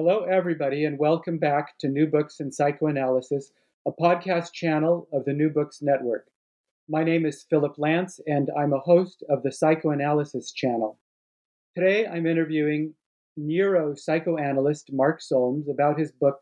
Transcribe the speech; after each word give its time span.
Hello, 0.00 0.22
everybody, 0.22 0.84
and 0.84 0.96
welcome 0.96 1.38
back 1.38 1.76
to 1.78 1.88
New 1.88 2.06
Books 2.06 2.38
in 2.38 2.52
Psychoanalysis, 2.52 3.50
a 3.84 3.90
podcast 3.90 4.52
channel 4.52 5.08
of 5.12 5.24
the 5.24 5.32
New 5.32 5.50
Books 5.50 5.82
Network. 5.82 6.28
My 6.88 7.02
name 7.02 7.26
is 7.26 7.44
Philip 7.50 7.74
Lance, 7.78 8.20
and 8.28 8.48
I'm 8.56 8.72
a 8.72 8.78
host 8.78 9.24
of 9.28 9.42
the 9.42 9.50
Psychoanalysis 9.50 10.52
channel. 10.52 11.00
Today, 11.74 12.06
I'm 12.06 12.28
interviewing 12.28 12.94
neuropsychoanalyst 13.36 14.92
Mark 14.92 15.20
Solms 15.20 15.68
about 15.68 15.98
his 15.98 16.12
book, 16.12 16.38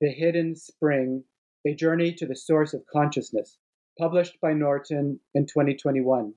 The 0.00 0.12
Hidden 0.12 0.54
Spring 0.54 1.24
A 1.66 1.74
Journey 1.74 2.12
to 2.12 2.24
the 2.24 2.36
Source 2.36 2.72
of 2.72 2.86
Consciousness, 2.86 3.58
published 3.98 4.40
by 4.40 4.52
Norton 4.52 5.18
in 5.34 5.46
2021. 5.46 6.34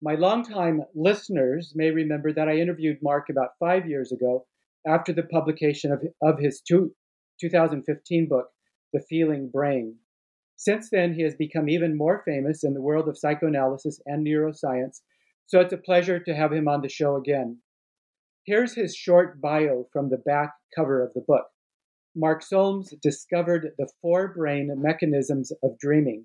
My 0.00 0.14
longtime 0.14 0.84
listeners 0.94 1.72
may 1.74 1.90
remember 1.90 2.32
that 2.32 2.48
I 2.48 2.58
interviewed 2.58 3.02
Mark 3.02 3.28
about 3.28 3.58
five 3.58 3.88
years 3.88 4.12
ago 4.12 4.46
after 4.86 5.12
the 5.12 5.22
publication 5.22 5.92
of, 5.92 6.02
of 6.22 6.38
his 6.38 6.60
two, 6.60 6.94
2015 7.40 8.28
book, 8.28 8.48
The 8.92 9.00
Feeling 9.08 9.50
Brain. 9.52 9.96
Since 10.56 10.90
then, 10.90 11.14
he 11.14 11.22
has 11.22 11.34
become 11.34 11.68
even 11.68 11.96
more 11.96 12.22
famous 12.24 12.64
in 12.64 12.74
the 12.74 12.82
world 12.82 13.08
of 13.08 13.18
psychoanalysis 13.18 14.00
and 14.06 14.26
neuroscience, 14.26 15.00
so 15.46 15.60
it's 15.60 15.72
a 15.72 15.78
pleasure 15.78 16.20
to 16.20 16.34
have 16.34 16.52
him 16.52 16.68
on 16.68 16.82
the 16.82 16.88
show 16.88 17.16
again. 17.16 17.58
Here's 18.44 18.74
his 18.74 18.94
short 18.94 19.40
bio 19.40 19.88
from 19.92 20.10
the 20.10 20.18
back 20.18 20.52
cover 20.74 21.02
of 21.02 21.12
the 21.14 21.24
book. 21.26 21.46
Mark 22.14 22.42
Solms 22.42 22.92
discovered 23.02 23.72
the 23.78 23.88
forebrain 24.04 24.68
mechanisms 24.76 25.52
of 25.62 25.78
dreaming. 25.78 26.24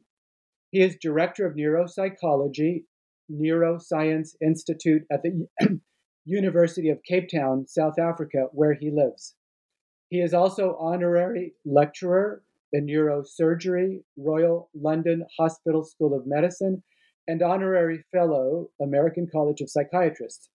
He 0.72 0.82
is 0.82 0.98
director 1.00 1.46
of 1.46 1.56
neuropsychology, 1.56 2.86
Neuroscience 3.32 4.36
Institute 4.42 5.04
at 5.12 5.24
the 5.24 5.48
University 6.25 6.90
of 6.90 7.03
Cape 7.03 7.30
Town, 7.30 7.68
South 7.68 8.00
Africa, 8.00 8.47
where 8.52 8.74
he 8.74 8.90
lives. 8.91 9.36
He 10.09 10.22
is 10.22 10.34
also 10.34 10.75
honorary 10.80 11.53
lecturer 11.66 12.44
in 12.74 12.88
neurosurgery, 12.88 14.03
Royal 14.18 14.69
London 14.74 15.25
Hospital 15.40 15.84
School 15.84 16.14
of 16.14 16.28
Medicine, 16.28 16.84
and 17.28 17.41
honorary 17.41 18.03
fellow, 18.12 18.69
American 18.81 19.28
College 19.31 19.62
of 19.62 19.69
Psychiatrists. 19.69 20.50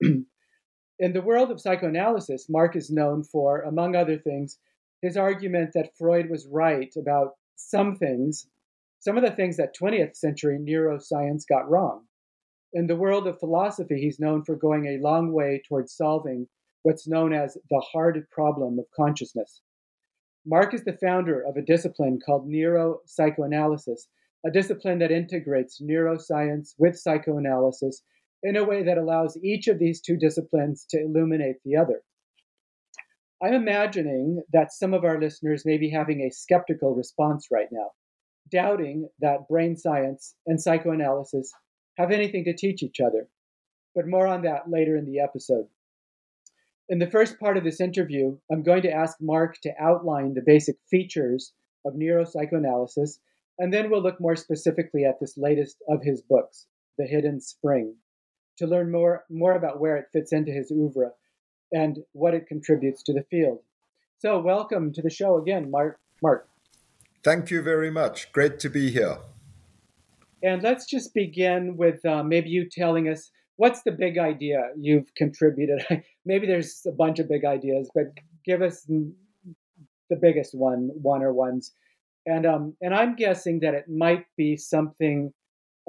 in 0.00 0.26
the 0.98 1.22
world 1.22 1.50
of 1.50 1.60
psychoanalysis, 1.60 2.48
Mark 2.48 2.76
is 2.76 2.90
known 2.90 3.24
for, 3.24 3.62
among 3.62 3.96
other 3.96 4.18
things, 4.18 4.58
his 5.00 5.16
argument 5.16 5.70
that 5.74 5.96
Freud 5.98 6.30
was 6.30 6.46
right 6.46 6.92
about 6.96 7.32
some 7.56 7.96
things, 7.96 8.46
some 9.00 9.16
of 9.16 9.24
the 9.24 9.30
things 9.30 9.56
that 9.56 9.76
20th 9.76 10.16
century 10.16 10.58
neuroscience 10.58 11.42
got 11.48 11.68
wrong. 11.68 12.04
In 12.74 12.86
the 12.86 12.96
world 12.96 13.26
of 13.26 13.38
philosophy, 13.38 14.00
he's 14.00 14.18
known 14.18 14.44
for 14.44 14.56
going 14.56 14.86
a 14.86 15.02
long 15.02 15.32
way 15.32 15.62
towards 15.68 15.94
solving 15.94 16.48
what's 16.82 17.06
known 17.06 17.34
as 17.34 17.58
the 17.68 17.80
hard 17.92 18.26
problem 18.30 18.78
of 18.78 18.86
consciousness. 18.96 19.60
Mark 20.46 20.72
is 20.72 20.82
the 20.84 20.96
founder 20.96 21.42
of 21.42 21.56
a 21.56 21.62
discipline 21.62 22.18
called 22.24 22.48
neuropsychoanalysis, 22.48 24.06
a 24.44 24.50
discipline 24.50 24.98
that 25.00 25.12
integrates 25.12 25.82
neuroscience 25.82 26.74
with 26.78 26.98
psychoanalysis 26.98 28.02
in 28.42 28.56
a 28.56 28.64
way 28.64 28.82
that 28.82 28.98
allows 28.98 29.38
each 29.44 29.68
of 29.68 29.78
these 29.78 30.00
two 30.00 30.16
disciplines 30.16 30.86
to 30.88 31.00
illuminate 31.00 31.56
the 31.64 31.76
other. 31.76 32.02
I'm 33.42 33.54
imagining 33.54 34.42
that 34.52 34.72
some 34.72 34.94
of 34.94 35.04
our 35.04 35.20
listeners 35.20 35.66
may 35.66 35.76
be 35.76 35.90
having 35.90 36.22
a 36.22 36.30
skeptical 36.30 36.94
response 36.94 37.48
right 37.50 37.68
now, 37.70 37.90
doubting 38.50 39.08
that 39.20 39.46
brain 39.46 39.76
science 39.76 40.34
and 40.46 40.60
psychoanalysis 40.60 41.52
have 41.96 42.10
anything 42.10 42.44
to 42.44 42.56
teach 42.56 42.82
each 42.82 43.00
other. 43.00 43.28
But 43.94 44.06
more 44.06 44.26
on 44.26 44.42
that 44.42 44.70
later 44.70 44.96
in 44.96 45.06
the 45.06 45.20
episode. 45.20 45.66
In 46.88 46.98
the 46.98 47.10
first 47.10 47.38
part 47.38 47.56
of 47.56 47.64
this 47.64 47.80
interview, 47.80 48.38
I'm 48.50 48.62
going 48.62 48.82
to 48.82 48.92
ask 48.92 49.16
Mark 49.20 49.56
to 49.62 49.72
outline 49.80 50.34
the 50.34 50.42
basic 50.44 50.76
features 50.90 51.52
of 51.84 51.94
neuropsychoanalysis, 51.94 53.18
and 53.58 53.72
then 53.72 53.90
we'll 53.90 54.02
look 54.02 54.20
more 54.20 54.36
specifically 54.36 55.04
at 55.04 55.20
this 55.20 55.36
latest 55.36 55.76
of 55.88 56.02
his 56.02 56.22
books, 56.22 56.66
The 56.98 57.06
Hidden 57.06 57.40
Spring, 57.40 57.96
to 58.58 58.66
learn 58.66 58.90
more, 58.90 59.24
more 59.30 59.54
about 59.54 59.80
where 59.80 59.96
it 59.96 60.06
fits 60.12 60.32
into 60.32 60.52
his 60.52 60.70
oeuvre 60.70 61.12
and 61.72 61.98
what 62.12 62.34
it 62.34 62.46
contributes 62.46 63.02
to 63.04 63.12
the 63.12 63.24
field. 63.30 63.60
So, 64.18 64.40
welcome 64.40 64.92
to 64.92 65.02
the 65.02 65.10
show 65.10 65.38
again, 65.38 65.70
Mark. 65.70 65.98
Mark. 66.22 66.48
Thank 67.24 67.50
you 67.50 67.62
very 67.62 67.90
much. 67.90 68.32
Great 68.32 68.58
to 68.60 68.68
be 68.68 68.90
here. 68.90 69.18
And 70.42 70.62
let's 70.62 70.86
just 70.86 71.14
begin 71.14 71.76
with 71.76 72.04
uh, 72.04 72.24
maybe 72.24 72.48
you 72.48 72.68
telling 72.68 73.08
us 73.08 73.30
what's 73.56 73.82
the 73.84 73.92
big 73.92 74.18
idea 74.18 74.70
you've 74.76 75.14
contributed. 75.16 75.86
maybe 76.26 76.48
there's 76.48 76.84
a 76.86 76.92
bunch 76.92 77.20
of 77.20 77.28
big 77.28 77.44
ideas, 77.44 77.88
but 77.94 78.06
give 78.44 78.60
us 78.60 78.84
the 78.84 80.16
biggest 80.20 80.52
one, 80.52 80.90
one 80.94 81.22
or 81.22 81.32
ones. 81.32 81.72
And 82.26 82.44
um, 82.44 82.76
and 82.80 82.94
I'm 82.94 83.14
guessing 83.14 83.60
that 83.60 83.74
it 83.74 83.88
might 83.88 84.26
be 84.36 84.56
something 84.56 85.32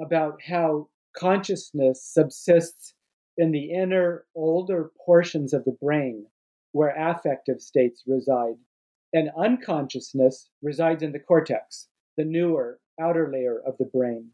about 0.00 0.40
how 0.46 0.88
consciousness 1.16 2.08
subsists 2.12 2.94
in 3.36 3.50
the 3.50 3.72
inner, 3.72 4.24
older 4.36 4.90
portions 5.04 5.52
of 5.52 5.64
the 5.64 5.76
brain 5.80 6.26
where 6.72 6.94
affective 6.96 7.60
states 7.60 8.02
reside, 8.06 8.54
and 9.12 9.30
unconsciousness 9.38 10.50
resides 10.62 11.02
in 11.04 11.12
the 11.12 11.20
cortex, 11.20 11.88
the 12.16 12.24
newer, 12.24 12.80
outer 13.00 13.30
layer 13.32 13.60
of 13.64 13.76
the 13.78 13.84
brain 13.84 14.30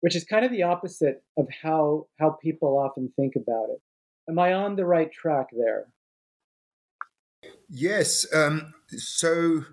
which 0.00 0.16
is 0.16 0.24
kind 0.24 0.44
of 0.44 0.50
the 0.50 0.62
opposite 0.62 1.22
of 1.36 1.46
how 1.62 2.06
how 2.18 2.30
people 2.42 2.78
often 2.78 3.12
think 3.16 3.34
about 3.36 3.68
it. 3.70 3.80
Am 4.28 4.38
I 4.38 4.52
on 4.52 4.76
the 4.76 4.84
right 4.84 5.10
track 5.12 5.48
there? 5.52 5.86
Yes. 7.68 8.26
Um, 8.34 8.74
so 8.88 9.64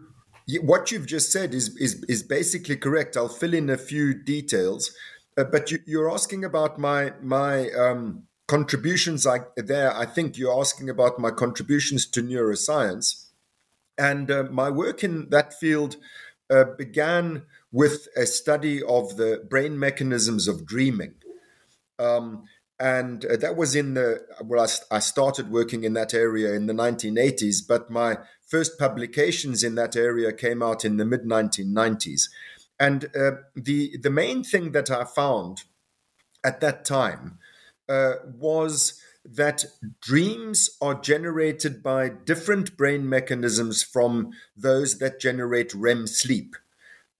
what 0.62 0.92
you've 0.92 1.08
just 1.08 1.32
said 1.32 1.54
is, 1.54 1.76
is 1.78 2.04
is 2.08 2.24
basically 2.24 2.78
correct. 2.78 3.18
I'll 3.18 3.28
fill 3.28 3.54
in 3.54 3.70
a 3.70 3.78
few 3.78 4.14
details, 4.14 4.92
uh, 5.38 5.44
but 5.44 5.72
you, 5.72 6.02
are 6.02 6.12
asking 6.12 6.46
about 6.46 6.80
my 6.80 7.14
my 7.22 7.70
um, 7.72 8.24
contributions. 8.48 9.26
Like 9.26 9.48
there, 9.56 9.96
I 9.96 10.06
think 10.06 10.38
you're 10.38 10.58
asking 10.58 10.90
about 10.90 11.20
my 11.20 11.32
contributions 11.32 12.06
to 12.08 12.22
neuroscience, 12.22 13.28
and 13.98 14.32
uh, 14.32 14.44
my 14.44 14.70
work 14.70 15.04
in 15.04 15.30
that 15.32 15.54
field 15.54 15.98
uh, 16.50 16.66
began 16.78 17.44
with 17.72 18.08
a 18.16 18.26
study 18.26 18.82
of 18.82 19.18
the 19.18 19.46
brain 19.50 19.78
mechanisms 19.78 20.48
of 20.48 20.66
dreaming. 20.66 21.16
Um, 22.00 22.44
and 22.80 23.26
uh, 23.26 23.38
that 23.38 23.56
was 23.56 23.76
in 23.76 23.96
the 23.96 24.22
well 24.44 24.62
I, 24.62 24.96
I, 24.98 25.00
started 25.00 25.50
working 25.50 25.84
in 25.84 25.94
that 25.94 26.14
area 26.14 26.54
in 26.54 26.68
the 26.68 26.74
1980s 26.74 27.68
but 27.68 27.90
my 27.90 28.20
first 28.46 28.78
publications 28.78 29.64
in 29.64 29.74
that 29.76 29.96
area 29.96 30.32
came 30.32 30.62
out 30.62 30.86
in 30.86 30.98
the 30.98 31.06
mid 31.06 31.24
1990s 31.24 32.30
and 32.80 33.06
uh, 33.20 33.32
the 33.56 33.98
the 33.98 34.12
main 34.12 34.44
thing 34.44 34.74
that 34.74 34.92
i 34.92 35.06
found 35.06 35.64
at 36.44 36.62
that 36.62 36.86
time 36.86 37.40
uh, 37.90 38.14
was 38.38 39.02
that 39.28 39.66
dreams 40.02 40.70
are 40.82 40.96
generated 40.96 41.84
by 41.84 42.10
different 42.10 42.78
brain 42.78 43.08
mechanisms 43.08 43.84
from 43.84 44.32
those 44.56 45.00
that 45.00 45.20
generate 45.20 45.74
REM 45.74 46.08
sleep. 46.08 46.56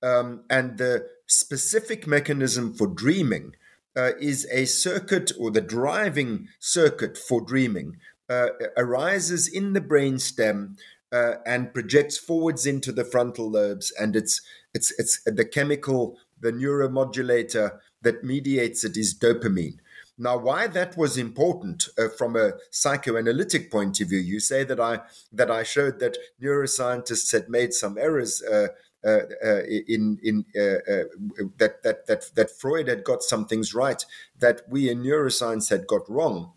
Um, 0.04 0.44
and 0.50 0.78
the 0.78 1.08
specific 1.28 2.08
mechanism 2.08 2.74
for 2.74 2.88
dreaming 2.88 3.56
uh, 3.96 4.12
is 4.20 4.48
a 4.52 4.66
circuit 4.66 5.32
or 5.40 5.52
the 5.52 5.62
driving 5.62 6.48
circuit 6.60 7.18
for 7.18 7.42
dreaming 7.42 7.98
uh, 8.30 8.50
arises 8.78 9.48
in 9.48 9.74
the 9.74 9.82
brain 9.82 10.20
stem 10.20 10.76
uh, 11.12 11.36
and 11.46 11.74
projects 11.74 12.18
forwards 12.18 12.66
into 12.66 12.92
the 12.92 13.06
frontal 13.06 13.50
lobes. 13.50 13.92
And 14.00 14.16
it's 14.16 14.42
it's 14.74 14.94
it's 15.00 15.22
the 15.26 15.46
chemical 15.46 16.18
the 16.40 16.52
neuromodulator 16.52 17.80
that 18.02 18.24
mediates 18.24 18.84
it 18.84 18.96
is 18.96 19.18
dopamine. 19.18 19.80
Now, 20.20 20.38
why 20.38 20.68
that 20.68 20.98
was 20.98 21.18
important 21.18 21.90
uh, 21.98 22.08
from 22.10 22.36
a 22.36 22.54
psychoanalytic 22.72 23.72
point 23.72 24.02
of 24.02 24.10
view, 24.10 24.20
you 24.20 24.40
say 24.40 24.64
that 24.64 24.80
I 24.80 25.02
that 25.32 25.52
I 25.52 25.64
showed 25.64 26.00
that 26.00 26.18
neuroscientists 26.42 27.32
had 27.32 27.50
made 27.50 27.74
some 27.74 27.98
errors 27.98 28.44
uh 28.44 28.68
in 29.04 30.20
in 30.24 30.46
uh, 30.56 30.92
uh, 30.92 31.04
that 31.58 31.84
that 31.84 32.08
that 32.08 32.32
that 32.36 32.52
Freud 32.52 32.88
had 32.88 33.04
got 33.04 33.24
some 33.24 33.46
things 33.46 33.74
right 33.74 34.04
that 34.40 34.62
we 34.70 34.90
in 34.90 35.04
neuroscience 35.04 35.70
had 35.70 35.88
got 35.88 36.10
wrong, 36.10 36.54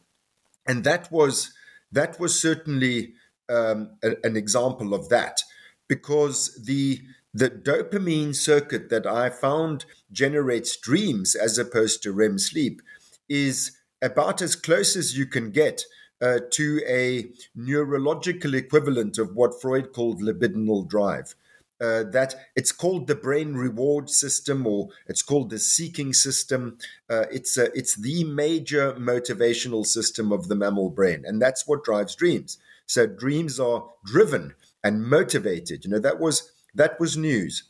and 0.66 0.84
that 0.84 1.10
was 1.12 1.52
that 1.92 2.18
was 2.18 2.40
certainly 2.40 3.14
um, 3.48 3.96
a, 4.02 4.16
an 4.24 4.36
example 4.36 4.94
of 4.94 5.08
that 5.08 5.42
because 5.88 6.62
the 6.64 7.00
the 7.32 7.50
dopamine 7.50 8.34
circuit 8.34 8.88
that 8.90 9.06
I 9.06 9.30
found 9.30 9.84
generates 10.10 10.76
dreams 10.76 11.34
as 11.34 11.58
opposed 11.58 12.02
to 12.02 12.12
REM 12.12 12.38
sleep 12.38 12.82
is 13.28 13.76
about 14.02 14.42
as 14.42 14.56
close 14.56 14.96
as 14.96 15.16
you 15.16 15.26
can 15.26 15.50
get 15.50 15.84
uh, 16.20 16.40
to 16.50 16.80
a 16.86 17.30
neurological 17.54 18.54
equivalent 18.54 19.18
of 19.18 19.34
what 19.34 19.60
Freud 19.60 19.92
called 19.92 20.20
libidinal 20.20 20.86
drive. 20.88 21.34
Uh, 21.80 22.04
that 22.12 22.34
it's 22.56 22.72
called 22.72 23.06
the 23.06 23.14
brain 23.14 23.54
reward 23.54 24.10
system 24.10 24.66
or 24.66 24.88
it's 25.06 25.22
called 25.22 25.48
the 25.48 25.58
seeking 25.58 26.12
system. 26.12 26.76
Uh, 27.08 27.24
it's 27.32 27.56
a, 27.56 27.72
it's 27.76 27.96
the 27.96 28.22
major 28.24 28.92
motivational 28.94 29.86
system 29.86 30.30
of 30.30 30.48
the 30.48 30.54
mammal 30.54 30.90
brain, 30.90 31.24
and 31.26 31.40
that's 31.40 31.66
what 31.66 31.82
drives 31.82 32.14
dreams. 32.14 32.58
So 32.84 33.06
dreams 33.06 33.58
are 33.58 33.84
driven 34.04 34.54
and 34.84 35.04
motivated. 35.04 35.84
You 35.84 35.92
know 35.92 35.98
that 36.00 36.20
was 36.20 36.52
that 36.74 37.00
was 37.00 37.16
news, 37.16 37.64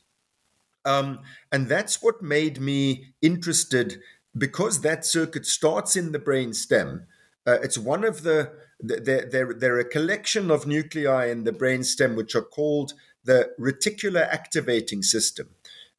um, 0.85 1.21
and 1.53 1.69
that's 1.69 2.03
what 2.03 2.21
made 2.21 2.61
me 2.61 3.13
interested 3.23 4.01
because 4.37 4.81
that 4.81 5.05
circuit 5.05 5.47
starts 5.47 5.97
in 5.97 6.13
the 6.13 6.19
brain 6.19 6.53
stem, 6.53 7.07
uh, 7.47 7.59
it's 7.63 7.79
one 7.79 8.05
of 8.05 8.23
the 8.23 8.53
there, 8.83 9.53
there 9.53 9.75
are 9.75 9.81
a 9.81 9.85
collection 9.85 10.51
of 10.51 10.67
nuclei 10.67 11.27
in 11.27 11.45
the 11.45 11.53
brain 11.53 11.83
stem 11.83 12.17
which 12.17 12.35
are 12.35 12.41
called 12.43 12.95
the 13.25 13.51
reticular 13.59 14.27
activating 14.29 15.03
system. 15.03 15.51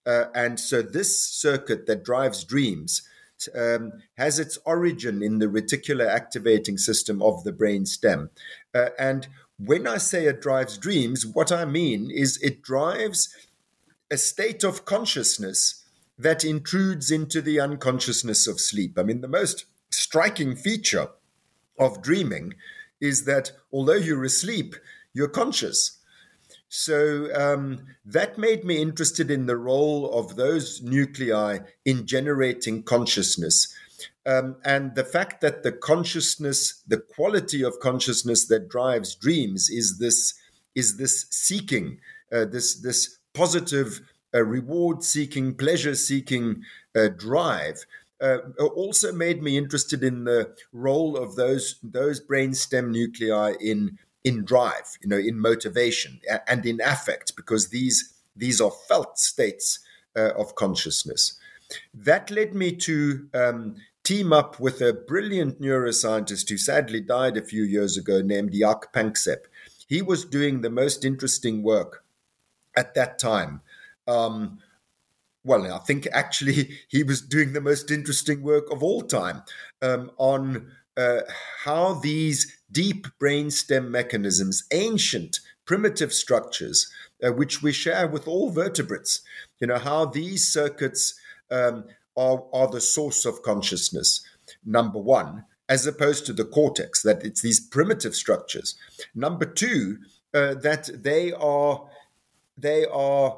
Uh, 0.05 0.25
and 0.33 0.59
so 0.59 0.81
this 0.81 1.21
circuit 1.21 1.85
that 1.85 2.03
drives 2.03 2.43
dreams 2.43 3.03
um, 3.55 3.93
has 4.17 4.39
its 4.39 4.57
origin 4.65 5.21
in 5.21 5.39
the 5.39 5.47
reticular 5.47 6.07
activating 6.07 6.77
system 6.77 7.21
of 7.21 7.43
the 7.43 7.51
brain 7.51 7.85
stem. 7.85 8.29
Uh, 8.73 8.89
and 8.99 9.27
when 9.57 9.87
I 9.87 9.97
say 9.97 10.25
it 10.25 10.41
drives 10.41 10.77
dreams, 10.77 11.25
what 11.25 11.51
I 11.51 11.65
mean 11.65 12.09
is 12.11 12.41
it 12.41 12.61
drives 12.61 13.35
a 14.09 14.17
state 14.17 14.63
of 14.63 14.85
consciousness 14.85 15.83
that 16.17 16.43
intrudes 16.43 17.09
into 17.11 17.41
the 17.41 17.59
unconsciousness 17.59 18.47
of 18.47 18.59
sleep. 18.59 18.97
I 18.97 19.03
mean, 19.03 19.21
the 19.21 19.27
most 19.27 19.65
striking 19.89 20.55
feature 20.55 21.09
of 21.79 22.01
dreaming 22.01 22.53
is 22.99 23.25
that 23.25 23.51
although 23.71 23.93
you're 23.93 24.23
asleep, 24.23 24.75
you're 25.13 25.27
conscious. 25.27 25.97
So 26.73 27.27
um, 27.35 27.85
that 28.05 28.37
made 28.37 28.63
me 28.63 28.81
interested 28.81 29.29
in 29.29 29.45
the 29.45 29.57
role 29.57 30.09
of 30.13 30.37
those 30.37 30.81
nuclei 30.81 31.59
in 31.83 32.07
generating 32.07 32.83
consciousness. 32.83 33.75
Um, 34.25 34.55
and 34.63 34.95
the 34.95 35.03
fact 35.03 35.41
that 35.41 35.63
the 35.63 35.73
consciousness, 35.73 36.81
the 36.87 36.99
quality 36.99 37.61
of 37.61 37.81
consciousness 37.81 38.47
that 38.47 38.69
drives 38.69 39.15
dreams 39.15 39.69
is 39.69 39.97
this 39.97 40.33
is 40.73 40.95
this 40.95 41.25
seeking, 41.29 41.99
uh, 42.31 42.45
this 42.45 42.75
this 42.75 43.17
positive 43.33 43.99
a 44.33 44.41
reward 44.41 45.03
seeking, 45.03 45.53
pleasure 45.55 45.95
seeking 45.95 46.63
uh, 46.95 47.09
drive. 47.09 47.85
Uh, 48.21 48.37
also 48.75 49.11
made 49.11 49.43
me 49.43 49.57
interested 49.57 50.05
in 50.05 50.23
the 50.23 50.55
role 50.71 51.17
of 51.17 51.35
those 51.35 51.75
those 51.83 52.25
brainstem 52.25 52.91
nuclei 52.91 53.55
in 53.59 53.97
in 54.23 54.45
drive, 54.45 54.97
you 55.01 55.09
know, 55.09 55.17
in 55.17 55.39
motivation 55.39 56.19
and 56.47 56.65
in 56.65 56.79
affect, 56.81 57.35
because 57.35 57.69
these 57.69 58.13
these 58.35 58.61
are 58.61 58.71
felt 58.87 59.17
states 59.17 59.79
uh, 60.15 60.31
of 60.37 60.55
consciousness. 60.55 61.37
That 61.93 62.31
led 62.31 62.53
me 62.53 62.73
to 62.77 63.27
um, 63.33 63.75
team 64.03 64.31
up 64.33 64.59
with 64.59 64.81
a 64.81 64.93
brilliant 64.93 65.61
neuroscientist 65.61 66.49
who 66.49 66.57
sadly 66.57 67.01
died 67.01 67.37
a 67.37 67.43
few 67.43 67.63
years 67.63 67.97
ago, 67.97 68.21
named 68.21 68.51
Jaak 68.53 68.93
Panksepp. 68.93 69.45
He 69.87 70.01
was 70.01 70.23
doing 70.23 70.61
the 70.61 70.69
most 70.69 71.03
interesting 71.03 71.63
work 71.63 72.03
at 72.75 72.93
that 72.95 73.19
time 73.19 73.61
um, 74.07 74.59
well, 75.43 75.71
I 75.73 75.79
think 75.79 76.07
actually 76.11 76.69
he 76.87 77.03
was 77.03 77.21
doing 77.21 77.53
the 77.53 77.61
most 77.61 77.91
interesting 77.91 78.43
work 78.43 78.71
of 78.71 78.83
all 78.83 79.01
time 79.01 79.43
um, 79.81 80.11
on 80.17 80.71
uh, 80.97 81.21
how 81.63 81.95
these 81.95 82.57
deep 82.71 83.07
brainstem 83.19 83.89
mechanisms, 83.89 84.63
ancient 84.71 85.39
primitive 85.65 86.13
structures, 86.13 86.91
uh, 87.23 87.31
which 87.31 87.61
we 87.61 87.71
share 87.71 88.07
with 88.07 88.27
all 88.27 88.49
vertebrates, 88.49 89.21
you 89.59 89.67
know, 89.67 89.77
how 89.77 90.05
these 90.05 90.51
circuits 90.51 91.13
um, 91.49 91.85
are, 92.17 92.43
are 92.53 92.67
the 92.67 92.81
source 92.81 93.25
of 93.25 93.41
consciousness, 93.43 94.25
number 94.65 94.99
one, 94.99 95.45
as 95.69 95.87
opposed 95.87 96.25
to 96.25 96.33
the 96.33 96.45
cortex, 96.45 97.01
that 97.03 97.23
it's 97.23 97.41
these 97.41 97.59
primitive 97.59 98.15
structures. 98.15 98.75
Number 99.15 99.45
two, 99.45 99.97
uh, 100.33 100.55
that 100.55 100.89
they 101.03 101.31
are 101.31 101.87
they 102.57 102.85
are 102.85 103.37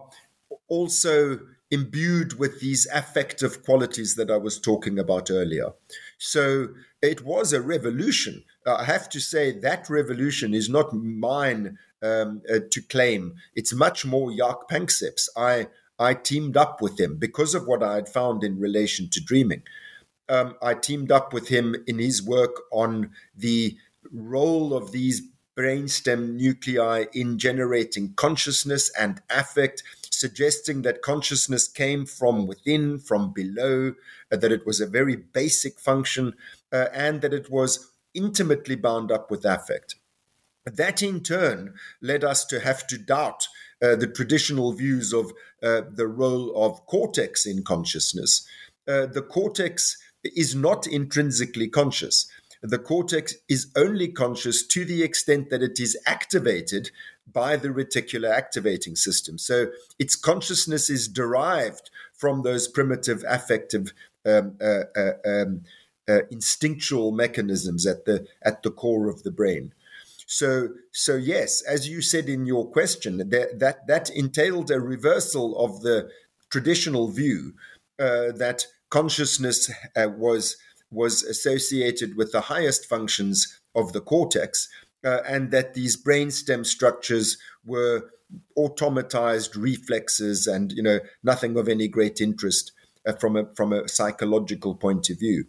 also 0.67 1.39
imbued 1.71 2.37
with 2.37 2.59
these 2.59 2.87
affective 2.93 3.63
qualities 3.63 4.15
that 4.15 4.29
I 4.29 4.37
was 4.37 4.59
talking 4.59 4.99
about 4.99 5.31
earlier. 5.31 5.73
So 6.17 6.69
it 7.01 7.25
was 7.25 7.51
a 7.51 7.61
revolution. 7.61 8.43
I 8.65 8.83
have 8.85 9.09
to 9.09 9.19
say 9.19 9.51
that 9.59 9.89
revolution 9.89 10.53
is 10.53 10.69
not 10.69 10.93
mine 10.93 11.77
um, 12.01 12.41
uh, 12.49 12.59
to 12.69 12.81
claim. 12.81 13.35
It's 13.55 13.73
much 13.73 14.05
more 14.05 14.31
Jaak 14.31 14.67
Panksepp's. 14.69 15.29
I 15.35 15.67
I 15.99 16.15
teamed 16.15 16.57
up 16.57 16.81
with 16.81 16.99
him 16.99 17.17
because 17.17 17.53
of 17.53 17.67
what 17.67 17.83
I 17.83 17.95
had 17.95 18.09
found 18.09 18.43
in 18.43 18.59
relation 18.59 19.09
to 19.09 19.23
dreaming. 19.23 19.63
Um, 20.27 20.55
I 20.61 20.73
teamed 20.73 21.11
up 21.11 21.33
with 21.33 21.49
him 21.49 21.75
in 21.85 21.99
his 21.99 22.23
work 22.23 22.55
on 22.71 23.11
the 23.35 23.77
role 24.11 24.73
of 24.73 24.91
these 24.91 25.21
brainstem 25.55 26.35
nuclei 26.35 27.05
in 27.13 27.37
generating 27.37 28.13
consciousness 28.15 28.91
and 28.99 29.21
affect 29.29 29.83
suggesting 30.09 30.81
that 30.81 31.01
consciousness 31.01 31.67
came 31.67 32.05
from 32.05 32.47
within, 32.47 32.97
from 32.97 33.31
below, 33.33 33.93
uh, 34.31 34.37
that 34.37 34.51
it 34.51 34.65
was 34.65 34.79
a 34.79 34.87
very 34.87 35.15
basic 35.15 35.79
function, 35.79 36.33
uh, 36.71 36.87
and 36.93 37.21
that 37.21 37.33
it 37.33 37.49
was 37.51 37.91
intimately 38.13 38.75
bound 38.75 39.11
up 39.11 39.29
with 39.31 39.45
affect. 39.45 39.95
That 40.65 41.01
in 41.01 41.21
turn 41.21 41.73
led 42.01 42.23
us 42.23 42.45
to 42.45 42.59
have 42.59 42.87
to 42.87 42.97
doubt 42.97 43.47
uh, 43.81 43.95
the 43.95 44.07
traditional 44.07 44.71
views 44.73 45.11
of 45.11 45.33
uh, 45.61 45.81
the 45.93 46.07
role 46.07 46.55
of 46.55 46.85
cortex 46.85 47.45
in 47.45 47.63
consciousness. 47.63 48.47
Uh, 48.87 49.05
the 49.05 49.21
cortex 49.21 49.97
is 50.23 50.55
not 50.55 50.87
intrinsically 50.87 51.67
conscious 51.67 52.27
the 52.63 52.79
cortex 52.79 53.35
is 53.49 53.67
only 53.75 54.07
conscious 54.07 54.65
to 54.65 54.85
the 54.85 55.03
extent 55.03 55.49
that 55.49 55.61
it 55.61 55.81
is 55.81 55.97
activated 56.05 56.91
by 57.31 57.57
the 57.57 57.67
reticular 57.67 58.31
activating 58.31 58.95
system. 58.95 59.37
So 59.37 59.67
its 59.99 60.15
consciousness 60.15 60.89
is 60.89 61.09
derived 61.09 61.91
from 62.13 62.43
those 62.43 62.69
primitive 62.69 63.23
affective 63.27 63.93
um, 64.25 64.55
uh, 64.61 64.83
uh, 64.95 65.11
um, 65.25 65.61
uh, 66.07 66.19
instinctual 66.31 67.11
mechanisms 67.11 67.85
at 67.85 68.05
the 68.05 68.25
at 68.43 68.63
the 68.63 68.71
core 68.71 69.07
of 69.07 69.23
the 69.23 69.31
brain. 69.31 69.73
So, 70.25 70.69
so 70.91 71.15
yes, 71.15 71.61
as 71.61 71.87
you 71.87 72.01
said 72.01 72.29
in 72.29 72.45
your 72.45 72.69
question, 72.69 73.17
that 73.17 73.59
that, 73.59 73.87
that 73.87 74.09
entailed 74.09 74.71
a 74.71 74.79
reversal 74.79 75.57
of 75.57 75.81
the 75.81 76.09
traditional 76.49 77.11
view 77.11 77.53
uh, 77.99 78.31
that 78.31 78.65
consciousness 78.89 79.71
uh, 79.95 80.07
was 80.15 80.57
was 80.91 81.23
associated 81.23 82.15
with 82.15 82.31
the 82.31 82.41
highest 82.41 82.85
functions 82.85 83.59
of 83.75 83.93
the 83.93 84.01
cortex, 84.01 84.69
uh, 85.03 85.19
and 85.27 85.51
that 85.51 85.73
these 85.73 86.01
brainstem 86.01 86.65
structures 86.65 87.37
were 87.65 88.09
automatized 88.57 89.55
reflexes 89.55 90.47
and 90.47 90.71
you 90.71 90.81
know 90.81 90.99
nothing 91.23 91.57
of 91.57 91.67
any 91.67 91.87
great 91.87 92.21
interest 92.21 92.71
uh, 93.05 93.13
from 93.13 93.35
a 93.35 93.45
from 93.55 93.73
a 93.73 93.87
psychological 93.87 94.75
point 94.75 95.09
of 95.09 95.19
view. 95.19 95.45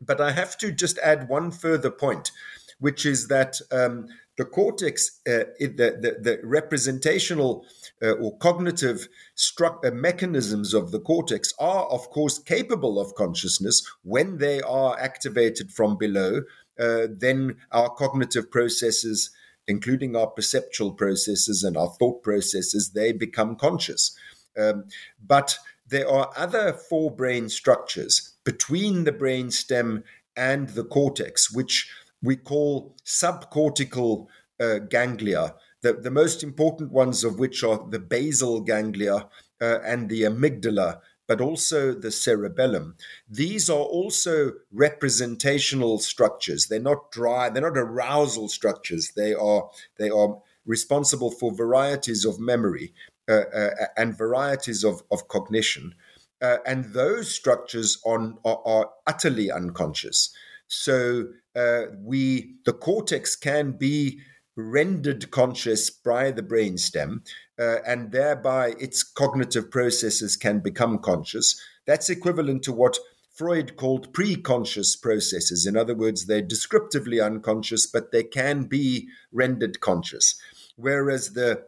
But 0.00 0.20
I 0.20 0.32
have 0.32 0.58
to 0.58 0.72
just 0.72 0.98
add 0.98 1.28
one 1.28 1.50
further 1.50 1.90
point, 1.90 2.30
which 2.78 3.06
is 3.06 3.28
that 3.28 3.60
um, 3.72 4.08
the 4.36 4.44
cortex, 4.44 5.20
uh, 5.26 5.44
the, 5.58 5.96
the, 6.00 6.16
the, 6.20 6.40
representational 6.44 7.64
uh, 8.02 8.12
or 8.12 8.36
cognitive 8.38 9.08
stru- 9.36 9.82
uh, 9.84 9.90
mechanisms 9.90 10.74
of 10.74 10.90
the 10.90 11.00
cortex 11.00 11.54
are, 11.58 11.86
of 11.86 12.10
course, 12.10 12.38
capable 12.38 13.00
of 13.00 13.14
consciousness 13.14 13.82
when 14.02 14.36
they 14.38 14.60
are 14.60 14.98
activated 14.98 15.72
from 15.72 15.96
below. 15.96 16.42
Uh, 16.78 17.06
then 17.10 17.56
our 17.72 17.88
cognitive 17.88 18.50
processes, 18.50 19.30
including 19.66 20.14
our 20.14 20.26
perceptual 20.26 20.92
processes 20.92 21.64
and 21.64 21.76
our 21.76 21.88
thought 21.98 22.22
processes, 22.22 22.90
they 22.90 23.12
become 23.12 23.56
conscious. 23.56 24.14
Um, 24.58 24.84
but 25.24 25.58
there 25.88 26.08
are 26.08 26.30
other 26.36 26.76
forebrain 26.90 27.50
structures 27.50 28.35
between 28.46 29.04
the 29.04 29.12
brain 29.12 29.50
stem 29.50 30.04
and 30.36 30.70
the 30.70 30.84
cortex, 30.84 31.52
which 31.52 31.90
we 32.22 32.36
call 32.36 32.94
subcortical 33.04 34.28
uh, 34.60 34.78
ganglia, 34.78 35.54
the, 35.82 35.92
the 35.92 36.10
most 36.10 36.42
important 36.42 36.92
ones 36.92 37.24
of 37.24 37.38
which 37.38 37.62
are 37.62 37.86
the 37.90 37.98
basal 37.98 38.60
ganglia 38.60 39.28
uh, 39.60 39.80
and 39.84 40.08
the 40.08 40.22
amygdala, 40.22 41.00
but 41.26 41.40
also 41.40 41.92
the 41.92 42.10
cerebellum. 42.10 42.94
These 43.28 43.68
are 43.68 43.74
also 43.82 44.52
representational 44.72 45.98
structures. 45.98 46.66
They're 46.66 46.80
not 46.80 47.10
dry, 47.10 47.50
they're 47.50 47.68
not 47.70 47.76
arousal 47.76 48.48
structures. 48.48 49.12
They 49.16 49.34
are, 49.34 49.68
they 49.98 50.08
are 50.08 50.38
responsible 50.64 51.32
for 51.32 51.52
varieties 51.52 52.24
of 52.24 52.38
memory 52.38 52.92
uh, 53.28 53.42
uh, 53.52 53.70
and 53.96 54.16
varieties 54.16 54.84
of, 54.84 55.02
of 55.10 55.26
cognition. 55.26 55.94
Uh, 56.42 56.58
and 56.66 56.92
those 56.92 57.34
structures 57.34 57.98
on, 58.04 58.38
are, 58.44 58.60
are 58.66 58.90
utterly 59.06 59.50
unconscious. 59.50 60.34
So 60.68 61.28
uh, 61.54 61.82
we 61.98 62.56
the 62.64 62.72
cortex 62.72 63.36
can 63.36 63.72
be 63.72 64.20
rendered 64.56 65.30
conscious 65.30 65.90
by 65.90 66.30
the 66.30 66.42
brainstem, 66.42 67.20
uh, 67.58 67.76
and 67.86 68.10
thereby 68.10 68.74
its 68.78 69.02
cognitive 69.02 69.70
processes 69.70 70.36
can 70.36 70.60
become 70.60 70.98
conscious. 70.98 71.60
That's 71.86 72.10
equivalent 72.10 72.62
to 72.64 72.72
what 72.72 72.98
Freud 73.32 73.76
called 73.76 74.14
pre-conscious 74.14 74.96
processes. 74.96 75.66
In 75.66 75.76
other 75.76 75.94
words, 75.94 76.26
they're 76.26 76.40
descriptively 76.40 77.20
unconscious, 77.20 77.86
but 77.86 78.10
they 78.10 78.24
can 78.24 78.64
be 78.64 79.08
rendered 79.30 79.80
conscious. 79.80 80.40
Whereas 80.76 81.34
the 81.34 81.64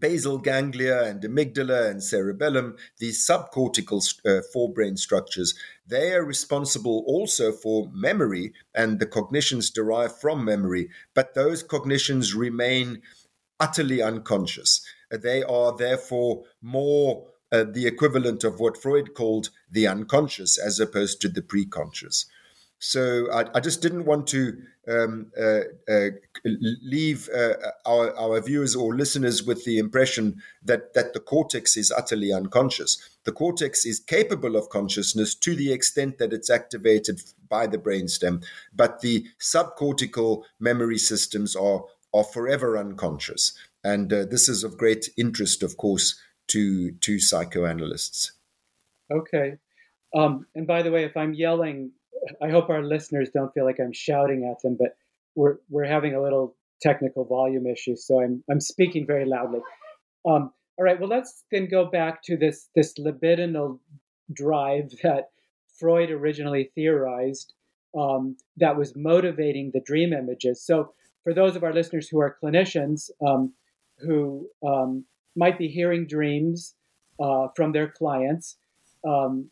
basal 0.00 0.38
ganglia 0.38 1.04
and 1.04 1.22
amygdala 1.22 1.90
and 1.90 2.02
cerebellum, 2.02 2.76
these 2.98 3.26
subcortical 3.26 4.00
uh, 4.24 4.42
forebrain 4.54 4.98
structures, 4.98 5.54
they 5.86 6.12
are 6.12 6.24
responsible 6.24 7.04
also 7.06 7.52
for 7.52 7.90
memory 7.92 8.52
and 8.74 8.98
the 8.98 9.06
cognitions 9.06 9.70
derived 9.70 10.16
from 10.16 10.44
memory, 10.44 10.88
but 11.14 11.34
those 11.34 11.62
cognitions 11.62 12.34
remain 12.34 13.02
utterly 13.60 14.02
unconscious. 14.02 14.84
They 15.10 15.42
are 15.42 15.76
therefore 15.76 16.44
more 16.60 17.26
uh, 17.52 17.64
the 17.64 17.86
equivalent 17.86 18.44
of 18.44 18.58
what 18.58 18.76
Freud 18.76 19.14
called 19.14 19.50
the 19.70 19.86
unconscious 19.86 20.58
as 20.58 20.80
opposed 20.80 21.20
to 21.20 21.28
the 21.28 21.42
preconscious. 21.42 22.26
So 22.78 23.30
I, 23.32 23.46
I 23.54 23.60
just 23.60 23.80
didn't 23.80 24.04
want 24.04 24.26
to 24.28 24.58
um, 24.88 25.32
uh, 25.38 25.60
uh, 25.88 26.08
leave 26.44 27.28
uh, 27.34 27.54
our, 27.86 28.14
our 28.16 28.40
viewers 28.40 28.76
or 28.76 28.94
listeners 28.94 29.42
with 29.42 29.64
the 29.64 29.78
impression 29.78 30.42
that, 30.62 30.94
that 30.94 31.12
the 31.12 31.20
cortex 31.20 31.76
is 31.76 31.90
utterly 31.90 32.32
unconscious. 32.32 32.98
The 33.24 33.32
cortex 33.32 33.84
is 33.84 33.98
capable 33.98 34.56
of 34.56 34.68
consciousness 34.68 35.34
to 35.36 35.56
the 35.56 35.72
extent 35.72 36.18
that 36.18 36.32
it's 36.32 36.50
activated 36.50 37.20
by 37.48 37.66
the 37.66 37.78
brainstem, 37.78 38.44
but 38.74 39.00
the 39.00 39.26
subcortical 39.40 40.44
memory 40.60 40.98
systems 40.98 41.56
are, 41.56 41.84
are 42.14 42.24
forever 42.24 42.78
unconscious. 42.78 43.52
And 43.82 44.12
uh, 44.12 44.24
this 44.26 44.48
is 44.48 44.64
of 44.64 44.78
great 44.78 45.08
interest, 45.16 45.62
of 45.62 45.76
course, 45.76 46.20
to, 46.48 46.92
to 46.92 47.18
psychoanalysts. 47.18 48.32
Okay. 49.10 49.56
Um, 50.14 50.46
and 50.54 50.66
by 50.66 50.82
the 50.82 50.90
way, 50.90 51.04
if 51.04 51.16
I'm 51.16 51.34
yelling 51.34 51.92
I 52.42 52.50
hope 52.50 52.70
our 52.70 52.82
listeners 52.82 53.30
don't 53.32 53.52
feel 53.52 53.64
like 53.64 53.78
I'm 53.80 53.92
shouting 53.92 54.50
at 54.50 54.62
them, 54.62 54.76
but 54.78 54.96
we're 55.34 55.56
we're 55.68 55.84
having 55.84 56.14
a 56.14 56.22
little 56.22 56.56
technical 56.82 57.24
volume 57.24 57.66
issue, 57.66 57.96
so 57.96 58.20
I'm 58.20 58.42
I'm 58.50 58.60
speaking 58.60 59.06
very 59.06 59.24
loudly. 59.24 59.60
Um, 60.26 60.52
all 60.78 60.84
right, 60.84 60.98
well, 60.98 61.08
let's 61.08 61.44
then 61.50 61.68
go 61.68 61.86
back 61.86 62.22
to 62.24 62.36
this 62.36 62.68
this 62.74 62.94
libidinal 62.98 63.78
drive 64.32 64.90
that 65.02 65.30
Freud 65.78 66.10
originally 66.10 66.70
theorized 66.74 67.54
um, 67.96 68.36
that 68.56 68.76
was 68.76 68.94
motivating 68.96 69.70
the 69.72 69.80
dream 69.80 70.12
images. 70.12 70.62
So, 70.62 70.92
for 71.24 71.32
those 71.32 71.56
of 71.56 71.64
our 71.64 71.72
listeners 71.72 72.08
who 72.08 72.20
are 72.20 72.36
clinicians 72.42 73.10
um, 73.26 73.52
who 73.98 74.48
um, 74.66 75.04
might 75.34 75.58
be 75.58 75.68
hearing 75.68 76.06
dreams 76.06 76.74
uh, 77.20 77.48
from 77.56 77.72
their 77.72 77.88
clients, 77.88 78.56
um, 79.06 79.50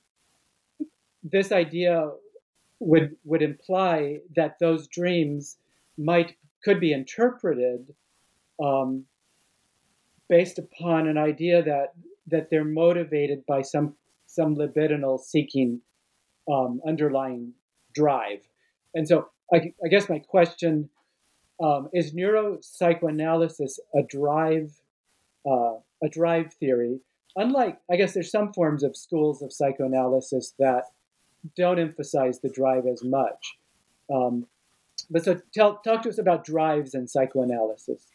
this 1.23 1.53
idea 1.53 2.11
would 2.85 3.17
would 3.25 3.43
imply 3.43 4.19
that 4.37 4.59
those 4.61 4.87
dreams 4.89 5.57
might 5.97 6.37
could 6.63 6.81
be 6.81 6.93
interpreted 6.93 7.95
um, 8.63 9.05
based 10.29 10.59
upon 10.59 11.09
an 11.09 11.19
idea 11.19 11.63
that 11.63 11.95
that 12.27 12.51
they're 12.51 12.65
motivated 12.65 13.45
by 13.47 13.63
some 13.63 13.95
some 14.27 14.57
libidinal 14.57 15.19
seeking 15.19 15.81
um, 16.51 16.81
underlying 16.87 17.53
drive. 17.95 18.41
And 18.95 19.07
so 19.07 19.29
I, 19.53 19.73
I 19.85 19.89
guess 19.89 20.09
my 20.09 20.19
question 20.19 20.89
um, 21.63 21.89
is 21.93 22.15
neuropsychoanalysis 22.15 23.79
a 23.95 24.03
drive 24.03 24.73
uh, 25.47 25.77
a 26.03 26.09
drive 26.11 26.53
theory? 26.55 27.01
Unlike 27.37 27.79
I 27.91 27.97
guess 27.97 28.15
there's 28.15 28.31
some 28.31 28.53
forms 28.53 28.83
of 28.83 28.97
schools 28.97 29.43
of 29.43 29.53
psychoanalysis 29.53 30.55
that 30.59 30.85
don't 31.57 31.79
emphasize 31.79 32.41
the 32.41 32.49
drive 32.49 32.87
as 32.87 33.03
much. 33.05 33.59
Um, 34.13 34.47
but 35.11 35.25
so 35.25 35.41
tell, 35.53 35.77
talk 35.79 36.03
to 36.03 36.09
us 36.09 36.19
about 36.19 36.45
drives 36.45 36.95
and 36.95 37.09
psychoanalysis. 37.09 38.07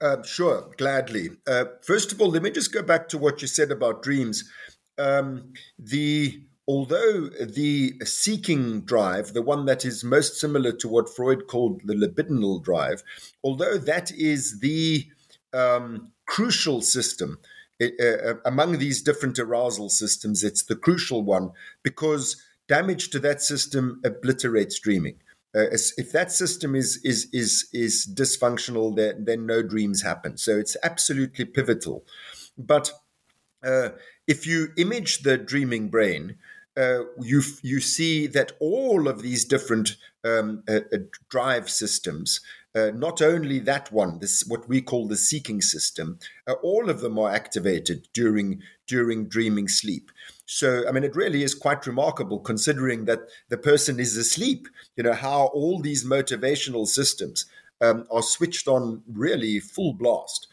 Uh, 0.00 0.22
sure, 0.22 0.70
gladly. 0.76 1.30
Uh, 1.46 1.66
first 1.82 2.12
of 2.12 2.20
all, 2.20 2.30
let 2.30 2.42
me 2.42 2.50
just 2.50 2.72
go 2.72 2.82
back 2.82 3.08
to 3.08 3.18
what 3.18 3.42
you 3.42 3.48
said 3.48 3.70
about 3.70 4.02
dreams. 4.02 4.50
Um, 4.98 5.52
the 5.78 6.42
although 6.68 7.28
the 7.28 7.94
seeking 8.04 8.80
drive, 8.80 9.34
the 9.34 9.42
one 9.42 9.66
that 9.66 9.84
is 9.84 10.02
most 10.02 10.40
similar 10.40 10.72
to 10.72 10.88
what 10.88 11.14
Freud 11.14 11.46
called 11.46 11.80
the 11.84 11.94
libidinal 11.94 12.62
drive, 12.62 13.04
although 13.44 13.78
that 13.78 14.10
is 14.10 14.58
the 14.60 15.06
um, 15.52 16.10
crucial 16.26 16.82
system 16.82 17.38
uh, 17.80 17.86
uh, 18.04 18.34
among 18.44 18.78
these 18.78 19.02
different 19.02 19.38
arousal 19.38 19.88
systems, 19.90 20.42
it's 20.42 20.62
the 20.62 20.76
crucial 20.76 21.22
one 21.22 21.50
because 21.82 22.42
damage 22.68 23.10
to 23.10 23.18
that 23.20 23.42
system 23.42 24.00
obliterates 24.04 24.78
dreaming. 24.80 25.16
Uh, 25.54 25.68
if 25.96 26.12
that 26.12 26.30
system 26.30 26.74
is 26.74 27.00
is 27.02 27.28
is 27.32 27.68
is 27.72 28.06
dysfunctional, 28.06 28.94
then, 28.94 29.24
then 29.24 29.46
no 29.46 29.62
dreams 29.62 30.02
happen. 30.02 30.36
So 30.36 30.58
it's 30.58 30.76
absolutely 30.82 31.46
pivotal. 31.46 32.04
But 32.58 32.92
uh, 33.62 33.90
if 34.26 34.46
you 34.46 34.68
image 34.76 35.22
the 35.22 35.38
dreaming 35.38 35.88
brain, 35.88 36.36
uh, 36.76 37.00
you 37.20 37.42
you 37.62 37.80
see 37.80 38.26
that 38.26 38.52
all 38.60 39.08
of 39.08 39.22
these 39.22 39.44
different 39.44 39.96
um, 40.24 40.62
uh, 40.68 40.80
uh 40.92 40.98
drive 41.28 41.70
systems 41.70 42.40
uh, 42.76 42.90
not 42.94 43.22
only 43.22 43.58
that 43.58 43.90
one, 43.90 44.18
this 44.18 44.44
what 44.46 44.68
we 44.68 44.82
call 44.82 45.08
the 45.08 45.16
seeking 45.16 45.62
system, 45.62 46.18
uh, 46.46 46.52
all 46.62 46.90
of 46.90 47.00
them 47.00 47.18
are 47.18 47.30
activated 47.30 48.06
during 48.12 48.60
during 48.86 49.28
dreaming 49.28 49.66
sleep. 49.66 50.10
So, 50.44 50.86
I 50.86 50.92
mean, 50.92 51.02
it 51.02 51.16
really 51.16 51.42
is 51.42 51.54
quite 51.54 51.86
remarkable 51.86 52.38
considering 52.38 53.06
that 53.06 53.20
the 53.48 53.56
person 53.56 53.98
is 53.98 54.16
asleep. 54.18 54.68
You 54.94 55.04
know 55.04 55.14
how 55.14 55.46
all 55.54 55.80
these 55.80 56.04
motivational 56.04 56.86
systems 56.86 57.46
um, 57.80 58.04
are 58.10 58.22
switched 58.22 58.68
on 58.68 59.02
really 59.10 59.58
full 59.58 59.94
blast. 59.94 60.46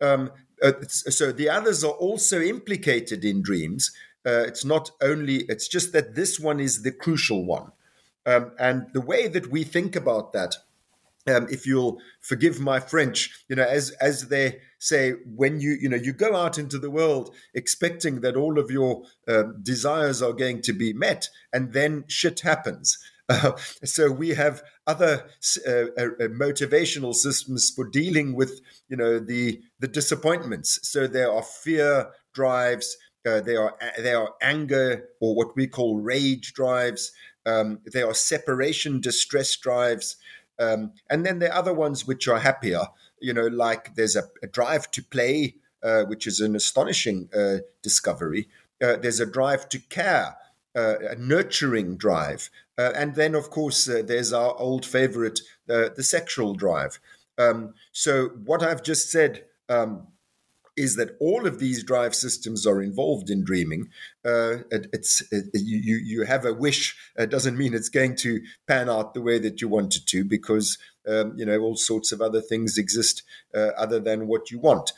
Um, 0.00 0.30
uh, 0.62 0.72
so 0.88 1.32
the 1.32 1.50
others 1.50 1.82
are 1.82 1.92
also 1.92 2.40
implicated 2.40 3.24
in 3.24 3.42
dreams. 3.42 3.90
Uh, 4.26 4.44
it's 4.46 4.64
not 4.64 4.90
only; 5.02 5.44
it's 5.48 5.68
just 5.68 5.92
that 5.92 6.14
this 6.14 6.40
one 6.40 6.60
is 6.60 6.82
the 6.82 6.92
crucial 6.92 7.44
one. 7.44 7.72
Um, 8.26 8.52
and 8.58 8.86
the 8.94 9.02
way 9.02 9.28
that 9.28 9.50
we 9.50 9.64
think 9.64 9.94
about 9.94 10.32
that 10.32 10.56
um, 11.26 11.46
if 11.50 11.66
you'll 11.66 11.98
forgive 12.20 12.60
my 12.60 12.80
French, 12.80 13.44
you 13.48 13.56
know, 13.56 13.64
as 13.64 13.90
as 13.92 14.28
they 14.28 14.60
say, 14.78 15.12
when 15.24 15.60
you 15.60 15.76
you 15.80 15.88
know 15.88 15.96
you 15.96 16.12
go 16.12 16.36
out 16.36 16.58
into 16.58 16.78
the 16.78 16.90
world 16.90 17.34
expecting 17.54 18.20
that 18.20 18.36
all 18.36 18.58
of 18.58 18.70
your 18.70 19.04
uh, 19.26 19.44
desires 19.62 20.20
are 20.20 20.32
going 20.32 20.60
to 20.62 20.72
be 20.72 20.92
met, 20.92 21.28
and 21.52 21.72
then 21.72 22.04
shit 22.08 22.40
happens. 22.40 22.98
Uh, 23.26 23.52
so 23.84 24.10
we 24.10 24.30
have 24.30 24.62
other 24.86 25.24
uh, 25.66 25.70
uh, 25.70 25.84
uh, 25.96 26.28
motivational 26.28 27.14
systems 27.14 27.70
for 27.70 27.88
dealing 27.88 28.34
with 28.34 28.60
you 28.90 28.96
know 28.98 29.18
the 29.18 29.62
the 29.80 29.88
disappointments. 29.88 30.78
So 30.86 31.06
there 31.06 31.32
are 31.32 31.42
fear 31.42 32.10
drives, 32.34 32.98
uh, 33.26 33.40
there 33.40 33.62
are 33.62 33.76
there 33.98 34.20
are 34.20 34.34
anger 34.42 35.08
or 35.20 35.34
what 35.34 35.56
we 35.56 35.66
call 35.66 35.98
rage 35.98 36.52
drives. 36.52 37.12
Um, 37.46 37.80
there 37.84 38.06
are 38.06 38.14
separation 38.14 39.00
distress 39.00 39.56
drives. 39.56 40.16
Um, 40.58 40.92
and 41.10 41.26
then 41.26 41.38
there 41.38 41.52
are 41.52 41.58
other 41.58 41.74
ones 41.74 42.06
which 42.06 42.28
are 42.28 42.38
happier, 42.38 42.82
you 43.20 43.32
know, 43.32 43.46
like 43.46 43.94
there's 43.96 44.16
a, 44.16 44.24
a 44.42 44.46
drive 44.46 44.90
to 44.92 45.02
play, 45.02 45.56
uh, 45.82 46.04
which 46.04 46.26
is 46.26 46.40
an 46.40 46.54
astonishing 46.54 47.28
uh, 47.36 47.58
discovery. 47.82 48.48
Uh, 48.82 48.96
there's 48.96 49.20
a 49.20 49.26
drive 49.26 49.68
to 49.70 49.78
care, 49.78 50.36
uh, 50.76 50.96
a 51.10 51.16
nurturing 51.16 51.96
drive. 51.96 52.50
Uh, 52.78 52.92
and 52.94 53.14
then, 53.14 53.34
of 53.34 53.50
course, 53.50 53.84
there's 53.84 54.32
our 54.32 54.56
old 54.58 54.84
favorite, 54.84 55.40
the 55.66 56.02
sexual 56.02 56.54
drive. 56.54 56.98
Um, 57.38 57.74
so, 57.92 58.28
what 58.44 58.62
I've 58.62 58.82
just 58.82 59.10
said 59.10 59.44
um, 59.68 60.08
is 60.76 60.96
that 60.96 61.16
all 61.20 61.46
of 61.46 61.58
these 61.58 61.84
drive 61.84 62.14
systems 62.14 62.66
are 62.66 62.82
involved 62.82 63.30
in 63.30 63.44
dreaming. 63.44 63.88
Uh, 64.24 64.58
it, 64.70 64.88
it's 64.92 65.22
it, 65.30 65.46
you 65.54 65.96
you 65.96 66.22
have 66.24 66.44
a 66.44 66.54
wish. 66.54 66.96
It 67.16 67.30
doesn't 67.30 67.56
mean 67.56 67.74
it's 67.74 67.88
going 67.88 68.16
to 68.16 68.40
pan 68.66 68.88
out 68.88 69.14
the 69.14 69.22
way 69.22 69.38
that 69.38 69.60
you 69.60 69.68
want 69.68 69.96
it 69.96 70.06
to, 70.06 70.24
because 70.24 70.78
um, 71.08 71.34
you 71.36 71.46
know 71.46 71.58
all 71.60 71.76
sorts 71.76 72.12
of 72.12 72.20
other 72.20 72.40
things 72.40 72.78
exist 72.78 73.22
uh, 73.54 73.70
other 73.76 74.00
than 74.00 74.26
what 74.26 74.50
you 74.50 74.58
want. 74.58 74.92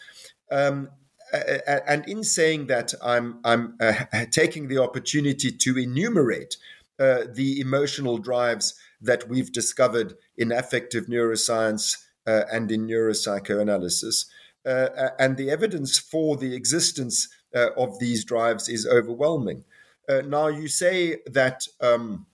Um, 0.51 0.91
and 1.33 2.09
in 2.09 2.23
saying 2.23 2.69
that, 2.69 2.95
I'm 3.03 3.41
I'm 3.45 3.77
uh, 3.81 4.05
taking 4.31 4.69
the 4.69 4.79
opportunity 4.79 5.51
to 5.51 5.79
enumerate 5.79 6.57
uh, 6.99 7.25
the 7.31 7.61
emotional 7.61 8.19
drives 8.19 8.75
that 9.01 9.29
we've 9.29 9.53
discovered 9.53 10.15
in 10.37 10.53
affective 10.53 11.07
neuroscience 11.07 11.97
uh, 12.27 12.45
and 12.51 12.71
in 12.73 12.87
neuropsychoanalysis. 12.87 14.27
Uh, 14.67 15.11
and 15.19 15.37
the 15.37 15.49
evidence 15.49 15.99
for 15.99 16.37
the 16.37 16.55
existence 16.55 17.29
uh, 17.55 17.71
of 17.77 17.99
these 18.01 18.25
drives 18.25 18.69
is 18.69 18.87
overwhelming. 18.87 19.65
Uh, 20.09 20.23
now, 20.27 20.49
you 20.49 20.69
say 20.69 21.19
that 21.27 21.67
um, 21.81 22.27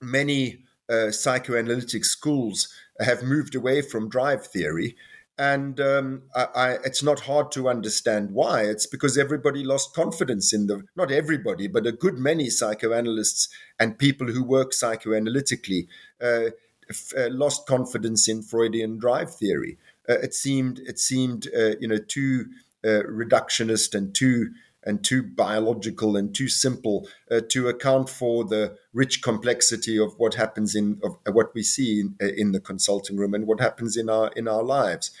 many 0.00 0.64
psychoanalytic 1.10 2.04
schools 2.04 2.68
have 3.00 3.22
moved 3.22 3.54
away 3.54 3.80
from 3.80 4.10
drive 4.10 4.46
theory. 4.46 4.94
And 5.38 5.80
um, 5.80 6.22
I, 6.34 6.46
I, 6.54 6.70
it's 6.84 7.02
not 7.02 7.20
hard 7.20 7.50
to 7.52 7.68
understand 7.68 8.32
why. 8.32 8.62
It's 8.62 8.86
because 8.86 9.16
everybody 9.16 9.64
lost 9.64 9.94
confidence 9.94 10.52
in 10.52 10.66
the, 10.66 10.84
not 10.94 11.10
everybody, 11.10 11.66
but 11.66 11.86
a 11.86 11.92
good 11.92 12.18
many 12.18 12.50
psychoanalysts 12.50 13.48
and 13.80 13.98
people 13.98 14.26
who 14.26 14.44
work 14.44 14.72
psychoanalytically 14.72 15.88
uh, 16.22 16.50
f- 16.90 17.12
uh, 17.16 17.28
lost 17.30 17.66
confidence 17.66 18.28
in 18.28 18.42
Freudian 18.42 18.98
drive 18.98 19.34
theory 19.34 19.78
uh, 20.08 20.18
it 20.18 20.34
seemed 20.34 20.80
it 20.80 20.98
seemed 20.98 21.48
uh, 21.56 21.76
you 21.80 21.88
know 21.88 21.98
too 21.98 22.46
uh, 22.84 23.02
reductionist 23.08 23.94
and 23.94 24.14
too 24.14 24.50
and 24.84 25.04
too 25.04 25.22
biological 25.22 26.16
and 26.16 26.34
too 26.34 26.48
simple 26.48 27.08
uh, 27.30 27.40
to 27.48 27.68
account 27.68 28.10
for 28.10 28.44
the 28.44 28.76
rich 28.92 29.22
complexity 29.22 29.96
of 29.98 30.14
what 30.18 30.34
happens 30.34 30.74
in 30.74 31.00
of 31.04 31.16
what 31.32 31.54
we 31.54 31.62
see 31.62 32.00
in, 32.00 32.16
uh, 32.20 32.32
in, 32.36 32.52
the 32.52 32.60
consulting 32.60 33.16
room 33.16 33.34
and 33.34 33.46
what 33.46 33.60
happens 33.60 33.96
in 33.96 34.08
our 34.08 34.28
in 34.34 34.48
our 34.48 34.62
lives. 34.62 35.12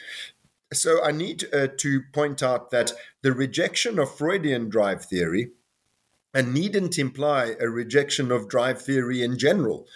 So 0.72 1.04
I 1.04 1.12
need 1.12 1.44
uh, 1.52 1.68
to 1.76 2.02
point 2.12 2.42
out 2.42 2.70
that 2.70 2.92
the 3.20 3.32
rejection 3.32 3.98
of 3.98 4.16
Freudian 4.16 4.68
drive 4.68 5.04
theory 5.04 5.52
and 6.34 6.54
needn't 6.54 6.98
imply 6.98 7.54
a 7.60 7.68
rejection 7.68 8.32
of 8.32 8.48
drive 8.48 8.80
theory 8.80 9.22
in 9.22 9.38
general, 9.38 9.86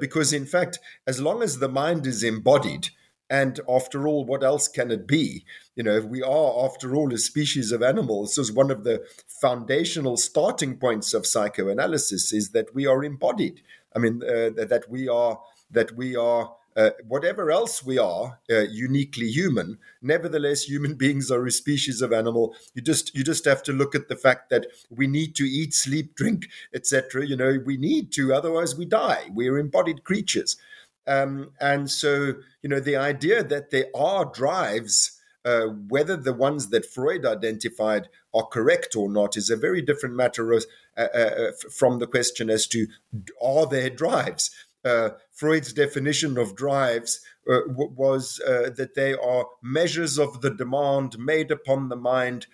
because 0.00 0.32
in 0.32 0.46
fact, 0.46 0.78
as 1.06 1.20
long 1.20 1.42
as 1.42 1.58
the 1.58 1.68
mind 1.68 2.06
is 2.06 2.22
embodied, 2.24 2.88
and 3.32 3.60
after 3.66 4.06
all, 4.06 4.26
what 4.26 4.44
else 4.44 4.68
can 4.68 4.90
it 4.90 5.06
be? 5.06 5.46
You 5.74 5.84
know, 5.84 6.02
we 6.02 6.22
are, 6.22 6.66
after 6.66 6.94
all, 6.94 7.14
a 7.14 7.16
species 7.16 7.72
of 7.72 7.82
animals. 7.82 8.34
This 8.34 8.50
is 8.50 8.52
one 8.52 8.70
of 8.70 8.84
the 8.84 9.06
foundational 9.26 10.18
starting 10.18 10.76
points 10.76 11.14
of 11.14 11.26
psychoanalysis: 11.26 12.34
is 12.34 12.50
that 12.50 12.74
we 12.74 12.86
are 12.86 13.02
embodied. 13.02 13.62
I 13.96 14.00
mean, 14.00 14.22
uh, 14.22 14.50
that 14.66 14.84
we 14.90 15.08
are 15.08 15.40
that 15.70 15.96
we 15.96 16.14
are. 16.14 16.56
Uh, 16.74 16.88
whatever 17.06 17.50
else 17.50 17.84
we 17.84 17.98
are, 17.98 18.40
uh, 18.50 18.60
uniquely 18.60 19.28
human. 19.28 19.76
Nevertheless, 20.00 20.62
human 20.62 20.94
beings 21.02 21.30
are 21.30 21.46
a 21.46 21.50
species 21.50 22.00
of 22.00 22.14
animal. 22.14 22.54
You 22.74 22.80
just 22.80 23.14
you 23.14 23.22
just 23.22 23.44
have 23.44 23.62
to 23.64 23.72
look 23.74 23.94
at 23.94 24.08
the 24.08 24.16
fact 24.16 24.48
that 24.48 24.66
we 24.88 25.06
need 25.06 25.34
to 25.36 25.44
eat, 25.44 25.74
sleep, 25.74 26.14
drink, 26.14 26.48
etc. 26.74 27.26
You 27.26 27.36
know, 27.36 27.58
we 27.64 27.76
need 27.76 28.10
to, 28.12 28.32
otherwise 28.32 28.74
we 28.74 28.86
die. 28.86 29.24
We're 29.34 29.58
embodied 29.58 30.04
creatures. 30.04 30.56
Um, 31.06 31.50
and 31.60 31.90
so, 31.90 32.34
you 32.62 32.68
know, 32.68 32.80
the 32.80 32.96
idea 32.96 33.42
that 33.42 33.70
there 33.70 33.86
are 33.94 34.24
drives, 34.24 35.20
uh, 35.44 35.66
whether 35.88 36.16
the 36.16 36.32
ones 36.32 36.68
that 36.68 36.86
Freud 36.86 37.26
identified 37.26 38.08
are 38.34 38.46
correct 38.46 38.94
or 38.94 39.10
not, 39.10 39.36
is 39.36 39.50
a 39.50 39.56
very 39.56 39.82
different 39.82 40.14
matter 40.14 40.52
of, 40.52 40.64
uh, 40.96 41.08
uh, 41.14 41.18
uh 41.18 41.52
from 41.70 41.98
the 41.98 42.06
question 42.06 42.50
as 42.50 42.66
to 42.68 42.86
are 43.42 43.66
there 43.66 43.90
drives. 43.90 44.50
Uh, 44.84 45.10
Freud's 45.30 45.72
definition 45.72 46.36
of 46.36 46.56
drives 46.56 47.20
uh, 47.48 47.60
was 47.68 48.36
that 48.44 48.94
they 48.96 49.14
are 49.14 49.46
measures 49.62 50.18
of 50.18 50.40
the 50.40 50.50
demand 50.50 51.18
made 51.18 51.50
upon 51.50 51.88
the 51.88 51.96
mind 51.96 52.46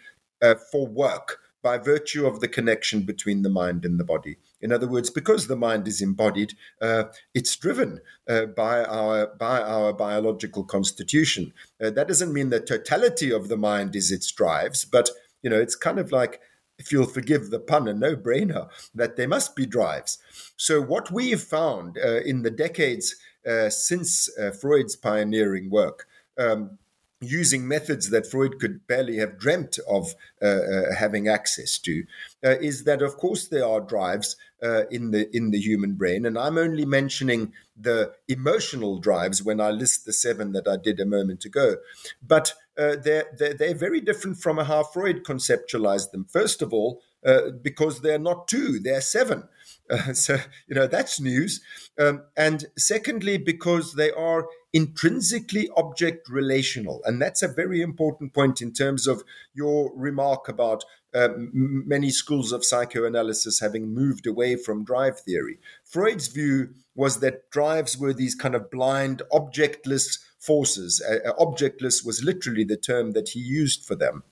for 0.70 0.86
work 0.86 1.40
by 1.68 1.76
virtue 1.76 2.26
of 2.26 2.40
the 2.40 2.48
connection 2.48 3.02
between 3.02 3.42
the 3.42 3.50
mind 3.62 3.84
and 3.84 4.00
the 4.00 4.10
body. 4.14 4.38
In 4.62 4.72
other 4.72 4.88
words, 4.88 5.10
because 5.10 5.42
the 5.46 5.62
mind 5.68 5.86
is 5.86 6.00
embodied, 6.00 6.54
uh, 6.80 7.04
it's 7.34 7.54
driven 7.56 8.00
uh, 8.26 8.46
by 8.46 8.84
our 8.84 9.26
by 9.46 9.60
our 9.60 9.92
biological 9.92 10.64
constitution. 10.64 11.52
Uh, 11.82 11.90
that 11.90 12.08
doesn't 12.08 12.32
mean 12.32 12.48
the 12.48 12.68
totality 12.74 13.30
of 13.30 13.48
the 13.48 13.60
mind 13.70 13.94
is 13.94 14.10
its 14.10 14.32
drives, 14.32 14.86
but 14.86 15.10
you 15.42 15.50
know, 15.50 15.60
it's 15.60 15.76
kind 15.76 15.98
of 15.98 16.10
like 16.10 16.40
if 16.78 16.90
you'll 16.90 17.16
forgive 17.18 17.50
the 17.50 17.60
pun, 17.70 17.86
a 17.86 17.92
no-brainer 17.92 18.68
that 18.94 19.16
there 19.16 19.28
must 19.36 19.54
be 19.54 19.66
drives. 19.66 20.18
So 20.56 20.80
what 20.80 21.10
we 21.10 21.30
have 21.34 21.42
found 21.42 21.98
uh, 21.98 22.20
in 22.30 22.42
the 22.42 22.54
decades 22.66 23.16
uh, 23.46 23.68
since 23.68 24.10
uh, 24.38 24.52
Freud's 24.60 24.96
pioneering 24.96 25.68
work. 25.70 26.06
Um, 26.38 26.78
using 27.20 27.66
methods 27.66 28.10
that 28.10 28.30
Freud 28.30 28.60
could 28.60 28.86
barely 28.86 29.18
have 29.18 29.38
dreamt 29.38 29.78
of 29.88 30.14
uh, 30.40 30.46
uh, 30.46 30.94
having 30.96 31.28
access 31.28 31.78
to, 31.78 32.04
uh, 32.44 32.58
is 32.60 32.84
that 32.84 33.02
of 33.02 33.16
course 33.16 33.48
there 33.48 33.66
are 33.66 33.80
drives 33.80 34.36
uh, 34.62 34.86
in 34.90 35.10
the 35.10 35.34
in 35.36 35.50
the 35.50 35.60
human 35.60 35.94
brain, 35.94 36.24
and 36.24 36.38
I'm 36.38 36.58
only 36.58 36.84
mentioning 36.84 37.52
the 37.76 38.12
emotional 38.28 38.98
drives 38.98 39.42
when 39.42 39.60
I 39.60 39.70
list 39.70 40.04
the 40.04 40.12
seven 40.12 40.52
that 40.52 40.68
I 40.68 40.76
did 40.76 41.00
a 41.00 41.06
moment 41.06 41.44
ago, 41.44 41.76
but 42.22 42.54
uh, 42.78 42.94
they're, 43.02 43.26
they're, 43.36 43.54
they're 43.54 43.74
very 43.74 44.00
different 44.00 44.38
from 44.38 44.58
how 44.58 44.84
Freud 44.84 45.24
conceptualized 45.24 46.12
them. 46.12 46.24
First 46.24 46.62
of 46.62 46.72
all, 46.72 47.02
uh, 47.26 47.50
because 47.60 48.00
they're 48.00 48.18
not 48.18 48.46
two, 48.46 48.78
they're 48.78 49.00
seven. 49.00 49.48
So, 50.12 50.36
you 50.66 50.74
know, 50.74 50.86
that's 50.86 51.18
news. 51.18 51.62
Um, 51.98 52.24
and 52.36 52.66
secondly, 52.76 53.38
because 53.38 53.94
they 53.94 54.10
are 54.12 54.46
intrinsically 54.72 55.68
object 55.76 56.28
relational. 56.28 57.00
And 57.04 57.20
that's 57.20 57.42
a 57.42 57.48
very 57.48 57.80
important 57.80 58.34
point 58.34 58.60
in 58.60 58.72
terms 58.72 59.06
of 59.06 59.22
your 59.54 59.92
remark 59.94 60.48
about 60.48 60.84
uh, 61.14 61.28
many 61.36 62.10
schools 62.10 62.52
of 62.52 62.64
psychoanalysis 62.64 63.60
having 63.60 63.94
moved 63.94 64.26
away 64.26 64.56
from 64.56 64.84
drive 64.84 65.20
theory. 65.20 65.58
Freud's 65.84 66.28
view 66.28 66.74
was 66.94 67.20
that 67.20 67.50
drives 67.50 67.96
were 67.96 68.12
these 68.12 68.34
kind 68.34 68.54
of 68.54 68.70
blind, 68.70 69.22
objectless 69.32 70.18
forces. 70.38 71.00
Uh, 71.00 71.32
objectless 71.38 72.04
was 72.04 72.22
literally 72.22 72.64
the 72.64 72.76
term 72.76 73.12
that 73.12 73.30
he 73.30 73.40
used 73.40 73.84
for 73.84 73.94
them. 73.94 74.22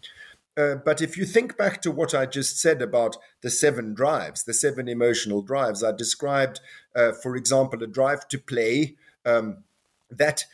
Uh, 0.56 0.74
but 0.74 1.02
if 1.02 1.16
you 1.16 1.26
think 1.26 1.56
back 1.56 1.82
to 1.82 1.90
what 1.90 2.14
I 2.14 2.24
just 2.24 2.58
said 2.58 2.80
about 2.80 3.16
the 3.42 3.50
seven 3.50 3.94
drives, 3.94 4.44
the 4.44 4.54
seven 4.54 4.88
emotional 4.88 5.42
drives, 5.42 5.84
I 5.84 5.92
described, 5.92 6.60
uh, 6.94 7.12
for 7.12 7.36
example, 7.36 7.82
a 7.82 7.86
drive 7.86 8.26
to 8.28 8.38
play. 8.38 8.96
Um, 9.24 9.64
that 10.10 10.44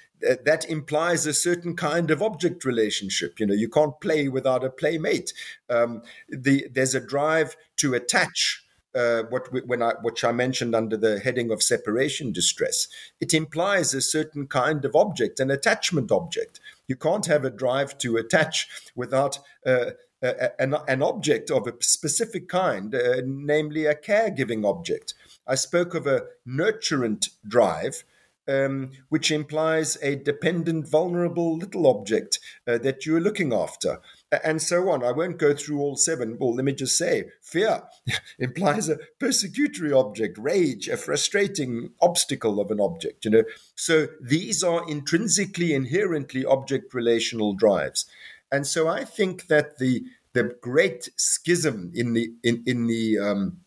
that 0.45 0.65
implies 0.69 1.27
a 1.27 1.35
certain 1.35 1.75
kind 1.75 2.11
of 2.11 2.23
object 2.23 2.65
relationship. 2.65 3.41
You 3.41 3.47
know, 3.47 3.55
you 3.55 3.69
can't 3.69 4.01
play 4.01 4.29
without 4.29 4.65
a 4.65 4.71
playmate. 4.71 5.33
Um, 5.69 6.03
the, 6.29 6.69
there's 6.73 6.95
a 6.95 7.01
drive 7.01 7.57
to 7.79 7.95
attach. 7.95 8.65
Uh, 8.95 9.23
what 9.31 9.49
when 9.67 9.83
I 9.83 9.95
which 10.03 10.23
I 10.23 10.33
mentioned 10.33 10.75
under 10.75 10.99
the 10.99 11.19
heading 11.19 11.51
of 11.51 11.63
separation 11.63 12.31
distress, 12.31 12.89
it 13.23 13.33
implies 13.33 13.95
a 13.95 14.03
certain 14.03 14.47
kind 14.47 14.85
of 14.85 14.95
object, 14.95 15.41
an 15.41 15.51
attachment 15.51 16.13
object. 16.13 16.61
You 16.89 16.97
can't 16.97 17.25
have 17.25 17.43
a 17.43 17.51
drive 17.51 17.97
to 17.99 18.19
attach 18.19 18.69
without 18.95 19.39
uh, 19.65 19.93
an, 20.21 20.77
an, 20.87 21.03
object 21.03 21.51
of 21.51 21.67
a 21.67 21.73
specific 21.81 22.49
kind, 22.49 22.95
uh, 22.95 23.23
namely 23.25 23.87
a 23.87 23.95
caregiving 23.95 24.69
object. 24.69 25.15
I 25.47 25.55
spoke 25.55 25.95
of 25.95 26.07
a 26.07 26.25
nurturant 26.47 27.31
drive, 27.49 28.05
um, 28.49 28.91
which 29.09 29.31
implies 29.31 29.97
a 30.03 30.17
dependent, 30.17 30.89
vulnerable 30.89 31.57
little 31.57 31.87
object 31.87 32.39
uh, 32.67 32.79
that 32.79 33.07
you're 33.07 33.21
looking 33.21 33.53
after, 33.53 34.01
and 34.45 34.61
so 34.61 34.91
on. 34.91 35.05
I 35.05 35.13
won't 35.13 35.39
go 35.39 35.55
through 35.55 35.81
all 35.81 35.97
seven. 35.97 36.37
Well, 36.39 36.55
let 36.55 36.65
me 36.65 36.73
just 36.73 36.97
say 36.97 37.25
fear 37.43 37.83
implies 38.39 38.89
a 38.89 38.99
persecutory 39.21 39.93
object, 39.93 40.39
rage, 40.39 40.89
a 40.89 40.97
frustrating 40.97 41.91
obstacle 42.01 42.61
of 42.61 42.71
an 42.71 42.81
object, 42.81 43.25
you 43.25 43.31
know. 43.31 43.45
So 43.75 44.09
these 44.21 44.63
are 44.63 44.89
intrinsically, 44.89 45.75
inherently 45.75 46.45
object 46.45 46.95
relational 46.95 47.55
drives. 47.55 48.07
And 48.51 48.67
so 48.67 48.89
I 48.89 49.05
think 49.05 49.47
that 49.47 49.79
the 49.79 50.05
the 50.35 50.55
great 50.63 51.11
schism 51.17 51.93
in 51.95 52.15
the 52.15 52.33
in, 52.43 52.63
in 52.67 52.87
the 52.87 53.19
um, 53.19 53.59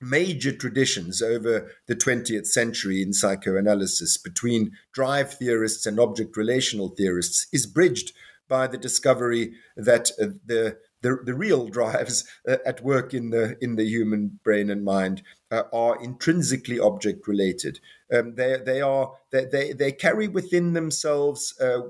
major 0.00 0.52
traditions 0.52 1.22
over 1.22 1.70
the 1.86 1.96
20th 1.96 2.46
century 2.46 3.02
in 3.02 3.12
psychoanalysis 3.12 4.18
between 4.18 4.72
drive 4.92 5.32
theorists 5.34 5.86
and 5.86 5.98
object 5.98 6.36
relational 6.36 6.88
theorists 6.88 7.46
is 7.52 7.66
bridged 7.66 8.12
by 8.48 8.66
the 8.66 8.78
discovery 8.78 9.52
that 9.76 10.10
uh, 10.20 10.26
the, 10.44 10.76
the, 11.02 11.18
the 11.24 11.34
real 11.34 11.68
drives 11.68 12.24
uh, 12.48 12.56
at 12.64 12.82
work 12.82 13.14
in 13.14 13.30
the 13.30 13.56
in 13.60 13.76
the 13.76 13.84
human 13.84 14.38
brain 14.44 14.70
and 14.70 14.84
mind 14.84 15.22
uh, 15.50 15.62
are 15.72 16.02
intrinsically 16.02 16.78
object 16.78 17.26
related. 17.26 17.80
Um, 18.12 18.34
they 18.34 18.58
they 18.64 18.80
are 18.80 19.12
they, 19.30 19.46
they, 19.46 19.72
they 19.72 19.92
carry 19.92 20.28
within 20.28 20.74
themselves 20.74 21.58
uh, 21.60 21.82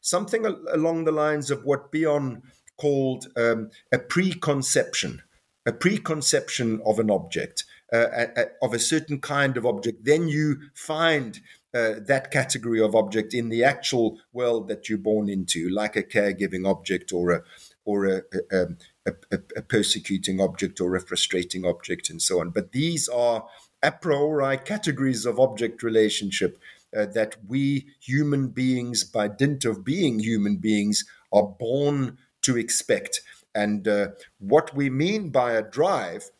something 0.00 0.46
along 0.46 1.04
the 1.04 1.12
lines 1.12 1.50
of 1.50 1.64
what 1.64 1.92
Bion 1.92 2.42
called 2.76 3.26
um, 3.36 3.70
a 3.92 3.98
preconception 3.98 5.22
a 5.66 5.72
preconception 5.72 6.80
of 6.86 6.98
an 6.98 7.10
object, 7.10 7.64
uh, 7.92 8.06
a, 8.12 8.40
a, 8.40 8.44
of 8.62 8.72
a 8.72 8.78
certain 8.78 9.20
kind 9.20 9.56
of 9.56 9.66
object, 9.66 10.04
then 10.04 10.28
you 10.28 10.56
find 10.74 11.40
uh, 11.74 11.94
that 12.06 12.30
category 12.30 12.80
of 12.80 12.94
object 12.94 13.34
in 13.34 13.48
the 13.48 13.62
actual 13.62 14.18
world 14.32 14.68
that 14.68 14.88
you're 14.88 14.98
born 14.98 15.28
into, 15.28 15.68
like 15.68 15.96
a 15.96 16.02
caregiving 16.02 16.68
object 16.68 17.12
or 17.12 17.30
a 17.30 17.42
or 17.84 18.06
a, 18.06 18.22
a, 18.52 18.66
a, 19.56 19.62
persecuting 19.62 20.40
object 20.40 20.80
or 20.80 20.94
a 20.94 21.00
frustrating 21.00 21.64
object 21.64 22.10
and 22.10 22.20
so 22.20 22.40
on. 22.40 22.50
But 22.50 22.72
these 22.72 23.08
are 23.08 23.46
a 23.82 23.90
priori 23.90 24.58
categories 24.58 25.24
of 25.24 25.40
object 25.40 25.82
relationship 25.82 26.58
uh, 26.96 27.06
that 27.06 27.36
we 27.46 27.86
human 28.00 28.48
beings, 28.48 29.04
by 29.04 29.28
dint 29.28 29.64
of 29.64 29.84
being 29.84 30.18
human 30.18 30.56
beings, 30.56 31.04
are 31.32 31.46
born 31.46 32.18
to 32.42 32.56
expect. 32.56 33.22
And 33.54 33.86
uh, 33.86 34.08
what 34.38 34.74
we 34.74 34.90
mean 34.90 35.30
by 35.30 35.52
a 35.52 35.62
drive 35.62 36.30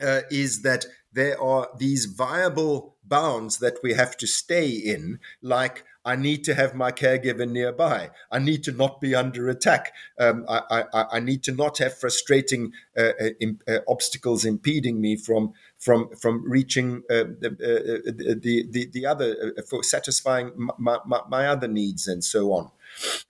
uh, 0.00 0.22
is 0.30 0.62
that 0.62 0.86
there 1.12 1.40
are 1.40 1.68
these 1.78 2.06
viable 2.06 2.96
bounds 3.04 3.58
that 3.58 3.78
we 3.82 3.94
have 3.94 4.16
to 4.16 4.26
stay 4.26 4.68
in, 4.68 5.20
like 5.42 5.84
I 6.04 6.16
need 6.16 6.44
to 6.44 6.54
have 6.54 6.74
my 6.74 6.92
caregiver 6.92 7.48
nearby. 7.48 8.10
I 8.30 8.38
need 8.38 8.62
to 8.64 8.72
not 8.72 9.00
be 9.00 9.14
under 9.14 9.48
attack. 9.48 9.94
Um, 10.18 10.44
I, 10.48 10.84
I, 10.92 11.04
I, 11.12 11.20
need 11.20 11.42
to 11.44 11.52
not 11.52 11.78
have 11.78 11.96
frustrating 11.96 12.72
uh, 12.96 13.12
uh, 13.20 13.46
uh, 13.66 13.78
obstacles 13.88 14.44
impeding 14.44 15.00
me 15.00 15.16
from 15.16 15.54
from 15.78 16.10
from 16.20 16.44
reaching 16.48 17.02
uh, 17.10 17.24
the, 17.40 17.50
uh, 17.52 18.10
the, 18.12 18.66
the 18.70 18.90
the 18.92 19.06
other 19.06 19.54
uh, 19.56 19.62
for 19.62 19.82
satisfying 19.82 20.52
my, 20.56 20.98
my, 21.06 21.20
my, 21.28 21.46
other 21.46 21.68
needs 21.68 22.06
and 22.06 22.22
so 22.22 22.52
on. 22.52 22.70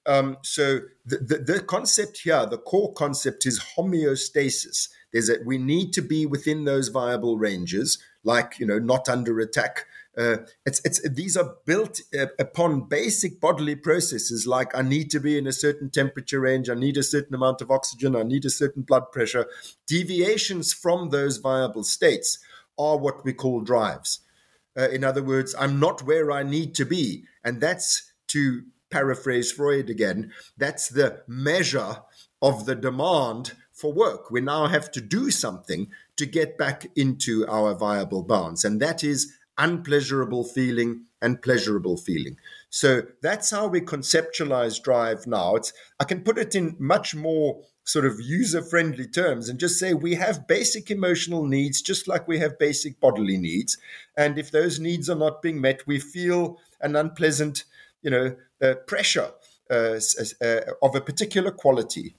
Um, 0.07 0.38
so 0.42 0.81
the, 1.05 1.18
the, 1.18 1.38
the 1.38 1.61
concept 1.61 2.20
here, 2.24 2.46
the 2.46 2.59
core 2.59 2.92
concept 2.92 3.46
is 3.46 3.64
homeostasis. 3.77 4.88
There's 5.12 5.29
that 5.29 5.46
we 5.46 5.59
need 5.59 5.92
to 5.94 6.03
be 6.03 6.27
within 6.27 6.64
those 6.64 6.88
viable 6.88 7.38
ranges, 7.38 7.98
like 8.24 8.59
you 8.59 8.66
know, 8.66 8.79
not 8.79 9.09
under 9.09 9.38
attack. 9.38 9.87
Uh, 10.16 10.38
it's, 10.64 10.81
it's, 10.85 11.09
these 11.09 11.37
are 11.37 11.57
built 11.66 12.00
uh, 12.18 12.27
upon 12.38 12.88
basic 12.88 13.40
bodily 13.40 13.74
processes 13.74 14.46
like 14.46 14.77
I 14.77 14.83
need 14.83 15.11
to 15.11 15.20
be 15.20 15.37
in 15.37 15.46
a 15.46 15.53
certain 15.53 15.90
temperature 15.90 16.40
range, 16.40 16.70
I 16.70 16.74
need 16.74 16.96
a 16.96 17.03
certain 17.03 17.35
amount 17.35 17.61
of 17.61 17.70
oxygen, 17.70 18.14
I 18.14 18.22
need 18.22 18.44
a 18.44 18.50
certain 18.50 18.83
blood 18.83 19.11
pressure. 19.11 19.46
Deviations 19.88 20.72
from 20.72 21.11
those 21.11 21.38
viable 21.38 21.83
states 21.83 22.38
are 22.79 22.96
what 22.96 23.24
we 23.24 23.33
call 23.33 23.61
drives. 23.61 24.20
Uh, 24.77 24.88
in 24.88 25.05
other 25.05 25.22
words, 25.22 25.55
I'm 25.59 25.79
not 25.79 26.03
where 26.03 26.33
I 26.33 26.42
need 26.42 26.74
to 26.77 26.85
be. 26.85 27.24
And 27.44 27.61
that's 27.61 28.12
to 28.29 28.62
paraphrase 28.90 29.53
Freud 29.53 29.90
again, 29.90 30.33
that's 30.57 30.88
the 30.88 31.23
measure 31.27 32.03
of 32.40 32.66
the 32.66 32.75
demand 32.75 33.53
for 33.73 33.92
work. 33.92 34.31
We 34.31 34.40
now 34.40 34.66
have 34.66 34.90
to 34.92 35.01
do 35.01 35.31
something 35.31 35.88
to 36.16 36.27
get 36.27 36.57
back 36.57 36.87
into 36.94 37.47
our 37.49 37.75
viable 37.75 38.23
bounds. 38.23 38.64
And 38.64 38.81
that 38.81 39.03
is 39.03 39.33
unpleasurable 39.59 40.44
feeling 40.44 41.07
and 41.20 41.40
pleasurable 41.40 41.97
feeling. 41.97 42.37
So 42.70 43.03
that's 43.23 43.51
how 43.51 43.66
we 43.66 43.81
conceptualize 43.81 44.83
drive 44.83 45.27
now. 45.27 45.57
It's 45.57 45.73
I 45.99 46.05
can 46.05 46.23
put 46.23 46.38
it 46.38 46.55
in 46.55 46.77
much 46.79 47.14
more 47.14 47.62
sort 47.85 48.05
of 48.05 48.20
user-friendly 48.20 49.07
terms 49.09 49.49
and 49.49 49.61
just 49.61 49.79
say 49.79 49.92
we 49.92 50.14
have 50.14 50.49
basic 50.49 50.90
emotional 50.90 51.47
needs 51.47 51.83
just 51.83 52.09
like 52.09 52.27
we 52.27 52.38
have 52.38 52.59
basic 52.59 52.99
bodily 52.99 53.37
needs. 53.37 53.77
And 54.16 54.38
if 54.38 54.51
those 54.51 54.81
needs 54.81 55.09
are 55.09 55.16
not 55.16 55.42
being 55.42 55.61
met, 55.61 55.87
we 55.87 55.99
feel 55.99 56.59
an 56.81 56.97
unpleasant 56.97 57.64
you 58.05 58.11
know, 58.11 58.37
uh, 58.62 58.75
pressure 58.87 59.31
uh, 59.71 59.99
uh, 60.40 60.61
of 60.83 60.95
a 60.95 61.01
particular 61.01 61.51
quality. 61.51 62.14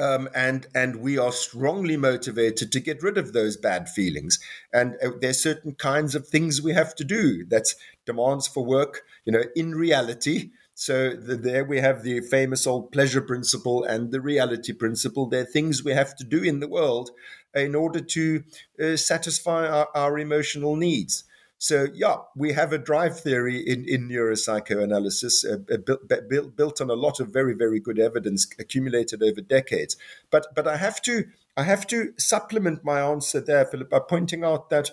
Um, 0.00 0.30
and 0.34 0.66
and 0.74 0.96
we 0.96 1.18
are 1.18 1.32
strongly 1.32 1.98
motivated 1.98 2.72
to 2.72 2.80
get 2.80 3.02
rid 3.02 3.18
of 3.18 3.34
those 3.34 3.58
bad 3.58 3.90
feelings. 3.90 4.38
And 4.72 4.96
uh, 5.04 5.28
are 5.28 5.32
certain 5.34 5.74
kinds 5.74 6.14
of 6.14 6.26
things 6.26 6.62
we 6.62 6.72
have 6.72 6.94
to 6.94 7.04
do. 7.04 7.44
That's 7.44 7.76
demands 8.06 8.48
for 8.48 8.64
work. 8.64 9.02
You 9.26 9.32
know, 9.34 9.44
in 9.54 9.74
reality. 9.74 10.50
So 10.74 11.10
the, 11.10 11.36
there 11.36 11.66
we 11.66 11.80
have 11.80 12.02
the 12.02 12.20
famous 12.22 12.66
old 12.66 12.90
pleasure 12.90 13.20
principle 13.20 13.84
and 13.84 14.10
the 14.10 14.22
reality 14.22 14.72
principle. 14.72 15.26
There 15.26 15.42
are 15.42 15.44
things 15.44 15.84
we 15.84 15.92
have 15.92 16.16
to 16.16 16.24
do 16.24 16.42
in 16.42 16.60
the 16.60 16.68
world 16.68 17.10
in 17.54 17.74
order 17.74 18.00
to 18.00 18.42
uh, 18.82 18.96
satisfy 18.96 19.68
our, 19.68 19.88
our 19.94 20.18
emotional 20.18 20.74
needs. 20.74 21.24
So, 21.62 21.86
yeah, 21.94 22.16
we 22.34 22.54
have 22.54 22.72
a 22.72 22.78
drive 22.78 23.20
theory 23.20 23.58
in, 23.58 23.84
in 23.86 24.08
neuropsychoanalysis 24.08 25.44
uh, 25.44 25.58
uh 25.72 25.76
built, 25.76 26.28
built, 26.28 26.56
built 26.56 26.80
on 26.80 26.90
a 26.90 26.94
lot 26.94 27.20
of 27.20 27.28
very, 27.32 27.54
very 27.54 27.78
good 27.78 28.00
evidence 28.00 28.48
accumulated 28.58 29.22
over 29.22 29.40
decades. 29.40 29.96
But, 30.32 30.48
but 30.56 30.66
I 30.66 30.76
have 30.76 31.00
to 31.02 31.26
I 31.56 31.62
have 31.62 31.86
to 31.86 32.14
supplement 32.18 32.84
my 32.84 33.00
answer 33.00 33.40
there, 33.40 33.64
Philip, 33.64 33.90
by 33.90 34.00
pointing 34.00 34.42
out 34.42 34.70
that 34.70 34.90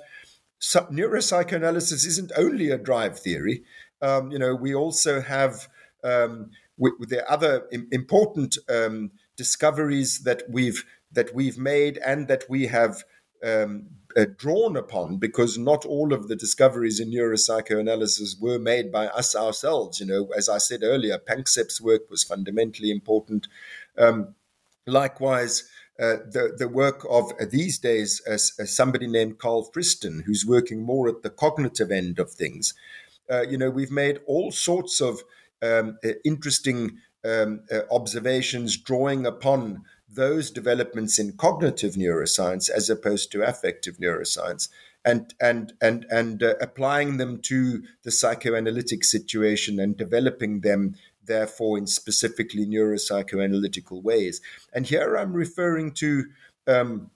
neuropsychoanalysis 0.61 2.05
isn't 2.05 2.31
only 2.37 2.69
a 2.69 2.77
drive 2.77 3.17
theory. 3.17 3.63
Um, 4.03 4.31
you 4.31 4.37
know, 4.37 4.53
we 4.53 4.75
also 4.75 5.21
have 5.21 5.69
um, 6.03 6.51
we, 6.77 6.91
the 6.99 7.27
other 7.27 7.67
important 7.91 8.59
um, 8.69 9.09
discoveries 9.37 10.19
that 10.19 10.43
we've 10.47 10.85
that 11.11 11.33
we've 11.33 11.57
made 11.57 11.97
and 12.05 12.27
that 12.27 12.43
we 12.47 12.67
have 12.67 13.03
um, 13.43 13.87
uh, 14.19 14.25
drawn 14.37 14.75
upon 14.75 15.17
because 15.17 15.57
not 15.57 15.85
all 15.85 16.13
of 16.13 16.27
the 16.27 16.35
discoveries 16.35 16.99
in 16.99 17.11
neuropsychoanalysis 17.11 18.39
were 18.41 18.59
made 18.59 18.91
by 18.91 19.07
us 19.07 19.35
ourselves. 19.35 19.99
You 19.99 20.07
know, 20.07 20.29
as 20.35 20.49
I 20.49 20.57
said 20.57 20.81
earlier, 20.83 21.17
Panksepp's 21.17 21.79
work 21.79 22.09
was 22.09 22.23
fundamentally 22.23 22.91
important. 22.91 23.47
Um, 23.97 24.35
likewise, 24.85 25.69
uh, 25.99 26.17
the, 26.31 26.55
the 26.57 26.67
work 26.67 27.05
of 27.09 27.31
these 27.49 27.77
days 27.77 28.21
as, 28.25 28.53
somebody 28.73 29.07
named 29.07 29.37
Carl 29.37 29.69
Friston, 29.71 30.23
who's 30.25 30.45
working 30.45 30.81
more 30.81 31.07
at 31.09 31.23
the 31.23 31.29
cognitive 31.29 31.91
end 31.91 32.19
of 32.19 32.31
things. 32.31 32.73
Uh, 33.29 33.41
you 33.41 33.57
know, 33.57 33.69
we've 33.69 33.91
made 33.91 34.19
all 34.25 34.51
sorts 34.51 35.01
of 35.01 35.21
um, 35.61 35.97
uh, 36.03 36.09
interesting 36.25 36.97
um, 37.23 37.61
uh, 37.71 37.81
observations 37.91 38.77
drawing 38.77 39.25
upon 39.25 39.83
those 40.11 40.49
developments 40.49 41.19
in 41.19 41.33
cognitive 41.33 41.93
neuroscience 41.93 42.69
as 42.69 42.89
opposed 42.89 43.31
to 43.31 43.47
affective 43.47 43.97
neuroscience 43.97 44.69
and 45.05 45.33
and 45.39 45.73
and 45.81 46.05
and 46.09 46.43
uh, 46.43 46.55
applying 46.59 47.17
them 47.17 47.39
to 47.41 47.83
the 48.03 48.11
psychoanalytic 48.11 49.03
situation 49.03 49.79
and 49.79 49.97
developing 49.97 50.61
them 50.61 50.95
therefore 51.23 51.77
in 51.77 51.87
specifically 51.87 52.65
neuropsychoanalytical 52.65 54.01
ways 54.01 54.41
and 54.73 54.87
here 54.87 55.15
i'm 55.15 55.33
referring 55.33 55.91
to 55.91 56.25
um, 56.67 57.11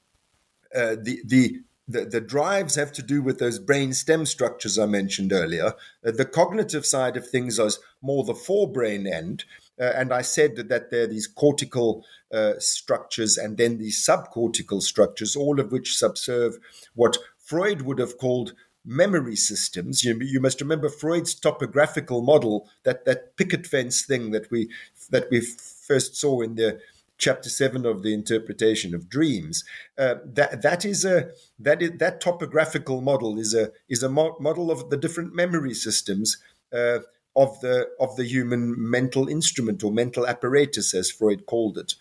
uh, 0.76 0.96
the 1.02 1.22
the 1.26 1.62
the, 1.88 2.22
drives 2.22 2.76
have 2.76 2.94
to 2.94 3.02
do 3.02 3.22
with 3.22 3.40
those 3.40 3.60
brain 3.60 3.94
stem 3.94 4.26
structures 4.26 4.80
I 4.80 4.86
mentioned 4.86 5.34
earlier. 5.34 5.74
Uh, 6.06 6.12
the 6.12 6.26
cognitive 6.26 6.86
side 6.86 7.18
of 7.18 7.28
things 7.28 7.60
is 7.60 7.80
more 8.02 8.24
the 8.24 8.34
forebrain 8.34 9.06
end, 9.12 9.44
uh, 9.80 9.92
and 9.96 10.14
I 10.14 10.22
said 10.22 10.56
that, 10.56 10.70
that 10.70 10.92
there 10.92 11.04
are 11.04 11.08
these 11.08 11.28
cortical 11.28 12.06
uh, 12.34 12.54
structures 12.60 13.38
and 13.38 13.58
then 13.58 13.78
these 13.78 14.04
subcortical 14.06 14.82
structures, 14.82 15.36
all 15.36 15.60
of 15.60 15.72
which 15.72 15.96
subserve 15.96 16.58
what 16.96 17.18
Freud 17.38 17.84
would 17.84 18.00
have 18.00 18.18
called 18.18 18.54
memory 18.86 19.36
systems. 19.36 20.04
You, 20.04 20.18
you 20.22 20.42
must 20.42 20.60
remember 20.60 20.90
Freud's 20.90 21.36
topographical 21.36 22.22
model, 22.22 22.70
that, 22.84 23.06
that 23.06 23.38
picket 23.38 23.66
fence 23.66 24.04
thing 24.06 24.32
that 24.32 24.50
we 24.52 24.70
that 25.10 25.28
we 25.30 25.42
first 25.42 26.16
saw 26.16 26.42
in 26.42 26.56
the 26.56 26.80
chapter 27.18 27.50
seven 27.50 27.86
of 27.86 28.04
the 28.04 28.14
interpretation 28.14 28.94
of 28.94 29.10
dreams. 29.10 29.64
Uh, 29.98 30.16
that 30.26 30.62
that 30.62 30.84
is 30.86 31.06
a 31.06 31.30
that 31.60 31.82
is 31.82 31.92
that 32.00 32.20
topographical 32.20 33.02
model 33.02 33.40
is 33.40 33.54
a 33.54 33.72
is 33.88 34.04
a 34.04 34.10
mo- 34.10 34.36
model 34.40 34.72
of 34.72 34.90
the 34.90 34.98
different 34.98 35.34
memory 35.34 35.74
systems 35.74 36.38
uh, 36.74 37.00
of 37.36 37.60
the 37.62 37.88
of 38.00 38.16
the 38.16 38.26
human 38.26 38.76
mental 38.78 39.28
instrument 39.28 39.84
or 39.84 39.92
mental 39.92 40.28
apparatus, 40.28 40.94
as 40.94 41.12
Freud 41.12 41.46
called 41.46 41.78
it, 41.78 41.96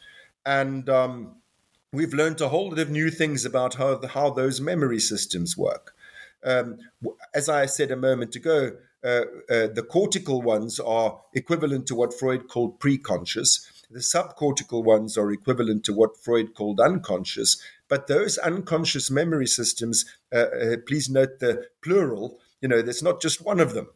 and 0.45 0.89
um, 0.89 1.37
we've 1.93 2.15
learned 2.15 2.41
a 2.41 2.49
whole 2.49 2.71
lot 2.71 2.79
of 2.79 2.91
new 2.91 3.11
things 3.11 3.45
about 3.45 3.75
how 3.75 3.97
the, 3.97 4.09
how 4.09 4.31
those 4.31 4.61
memory 4.61 5.01
systems 5.01 5.57
work. 5.57 5.95
Um, 6.45 6.79
as 7.35 7.49
I 7.49 7.67
said 7.67 7.91
a 7.91 7.97
moment 7.97 8.35
ago, 8.35 8.73
uh, 9.05 9.25
uh, 9.51 9.69
the 9.69 9.87
cortical 9.89 10.43
ones 10.43 10.79
are 10.81 11.21
equivalent 11.35 11.87
to 11.87 11.95
what 11.95 12.19
Freud 12.19 12.49
called 12.49 12.81
preconscious. 12.81 13.67
The 13.91 14.01
subcortical 14.01 14.83
ones 14.85 15.19
are 15.19 15.31
equivalent 15.31 15.85
to 15.85 15.93
what 15.93 16.17
Freud 16.17 16.55
called 16.55 16.81
unconscious. 16.81 17.61
But 17.89 18.07
those 18.07 18.39
unconscious 18.39 19.11
memory 19.11 19.47
systems, 19.47 20.05
uh, 20.33 20.37
uh 20.39 20.77
please 20.87 21.11
note 21.11 21.41
the 21.41 21.67
plural, 21.83 22.39
you 22.61 22.69
know, 22.69 22.81
there's 22.81 23.03
not 23.03 23.21
just 23.21 23.45
one 23.45 23.61
of 23.61 23.75
them. 23.75 23.89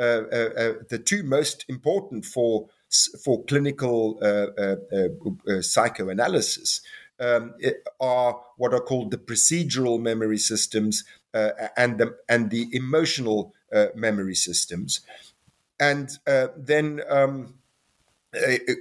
Uh, 0.00 0.24
uh, 0.32 0.72
the 0.88 0.98
two 0.98 1.22
most 1.22 1.64
important 1.68 2.24
for, 2.24 2.68
for 3.22 3.44
clinical 3.44 4.18
psychoanalysis 5.60 6.80
um, 7.20 7.54
are 8.00 8.40
what 8.56 8.74
are 8.74 8.80
called 8.80 9.10
the 9.10 9.18
procedural 9.18 10.00
memory 10.00 10.38
systems 10.38 11.04
uh, 11.32 11.50
and 11.76 11.98
the 11.98 12.16
and 12.28 12.50
the 12.50 12.68
emotional 12.72 13.54
uh, 13.72 13.86
memory 13.94 14.34
systems, 14.34 15.00
and 15.78 16.18
uh, 16.26 16.48
then 16.56 17.00
um, 17.08 17.54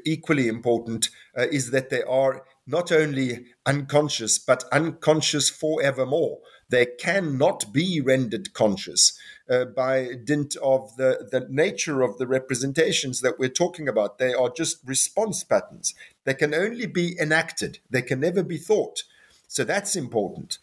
equally 0.06 0.48
important 0.48 1.10
uh, 1.38 1.48
is 1.52 1.72
that 1.72 1.90
they 1.90 2.04
are 2.04 2.44
not 2.66 2.92
only 2.92 3.46
unconscious 3.66 4.40
but 4.40 4.64
unconscious 4.72 5.50
forevermore. 5.50 6.40
They 6.70 6.86
cannot 6.86 7.72
be 7.72 8.02
rendered 8.02 8.54
conscious 8.54 9.18
uh, 9.50 9.66
by 9.66 10.10
dint 10.24 10.56
of 10.58 10.96
the, 10.96 11.28
the 11.32 11.48
nature 11.50 12.02
of 12.02 12.18
the 12.18 12.28
representations 12.28 13.22
that 13.22 13.38
we're 13.38 13.50
talking 13.50 13.88
about. 13.88 14.18
They 14.18 14.34
are 14.34 14.50
just 14.50 14.78
response 14.86 15.44
patterns. 15.44 15.94
They 16.24 16.34
can 16.34 16.54
only 16.54 16.86
be 16.86 17.18
enacted, 17.20 17.80
they 17.90 18.02
can 18.02 18.20
never 18.20 18.44
be 18.44 18.58
thought. 18.58 19.04
So 19.48 19.64
that's 19.64 19.96
important. 19.96 20.58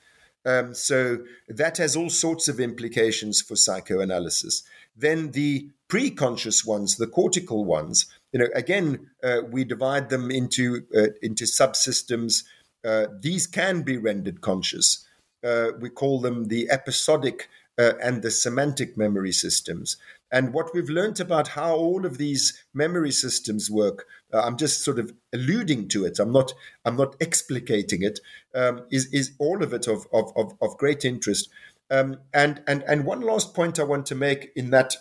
Um, 0.44 0.74
so 0.74 1.18
that 1.48 1.76
has 1.76 1.94
all 1.94 2.08
sorts 2.10 2.48
of 2.48 2.58
implications 2.58 3.42
for 3.42 3.56
psychoanalysis. 3.56 4.62
Then 4.96 5.32
the 5.32 5.68
pre-conscious 5.88 6.64
ones, 6.64 6.96
the 6.96 7.06
cortical 7.06 7.64
ones, 7.64 8.06
you 8.32 8.40
know, 8.40 8.48
again, 8.54 9.10
uh, 9.22 9.40
we 9.50 9.64
divide 9.64 10.08
them 10.08 10.30
into 10.30 10.86
uh, 10.96 11.08
into 11.20 11.44
subsystems. 11.44 12.44
Uh, 12.84 13.06
these 13.20 13.46
can 13.46 13.82
be 13.82 13.98
rendered 13.98 14.40
conscious. 14.40 15.06
Uh, 15.44 15.68
we 15.78 15.90
call 15.90 16.20
them 16.20 16.48
the 16.48 16.70
episodic 16.70 17.48
uh, 17.80 17.94
and 18.02 18.22
the 18.22 18.30
semantic 18.30 18.96
memory 18.96 19.32
systems. 19.32 19.96
And 20.30 20.52
what 20.52 20.74
we've 20.74 20.90
learned 20.90 21.18
about 21.18 21.48
how 21.48 21.74
all 21.74 22.04
of 22.04 22.18
these 22.18 22.62
memory 22.74 23.10
systems 23.10 23.70
work, 23.70 24.06
uh, 24.32 24.42
I'm 24.42 24.56
just 24.56 24.84
sort 24.84 24.98
of 24.98 25.12
alluding 25.32 25.88
to 25.88 26.04
it. 26.04 26.18
I'm 26.20 26.32
not. 26.32 26.52
I'm 26.84 26.96
not 26.96 27.18
explicating 27.18 28.02
it. 28.02 28.20
Um, 28.54 28.82
is 28.90 29.06
is 29.12 29.32
all 29.38 29.62
of 29.62 29.72
it 29.72 29.88
of 29.88 30.06
of 30.12 30.32
of, 30.36 30.52
of 30.60 30.76
great 30.76 31.04
interest. 31.04 31.48
Um, 31.90 32.18
and 32.32 32.62
and 32.66 32.84
and 32.86 33.04
one 33.04 33.22
last 33.22 33.54
point 33.54 33.80
I 33.80 33.84
want 33.84 34.06
to 34.06 34.14
make 34.14 34.52
in 34.54 34.70
that 34.70 34.96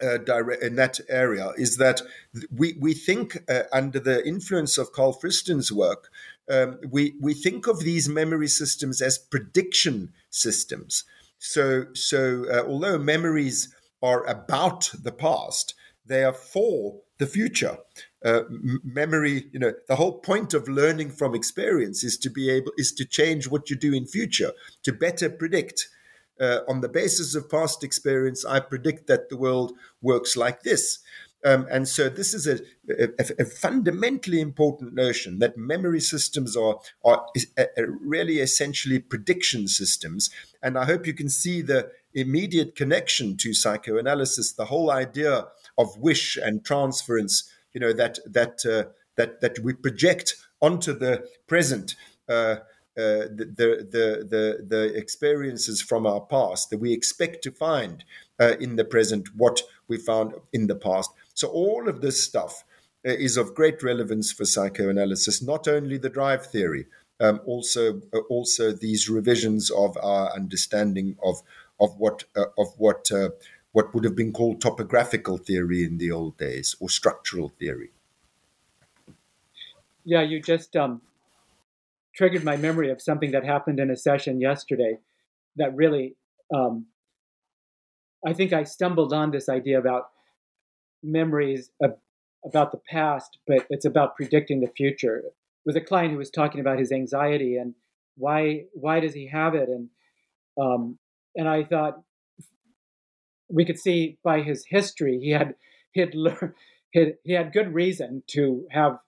uh, 0.00 0.18
direct, 0.18 0.62
in 0.62 0.76
that 0.76 1.00
area 1.08 1.52
is 1.56 1.76
that 1.76 2.00
we 2.50 2.76
we 2.80 2.94
think 2.94 3.38
uh, 3.50 3.64
under 3.72 4.00
the 4.00 4.26
influence 4.26 4.78
of 4.78 4.92
Carl 4.92 5.12
Friston's 5.12 5.72
work, 5.72 6.08
um, 6.50 6.78
we 6.88 7.14
we 7.20 7.34
think 7.34 7.66
of 7.66 7.80
these 7.80 8.08
memory 8.08 8.48
systems 8.48 9.02
as 9.02 9.18
prediction 9.18 10.12
systems. 10.30 11.04
So 11.46 11.86
so 11.94 12.44
uh, 12.50 12.64
although 12.66 12.98
memories 12.98 13.74
are 14.02 14.24
about 14.26 14.90
the 15.02 15.12
past, 15.12 15.74
they 16.04 16.24
are 16.24 16.32
for 16.32 17.00
the 17.18 17.26
future. 17.26 17.78
Uh, 18.24 18.42
m- 18.50 18.80
memory, 18.84 19.46
you 19.52 19.58
know, 19.58 19.72
the 19.88 19.96
whole 19.96 20.18
point 20.18 20.54
of 20.54 20.68
learning 20.68 21.10
from 21.10 21.34
experience 21.34 22.04
is 22.04 22.18
to 22.18 22.30
be 22.30 22.50
able 22.50 22.72
is 22.76 22.92
to 22.92 23.04
change 23.04 23.48
what 23.48 23.70
you 23.70 23.76
do 23.76 23.94
in 23.94 24.06
future 24.06 24.52
to 24.82 24.92
better 24.92 25.30
predict 25.30 25.88
uh, 26.40 26.60
on 26.68 26.80
the 26.80 26.88
basis 26.88 27.34
of 27.34 27.48
past 27.48 27.82
experience, 27.82 28.44
I 28.44 28.60
predict 28.60 29.06
that 29.06 29.28
the 29.28 29.36
world 29.36 29.72
works 30.02 30.36
like 30.36 30.62
this. 30.62 30.98
Um, 31.46 31.64
and 31.70 31.86
so 31.86 32.08
this 32.08 32.34
is 32.34 32.48
a, 32.48 32.58
a, 32.90 33.08
a, 33.38 33.44
fundamentally 33.44 34.40
important 34.40 34.94
notion 34.94 35.38
that 35.38 35.56
memory 35.56 36.00
systems 36.00 36.56
are, 36.56 36.80
are 37.04 37.24
really 38.00 38.40
essentially 38.40 38.98
prediction 38.98 39.68
systems. 39.68 40.28
And 40.60 40.76
I 40.76 40.86
hope 40.86 41.06
you 41.06 41.14
can 41.14 41.28
see 41.28 41.62
the 41.62 41.92
immediate 42.14 42.74
connection 42.74 43.36
to 43.36 43.54
psychoanalysis, 43.54 44.54
the 44.54 44.64
whole 44.64 44.90
idea 44.90 45.46
of 45.78 45.96
wish 45.98 46.36
and 46.36 46.64
transference, 46.64 47.48
you 47.72 47.80
know, 47.80 47.92
that, 47.92 48.18
that, 48.26 48.66
uh, 48.66 48.90
that, 49.14 49.40
that 49.40 49.60
we 49.60 49.72
project 49.72 50.34
onto 50.60 50.92
the 50.98 51.28
present. 51.46 51.94
Uh, 52.28 52.56
uh, 52.98 53.28
the, 53.28 53.86
the, 53.90 54.26
the, 54.26 54.66
the 54.66 54.94
experiences 54.96 55.82
from 55.82 56.06
our 56.06 56.22
past 56.22 56.70
that 56.70 56.78
we 56.78 56.94
expect 56.94 57.42
to 57.42 57.52
find 57.52 58.04
uh, 58.40 58.54
in 58.58 58.76
the 58.76 58.84
present 58.86 59.28
what 59.36 59.60
we 59.86 59.98
found 59.98 60.32
in 60.54 60.66
the 60.66 60.74
past. 60.74 61.10
So, 61.36 61.48
all 61.48 61.88
of 61.88 62.00
this 62.00 62.20
stuff 62.20 62.64
uh, 63.06 63.10
is 63.10 63.36
of 63.36 63.54
great 63.54 63.82
relevance 63.82 64.32
for 64.32 64.44
psychoanalysis, 64.44 65.40
not 65.40 65.68
only 65.68 65.98
the 65.98 66.08
drive 66.08 66.46
theory, 66.46 66.86
um, 67.20 67.40
also, 67.46 68.00
uh, 68.12 68.18
also 68.28 68.72
these 68.72 69.08
revisions 69.08 69.70
of 69.70 69.96
our 70.02 70.34
understanding 70.34 71.16
of, 71.22 71.42
of 71.78 71.96
what, 71.98 72.24
uh, 72.36 72.46
of 72.58 72.74
what, 72.78 73.10
what 73.72 73.94
would 73.94 74.04
have 74.04 74.16
been 74.16 74.32
called 74.32 74.60
topographical 74.60 75.36
theory 75.36 75.84
in 75.84 75.98
the 75.98 76.10
old 76.10 76.36
days 76.38 76.74
or 76.80 76.88
structural 76.88 77.50
theory. 77.50 77.90
Yeah, 80.04 80.22
you 80.22 80.40
just 80.40 80.74
um, 80.74 81.02
triggered 82.16 82.44
my 82.44 82.56
memory 82.56 82.90
of 82.90 83.02
something 83.02 83.30
that 83.32 83.44
happened 83.44 83.78
in 83.78 83.90
a 83.90 83.96
session 83.96 84.40
yesterday 84.40 84.98
that 85.56 85.74
really 85.74 86.16
um, 86.54 86.86
i 88.26 88.32
think 88.32 88.52
i 88.52 88.64
stumbled 88.64 89.12
on 89.12 89.30
this 89.30 89.48
idea 89.48 89.78
about 89.78 90.10
memories 91.06 91.70
of, 91.82 91.96
about 92.44 92.72
the 92.72 92.80
past 92.90 93.38
but 93.46 93.66
it's 93.70 93.84
about 93.84 94.16
predicting 94.16 94.60
the 94.60 94.72
future 94.76 95.18
it 95.18 95.34
was 95.64 95.76
a 95.76 95.80
client 95.80 96.12
who 96.12 96.18
was 96.18 96.30
talking 96.30 96.60
about 96.60 96.78
his 96.78 96.92
anxiety 96.92 97.56
and 97.56 97.74
why 98.16 98.64
why 98.72 99.00
does 99.00 99.14
he 99.14 99.28
have 99.28 99.54
it 99.54 99.68
and 99.68 99.88
um, 100.60 100.98
and 101.34 101.48
i 101.48 101.62
thought 101.62 102.02
we 103.48 103.64
could 103.64 103.78
see 103.78 104.18
by 104.22 104.40
his 104.40 104.64
history 104.68 105.18
he 105.20 105.30
had 105.30 105.54
he 105.92 106.00
had 106.00 106.12
he 107.24 107.32
had 107.32 107.52
good 107.52 107.74
reason 107.74 108.22
to 108.28 108.66
have 108.70 108.98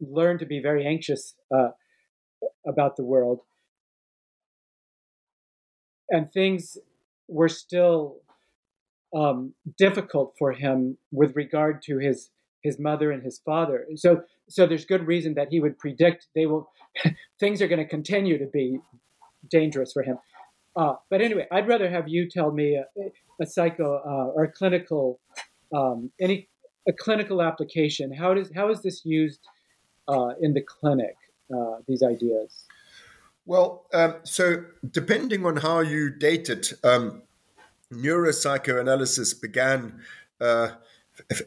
learned 0.00 0.40
to 0.40 0.46
be 0.46 0.60
very 0.60 0.86
anxious 0.86 1.34
uh, 1.54 1.68
about 2.66 2.96
the 2.96 3.04
world. 3.04 3.40
And 6.08 6.32
things 6.32 6.76
were 7.28 7.48
still 7.48 8.16
um, 9.14 9.54
difficult 9.76 10.34
for 10.38 10.52
him 10.52 10.98
with 11.12 11.34
regard 11.36 11.82
to 11.82 11.98
his 11.98 12.30
his 12.62 12.78
mother 12.78 13.10
and 13.10 13.22
his 13.22 13.40
father. 13.44 13.86
So 13.96 14.22
so 14.48 14.66
there's 14.66 14.84
good 14.84 15.06
reason 15.06 15.34
that 15.34 15.48
he 15.50 15.60
would 15.60 15.78
predict 15.78 16.28
they 16.34 16.46
will 16.46 16.70
things 17.40 17.62
are 17.62 17.68
going 17.68 17.78
to 17.78 17.88
continue 17.88 18.38
to 18.38 18.46
be 18.46 18.78
dangerous 19.48 19.92
for 19.92 20.02
him. 20.02 20.18
Uh, 20.76 20.94
but 21.10 21.20
anyway, 21.20 21.46
I'd 21.50 21.66
rather 21.66 21.90
have 21.90 22.08
you 22.08 22.28
tell 22.28 22.52
me 22.52 22.76
a, 22.76 22.84
a 23.42 23.46
psycho 23.46 23.96
uh, 24.06 24.32
or 24.34 24.44
a 24.44 24.52
clinical 24.52 25.20
um, 25.74 26.10
any 26.20 26.48
a 26.88 26.92
clinical 26.92 27.42
application. 27.42 28.12
How 28.12 28.34
does 28.34 28.50
how 28.54 28.70
is 28.70 28.82
this 28.82 29.04
used 29.04 29.40
uh, 30.08 30.30
in 30.40 30.54
the 30.54 30.62
clinic? 30.62 31.16
uh, 31.54 31.76
these 31.86 32.02
ideas? 32.02 32.64
Well, 33.46 33.86
um, 33.92 34.16
so 34.24 34.64
depending 34.88 35.44
on 35.44 35.56
how 35.56 35.80
you 35.80 36.10
date 36.10 36.48
it, 36.48 36.72
um, 36.84 37.22
neuropsychoanalysis 37.92 39.40
began 39.40 40.00
uh, 40.40 40.70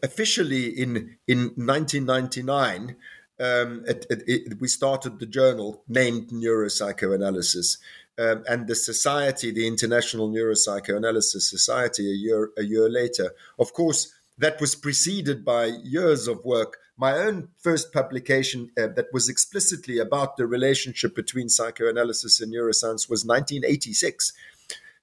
officially 0.01 0.67
in 0.67 1.17
in 1.27 1.53
1999. 1.56 2.95
Um, 3.39 3.84
it, 3.88 4.06
it, 4.10 4.23
it, 4.27 4.62
we 4.62 4.67
started 4.67 5.19
the 5.19 5.25
journal 5.25 5.84
named 5.88 6.29
Neuropsychoanalysis, 6.29 7.77
um, 8.19 8.43
and 8.47 8.67
the 8.67 8.75
society, 8.75 9.51
the 9.51 9.67
International 9.67 10.29
Neuropsychoanalysis 10.29 11.41
Society, 11.41 12.10
a 12.10 12.15
year 12.15 12.51
a 12.58 12.63
year 12.63 12.89
later. 12.89 13.32
Of 13.58 13.73
course, 13.73 14.13
that 14.38 14.62
was 14.62 14.75
preceded 14.75 15.43
by 15.43 15.65
years 15.65 16.27
of 16.27 16.45
work 16.45 16.77
my 16.97 17.13
own 17.13 17.49
first 17.58 17.91
publication 17.91 18.71
uh, 18.77 18.88
that 18.95 19.08
was 19.12 19.27
explicitly 19.27 19.97
about 19.97 20.38
the 20.38 20.45
relationship 20.45 21.15
between 21.15 21.49
psychoanalysis 21.49 22.39
and 22.39 22.53
neuroscience 22.53 23.10
was 23.10 23.25
1986. 23.25 24.34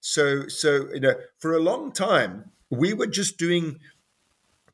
So, 0.00 0.48
so 0.48 0.88
you 0.92 1.00
know, 1.00 1.14
for 1.38 1.54
a 1.54 1.60
long 1.60 1.92
time, 1.92 2.50
we 2.70 2.92
were 2.92 3.06
just 3.06 3.38
doing 3.38 3.78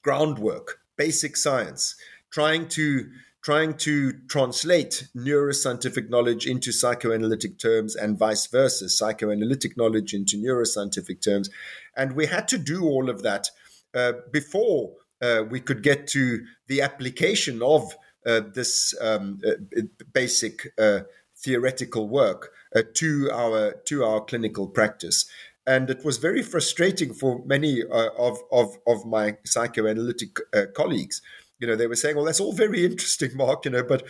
groundwork, 0.03 0.81
basic 0.97 1.37
science, 1.37 1.97
trying 2.31 2.69
to 2.69 3.11
trying 3.43 3.73
to 3.75 4.13
translate 4.29 5.07
neuroscientific 5.17 6.11
knowledge 6.11 6.49
into 6.49 6.73
psychoanalytic 6.73 7.61
terms 7.61 7.95
and 7.95 8.19
vice 8.19 8.49
versa, 8.49 8.89
psychoanalytic 8.89 9.77
knowledge 9.77 10.13
into 10.13 10.37
neuroscientific 10.37 11.23
terms. 11.23 11.49
And 11.97 12.17
we 12.17 12.27
had 12.27 12.49
to 12.49 12.59
do 12.59 12.83
all 12.85 13.09
of 13.09 13.23
that 13.23 13.49
uh, 13.95 14.15
before 14.33 14.95
uh, 15.23 15.45
we 15.49 15.61
could 15.61 15.85
get 15.85 16.09
to 16.09 16.45
the 16.67 16.83
application 16.83 17.63
of 17.63 17.95
uh, 18.27 18.41
this 18.53 18.93
um, 19.01 19.41
uh, 19.47 19.83
basic 20.13 20.73
uh, 20.77 21.03
theoretical 21.37 22.09
work 22.09 22.51
uh, 22.75 22.83
to 22.95 23.31
our 23.33 23.75
to 23.87 24.05
our 24.05 24.21
clinical 24.25 24.67
practice. 24.67 25.27
And 25.69 25.91
it 25.91 26.05
was 26.05 26.19
very 26.19 26.45
frustrating 26.45 27.13
for 27.13 27.45
many 27.45 27.83
of, 27.83 28.39
of, 28.53 28.79
of 28.87 29.05
my 29.05 29.37
psychoanalytic 29.45 30.39
colleagues 30.75 31.21
you 31.59 31.67
know, 31.67 31.77
they 31.77 31.87
were 31.87 31.97
saying, 31.97 32.17
well, 32.17 32.25
that's 32.25 32.41
all 32.41 32.53
very 32.53 32.85
interesting, 32.85 33.31
Mark, 33.35 33.65
you 33.65 33.71
know, 33.71 33.83
but 33.83 34.07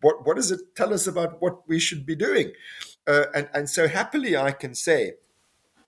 what, 0.00 0.26
what 0.26 0.36
does 0.36 0.50
it 0.50 0.60
tell 0.76 0.92
us 0.92 1.06
about 1.06 1.40
what 1.40 1.66
we 1.66 1.78
should 1.78 2.04
be 2.04 2.14
doing? 2.14 2.52
Uh, 3.06 3.24
and, 3.34 3.48
and 3.54 3.70
so 3.70 3.88
happily 3.88 4.36
I 4.36 4.52
can 4.52 4.74
say, 4.74 5.14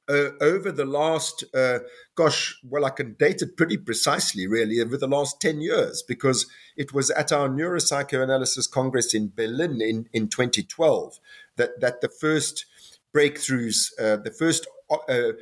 uh, 0.09 0.31
over 0.41 0.73
the 0.73 0.85
last, 0.85 1.45
uh, 1.55 1.79
gosh, 2.15 2.59
well, 2.65 2.85
I 2.85 2.91
can 2.91 3.15
date 3.15 3.43
it 3.43 3.57
pretty 3.57 3.77
precisely, 3.77 4.47
really, 4.47 4.81
over 4.81 4.97
the 4.97 5.07
last 5.07 5.41
10 5.41 5.61
years, 5.61 6.03
because 6.03 6.47
it 6.77 6.93
was 6.93 7.11
at 7.11 7.33
our 7.33 7.49
Neuropsychoanalysis 7.49 8.71
Congress 8.71 9.15
in 9.15 9.33
Berlin 9.35 9.81
in, 9.81 10.09
in 10.13 10.29
2012 10.29 11.19
that, 11.57 11.81
that 11.81 12.01
the 12.01 12.09
first 12.09 12.67
breakthroughs, 13.15 13.93
uh, 14.01 14.17
the 14.17 14.35
first 14.37 14.67
uh, 15.09 15.33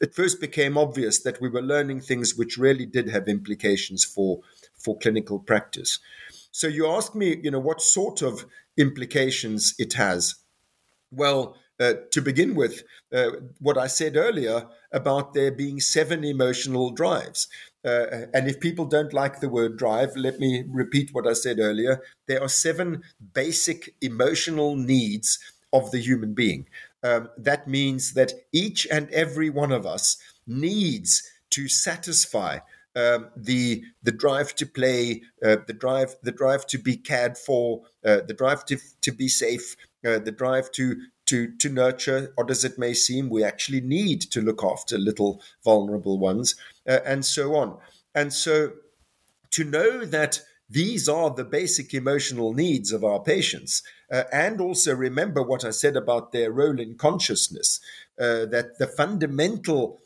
it 0.00 0.14
first 0.14 0.40
became 0.40 0.76
obvious 0.76 1.22
that 1.22 1.40
we 1.40 1.48
were 1.48 1.62
learning 1.62 2.00
things 2.00 2.34
which 2.34 2.58
really 2.58 2.86
did 2.86 3.08
have 3.08 3.28
implications 3.28 4.04
for 4.04 4.40
for 4.76 4.98
clinical 4.98 5.38
practice. 5.38 5.98
So 6.50 6.66
you 6.66 6.88
ask 6.88 7.14
me, 7.14 7.38
you 7.42 7.50
know, 7.50 7.60
what 7.60 7.80
sort 7.80 8.22
of 8.22 8.44
implications 8.76 9.74
it 9.78 9.94
has. 9.94 10.36
Well, 11.10 11.56
uh, 11.80 11.94
to 12.10 12.20
begin 12.20 12.54
with, 12.54 12.82
uh, 13.12 13.30
what 13.60 13.78
I 13.78 13.86
said 13.86 14.16
earlier 14.16 14.66
about 14.92 15.34
there 15.34 15.52
being 15.52 15.80
seven 15.80 16.24
emotional 16.24 16.90
drives. 16.90 17.48
Uh, 17.84 18.26
and 18.34 18.48
if 18.48 18.60
people 18.60 18.84
don't 18.84 19.12
like 19.12 19.40
the 19.40 19.48
word 19.48 19.76
drive, 19.76 20.16
let 20.16 20.38
me 20.38 20.64
repeat 20.68 21.10
what 21.12 21.26
I 21.26 21.32
said 21.32 21.58
earlier. 21.58 22.02
There 22.26 22.42
are 22.42 22.48
seven 22.48 23.02
basic 23.34 23.94
emotional 24.00 24.76
needs 24.76 25.38
of 25.72 25.90
the 25.90 26.00
human 26.00 26.34
being. 26.34 26.66
Um, 27.02 27.28
that 27.38 27.68
means 27.68 28.14
that 28.14 28.32
each 28.52 28.86
and 28.90 29.08
every 29.10 29.50
one 29.50 29.70
of 29.70 29.86
us 29.86 30.16
needs 30.46 31.22
to 31.50 31.68
satisfy 31.68 32.58
um, 32.96 33.28
the 33.36 33.84
the 34.02 34.10
drive 34.10 34.54
to 34.56 34.66
play, 34.66 35.22
uh, 35.44 35.56
the 35.66 35.72
drive 35.72 36.16
the 36.22 36.32
drive 36.32 36.66
to 36.66 36.78
be 36.78 36.96
cared 36.96 37.38
for, 37.38 37.82
uh, 38.04 38.20
the 38.26 38.34
drive 38.34 38.64
to 38.66 38.78
to 39.02 39.12
be 39.12 39.28
safe, 39.28 39.76
uh, 40.04 40.18
the 40.18 40.32
drive 40.32 40.72
to 40.72 40.96
to 41.28 41.50
to 41.58 41.68
nurture, 41.68 42.32
or 42.36 42.50
as 42.50 42.64
it 42.64 42.78
may 42.78 42.94
seem, 42.94 43.28
we 43.28 43.44
actually 43.44 43.80
need 43.80 44.20
to 44.32 44.40
look 44.40 44.62
after 44.62 44.98
little 44.98 45.40
vulnerable 45.64 46.18
ones, 46.18 46.56
uh, 46.88 47.00
and 47.04 47.24
so 47.24 47.54
on. 47.54 47.78
And 48.14 48.32
so, 48.32 48.72
to 49.50 49.64
know 49.64 50.04
that 50.04 50.40
these 50.70 51.08
are 51.08 51.30
the 51.30 51.44
basic 51.44 51.94
emotional 51.94 52.52
needs 52.52 52.92
of 52.92 53.02
our 53.04 53.20
patients, 53.20 53.82
uh, 54.12 54.24
and 54.32 54.60
also 54.60 54.94
remember 54.94 55.42
what 55.42 55.64
I 55.64 55.70
said 55.70 55.96
about 55.96 56.32
their 56.32 56.50
role 56.52 56.80
in 56.80 56.96
consciousness, 56.96 57.80
uh, 58.20 58.44
that 58.46 58.78
the 58.78 58.86
fundamental 58.86 60.02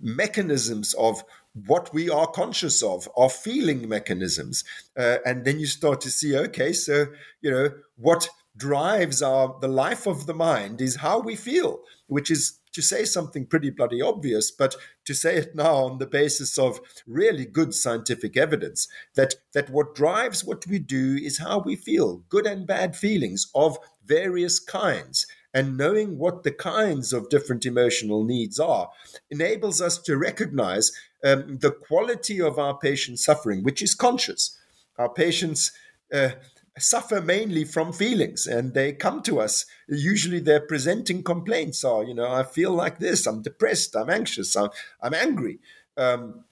mechanisms 0.00 0.94
of 0.94 1.22
what 1.66 1.92
we 1.92 2.08
are 2.10 2.26
conscious 2.26 2.82
of, 2.82 3.08
are 3.16 3.30
feeling 3.30 3.88
mechanisms. 3.88 4.64
Uh, 4.96 5.18
and 5.24 5.44
then 5.44 5.58
you 5.58 5.66
start 5.66 6.00
to 6.00 6.10
see, 6.10 6.36
okay, 6.36 6.72
so, 6.72 7.06
you 7.40 7.50
know, 7.50 7.70
what 7.96 8.28
drives 8.58 9.22
our 9.22 9.56
the 9.60 9.68
life 9.68 10.06
of 10.06 10.26
the 10.26 10.34
mind 10.34 10.80
is 10.80 10.96
how 10.96 11.20
we 11.20 11.36
feel, 11.36 11.80
which 12.08 12.30
is 12.30 12.58
to 12.72 12.82
say 12.82 13.04
something 13.04 13.46
pretty 13.46 13.70
bloody 13.70 14.02
obvious, 14.02 14.50
but 14.50 14.76
to 15.04 15.14
say 15.14 15.36
it 15.36 15.54
now 15.54 15.76
on 15.76 15.98
the 15.98 16.06
basis 16.06 16.58
of 16.58 16.80
really 17.06 17.46
good 17.46 17.72
scientific 17.74 18.36
evidence 18.36 18.88
that 19.14 19.36
that 19.54 19.70
what 19.70 19.94
drives 19.94 20.44
what 20.44 20.66
we 20.66 20.78
do 20.78 21.16
is 21.16 21.38
how 21.38 21.58
we 21.60 21.76
feel, 21.76 22.24
good 22.28 22.46
and 22.46 22.66
bad 22.66 22.94
feelings 22.94 23.50
of 23.54 23.78
various 24.04 24.58
kinds 24.58 25.26
and 25.54 25.76
knowing 25.76 26.18
what 26.18 26.42
the 26.42 26.52
kinds 26.52 27.12
of 27.12 27.30
different 27.30 27.64
emotional 27.64 28.22
needs 28.22 28.60
are 28.60 28.90
enables 29.30 29.80
us 29.80 29.98
to 29.98 30.16
recognize 30.16 30.92
um, 31.24 31.58
the 31.58 31.70
quality 31.70 32.40
of 32.40 32.58
our 32.58 32.78
patient's 32.78 33.24
suffering, 33.24 33.62
which 33.62 33.82
is 33.82 33.94
conscious. 33.94 34.58
Our 34.98 35.08
patients 35.08 35.72
uh, 36.12 36.30
suffer 36.78 37.20
mainly 37.20 37.64
from 37.64 37.92
feelings 37.92 38.46
and 38.46 38.74
they 38.74 38.92
come 38.92 39.22
to 39.22 39.40
us. 39.40 39.66
Usually 39.88 40.40
they're 40.40 40.60
presenting 40.60 41.22
complaints 41.22 41.84
are, 41.84 42.04
you 42.04 42.14
know, 42.14 42.30
I 42.30 42.42
feel 42.42 42.72
like 42.72 42.98
this, 42.98 43.26
I'm 43.26 43.42
depressed, 43.42 43.96
I'm 43.96 44.10
anxious, 44.10 44.56
I'm, 44.56 44.70
I'm 45.02 45.14
angry. 45.14 45.58
Um, 45.96 46.44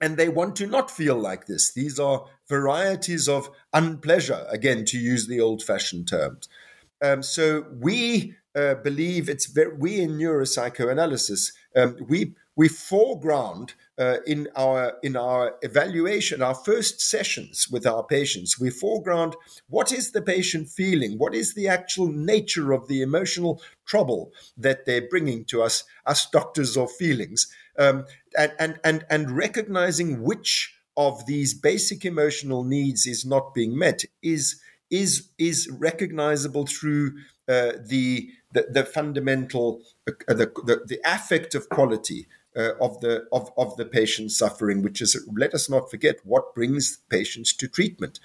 and 0.00 0.16
they 0.16 0.28
want 0.28 0.56
to 0.56 0.66
not 0.66 0.90
feel 0.90 1.16
like 1.16 1.46
this. 1.46 1.72
These 1.72 1.98
are 1.98 2.24
varieties 2.48 3.28
of 3.28 3.50
unpleasure, 3.72 4.46
again, 4.48 4.84
to 4.86 4.98
use 4.98 5.26
the 5.26 5.40
old 5.40 5.62
fashioned 5.62 6.08
terms. 6.08 6.48
Um, 7.02 7.22
so 7.22 7.66
we 7.78 8.34
uh, 8.54 8.74
believe 8.74 9.28
it's 9.28 9.46
very, 9.46 9.74
we 9.74 10.00
in 10.00 10.12
neuropsychoanalysis 10.12 11.52
um, 11.76 11.96
we 12.08 12.34
we 12.56 12.68
foreground 12.68 13.74
uh, 14.00 14.16
in 14.26 14.48
our 14.56 14.94
in 15.02 15.14
our 15.14 15.56
evaluation 15.62 16.42
our 16.42 16.54
first 16.54 17.00
sessions 17.00 17.68
with 17.70 17.86
our 17.86 18.02
patients 18.02 18.58
we 18.58 18.70
foreground 18.70 19.36
what 19.68 19.92
is 19.92 20.12
the 20.12 20.22
patient 20.22 20.68
feeling 20.68 21.18
what 21.18 21.34
is 21.34 21.54
the 21.54 21.68
actual 21.68 22.10
nature 22.10 22.72
of 22.72 22.88
the 22.88 23.02
emotional 23.02 23.62
trouble 23.84 24.32
that 24.56 24.86
they're 24.86 25.08
bringing 25.08 25.44
to 25.44 25.62
us 25.62 25.84
us 26.06 26.28
doctors 26.30 26.76
of 26.76 26.90
feelings 26.92 27.46
um, 27.78 28.06
and, 28.38 28.52
and 28.58 28.80
and 28.82 29.04
and 29.10 29.30
recognizing 29.36 30.22
which 30.22 30.74
of 30.96 31.26
these 31.26 31.52
basic 31.54 32.04
emotional 32.04 32.64
needs 32.64 33.06
is 33.06 33.24
not 33.26 33.54
being 33.54 33.78
met 33.78 34.04
is 34.22 34.60
is 34.90 35.28
is 35.38 35.68
recognizable 35.78 36.66
through 36.66 37.12
uh, 37.48 37.72
the 37.84 38.30
the, 38.52 38.66
the 38.70 38.84
fundamental, 38.84 39.80
uh, 40.08 40.34
the, 40.34 40.50
the, 40.64 40.82
the 40.86 41.00
affective 41.04 41.68
quality 41.68 42.26
uh, 42.56 42.72
of 42.80 43.00
the 43.00 43.26
of, 43.32 43.50
of 43.56 43.76
the 43.76 43.84
patient 43.84 44.30
suffering, 44.30 44.82
which 44.82 45.00
is 45.00 45.16
let 45.32 45.54
us 45.54 45.68
not 45.68 45.90
forget 45.90 46.16
what 46.24 46.54
brings 46.54 46.98
patients 47.08 47.52
to 47.54 47.68
treatment. 47.68 48.18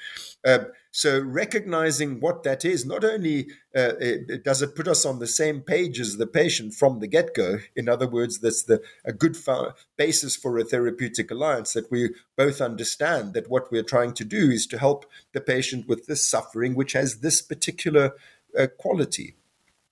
Uh, 0.43 0.65
so 0.91 1.19
recognizing 1.19 2.21
what 2.21 2.43
that 2.43 2.63
is, 2.63 2.85
not 2.85 3.03
only 3.03 3.47
uh, 3.75 3.95
it, 3.99 4.43
does 4.43 4.61
it 4.61 4.75
put 4.75 4.87
us 4.87 5.05
on 5.05 5.19
the 5.19 5.27
same 5.27 5.61
page 5.61 5.99
as 5.99 6.17
the 6.17 6.25
patient 6.25 6.73
from 6.73 6.99
the 6.99 7.07
get 7.07 7.35
go. 7.35 7.57
In 7.75 7.89
other 7.89 8.07
words, 8.07 8.39
that's 8.39 8.63
the 8.63 8.81
a 9.03 9.11
good 9.11 9.35
fa- 9.35 9.75
basis 9.97 10.35
for 10.35 10.57
a 10.57 10.63
therapeutic 10.63 11.31
alliance 11.31 11.73
that 11.73 11.91
we 11.91 12.11
both 12.37 12.61
understand 12.61 13.33
that 13.33 13.49
what 13.49 13.71
we're 13.71 13.83
trying 13.83 14.13
to 14.13 14.23
do 14.23 14.49
is 14.49 14.65
to 14.67 14.79
help 14.79 15.05
the 15.33 15.41
patient 15.41 15.87
with 15.87 16.07
this 16.07 16.23
suffering, 16.23 16.75
which 16.75 16.93
has 16.93 17.17
this 17.17 17.41
particular 17.41 18.13
uh, 18.57 18.67
quality 18.77 19.35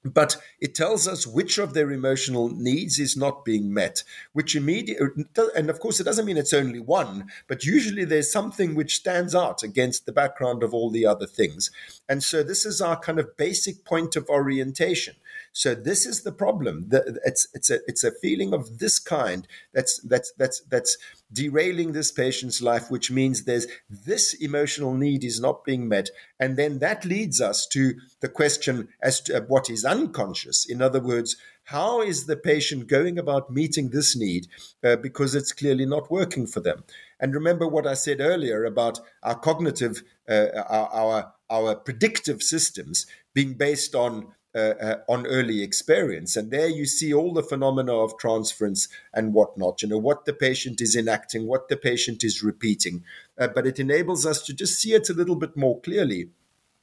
but 0.03 0.37
it 0.59 0.75
tells 0.75 1.07
us 1.07 1.25
which 1.25 1.57
of 1.57 1.73
their 1.73 1.91
emotional 1.91 2.49
needs 2.49 2.99
is 2.99 3.15
not 3.15 3.45
being 3.45 3.73
met 3.73 4.03
which 4.33 4.55
immediately 4.55 5.25
and 5.55 5.69
of 5.69 5.79
course 5.79 5.99
it 5.99 6.03
doesn't 6.03 6.25
mean 6.25 6.37
it's 6.37 6.53
only 6.53 6.79
one 6.79 7.27
but 7.47 7.65
usually 7.65 8.05
there's 8.05 8.31
something 8.31 8.75
which 8.75 8.95
stands 8.95 9.35
out 9.35 9.63
against 9.63 10.05
the 10.05 10.11
background 10.11 10.63
of 10.63 10.73
all 10.73 10.89
the 10.89 11.05
other 11.05 11.25
things. 11.25 11.71
And 12.07 12.23
so 12.23 12.43
this 12.43 12.65
is 12.65 12.81
our 12.81 12.99
kind 12.99 13.19
of 13.19 13.37
basic 13.37 13.85
point 13.85 14.15
of 14.15 14.29
orientation 14.29 15.15
so 15.53 15.75
this 15.75 16.07
is 16.07 16.23
the 16.23 16.31
problem. 16.31 16.89
It's 17.23 17.47
it's 17.53 17.69
a 17.69 17.79
it's 17.87 18.03
a 18.03 18.11
feeling 18.11 18.53
of 18.53 18.79
this 18.79 18.97
kind 18.97 19.47
that's 19.71 20.01
that's 20.01 20.33
that's 20.37 20.61
that's 20.61 20.97
derailing 21.31 21.91
this 21.91 22.11
patient's 22.11 22.59
life, 22.59 22.89
which 22.89 23.11
means 23.11 23.43
there's 23.43 23.67
this 23.87 24.33
emotional 24.33 24.95
need 24.95 25.23
is 25.23 25.39
not 25.39 25.63
being 25.63 25.87
met, 25.87 26.09
and 26.39 26.57
then 26.57 26.79
that 26.79 27.05
leads 27.05 27.39
us 27.39 27.67
to 27.67 27.93
the 28.19 28.29
question 28.29 28.89
as 29.01 29.21
to 29.21 29.41
what 29.47 29.69
is 29.69 29.85
unconscious. 29.85 30.65
In 30.65 30.81
other 30.81 30.99
words, 30.99 31.37
how 31.65 32.01
is 32.01 32.25
the 32.25 32.35
patient 32.35 32.87
going 32.87 33.19
about 33.19 33.51
meeting 33.51 33.89
this 33.89 34.15
need 34.17 34.47
uh, 34.83 34.95
because 34.95 35.35
it's 35.35 35.53
clearly 35.53 35.85
not 35.85 36.11
working 36.11 36.47
for 36.47 36.59
them? 36.59 36.83
And 37.19 37.33
remember 37.33 37.67
what 37.67 37.87
I 37.87 37.93
said 37.93 38.19
earlier 38.19 38.65
about 38.65 38.99
our 39.21 39.35
cognitive, 39.35 40.03
uh, 40.27 40.47
our, 40.69 41.33
our, 41.49 41.75
predictive 41.75 42.43
systems 42.43 43.05
being 43.33 43.53
based 43.53 43.95
on 43.95 44.25
uh, 44.25 44.29
uh, 44.55 44.95
on 45.07 45.25
early 45.27 45.61
experience. 45.63 46.35
And 46.35 46.51
there 46.51 46.67
you 46.67 46.85
see 46.85 47.13
all 47.13 47.33
the 47.33 47.43
phenomena 47.43 47.93
of 47.93 48.17
transference 48.17 48.87
and 49.13 49.33
whatnot, 49.33 49.81
you 49.81 49.87
know, 49.87 49.97
what 49.97 50.25
the 50.25 50.33
patient 50.33 50.81
is 50.81 50.95
enacting, 50.95 51.47
what 51.47 51.69
the 51.69 51.77
patient 51.77 52.23
is 52.23 52.43
repeating. 52.43 53.03
Uh, 53.37 53.47
but 53.47 53.65
it 53.65 53.79
enables 53.79 54.25
us 54.25 54.43
to 54.43 54.53
just 54.53 54.79
see 54.79 54.93
it 54.93 55.09
a 55.09 55.13
little 55.13 55.35
bit 55.35 55.57
more 55.57 55.79
clearly 55.81 56.29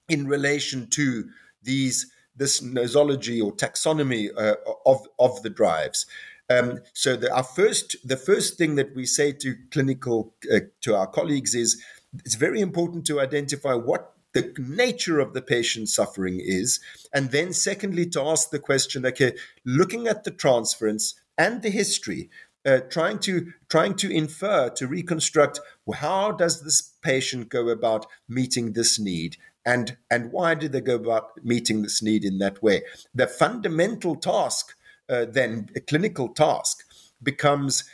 in 0.08 0.26
relation 0.26 0.88
to 0.88 1.28
these 1.62 2.10
this 2.36 2.62
nosology 2.62 3.42
or 3.44 3.52
taxonomy 3.52 4.30
uh, 4.34 4.54
of, 4.86 5.06
of 5.18 5.42
the 5.42 5.50
drives. 5.50 6.06
Um, 6.48 6.80
so 6.94 7.14
the, 7.14 7.32
our 7.32 7.44
first, 7.44 7.96
the 8.02 8.16
first 8.16 8.56
thing 8.56 8.76
that 8.76 8.94
we 8.96 9.04
say 9.04 9.32
to 9.32 9.56
clinical 9.70 10.34
uh, 10.52 10.60
to 10.80 10.96
our 10.96 11.06
colleagues 11.06 11.54
is 11.54 11.82
it's 12.24 12.36
very 12.36 12.60
important 12.60 13.06
to 13.06 13.20
identify 13.20 13.74
what 13.74 14.14
the 14.32 14.54
nature 14.58 15.18
of 15.18 15.34
the 15.34 15.42
patient's 15.42 15.94
suffering 15.94 16.40
is, 16.40 16.80
and 17.12 17.30
then 17.30 17.52
secondly 17.52 18.06
to 18.06 18.22
ask 18.22 18.50
the 18.50 18.58
question: 18.58 19.04
Okay, 19.06 19.34
looking 19.64 20.06
at 20.06 20.24
the 20.24 20.30
transference 20.30 21.14
and 21.36 21.62
the 21.62 21.70
history, 21.70 22.30
uh, 22.64 22.80
trying 22.90 23.18
to 23.20 23.52
trying 23.68 23.94
to 23.94 24.10
infer 24.10 24.68
to 24.70 24.86
reconstruct 24.86 25.60
how 25.94 26.30
does 26.30 26.62
this 26.62 26.82
patient 27.02 27.48
go 27.48 27.68
about 27.68 28.06
meeting 28.28 28.72
this 28.72 28.98
need? 28.98 29.36
And 29.64 29.96
and 30.10 30.32
why 30.32 30.54
did 30.54 30.72
they 30.72 30.80
go 30.80 30.96
about 30.96 31.44
meeting 31.44 31.82
this 31.82 32.02
need 32.02 32.24
in 32.24 32.38
that 32.38 32.62
way? 32.62 32.82
The 33.14 33.26
fundamental 33.26 34.16
task 34.16 34.74
uh, 35.08 35.26
then 35.28 35.68
a 35.74 35.80
clinical 35.80 36.28
task 36.28 36.84
becomes 37.22 37.84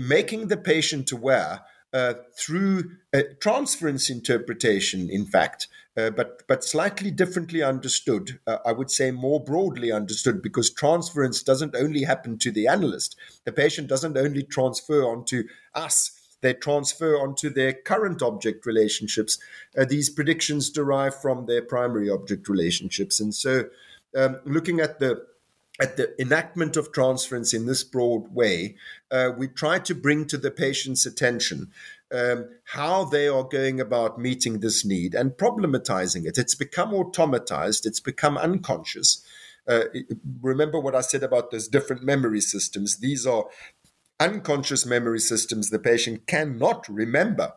making 0.00 0.48
the 0.48 0.56
patient 0.56 1.12
aware 1.12 1.60
uh, 1.94 2.14
through 2.36 2.90
transference 3.38 4.10
interpretation, 4.10 5.08
in 5.08 5.24
fact, 5.24 5.68
uh, 5.96 6.10
but 6.10 6.42
but 6.48 6.64
slightly 6.64 7.10
differently 7.12 7.62
understood. 7.62 8.40
Uh, 8.46 8.58
I 8.66 8.72
would 8.72 8.90
say 8.90 9.12
more 9.12 9.42
broadly 9.42 9.92
understood 9.92 10.42
because 10.42 10.70
transference 10.70 11.42
doesn't 11.42 11.76
only 11.76 12.02
happen 12.02 12.36
to 12.38 12.50
the 12.50 12.66
analyst. 12.66 13.16
The 13.44 13.52
patient 13.52 13.88
doesn't 13.88 14.16
only 14.16 14.42
transfer 14.42 15.04
onto 15.04 15.44
us. 15.72 16.10
They 16.40 16.52
transfer 16.52 17.14
onto 17.14 17.48
their 17.48 17.72
current 17.72 18.22
object 18.22 18.66
relationships. 18.66 19.38
Uh, 19.78 19.84
these 19.84 20.10
predictions 20.10 20.70
derive 20.70 21.14
from 21.22 21.46
their 21.46 21.62
primary 21.62 22.10
object 22.10 22.48
relationships, 22.48 23.20
and 23.20 23.32
so 23.32 23.66
um, 24.16 24.40
looking 24.44 24.80
at 24.80 24.98
the 24.98 25.24
at 25.80 25.96
the 25.96 26.14
enactment 26.20 26.76
of 26.76 26.92
transference 26.92 27.52
in 27.52 27.66
this 27.66 27.82
broad 27.82 28.32
way, 28.32 28.76
uh, 29.10 29.30
we 29.36 29.48
try 29.48 29.78
to 29.80 29.94
bring 29.94 30.24
to 30.26 30.38
the 30.38 30.50
patient's 30.50 31.04
attention 31.04 31.70
um, 32.14 32.48
how 32.64 33.04
they 33.04 33.26
are 33.26 33.42
going 33.42 33.80
about 33.80 34.18
meeting 34.18 34.60
this 34.60 34.84
need 34.84 35.14
and 35.14 35.32
problematizing 35.32 36.26
it. 36.26 36.38
It's 36.38 36.54
become 36.54 36.92
automatized, 36.92 37.86
it's 37.86 38.00
become 38.00 38.38
unconscious. 38.38 39.24
Uh, 39.66 39.84
remember 40.40 40.78
what 40.78 40.94
I 40.94 41.00
said 41.00 41.22
about 41.22 41.50
those 41.50 41.68
different 41.68 42.04
memory 42.04 42.40
systems. 42.40 42.98
These 42.98 43.26
are 43.26 43.46
unconscious 44.20 44.86
memory 44.86 45.18
systems 45.18 45.70
the 45.70 45.78
patient 45.78 46.26
cannot 46.26 46.88
remember 46.88 47.52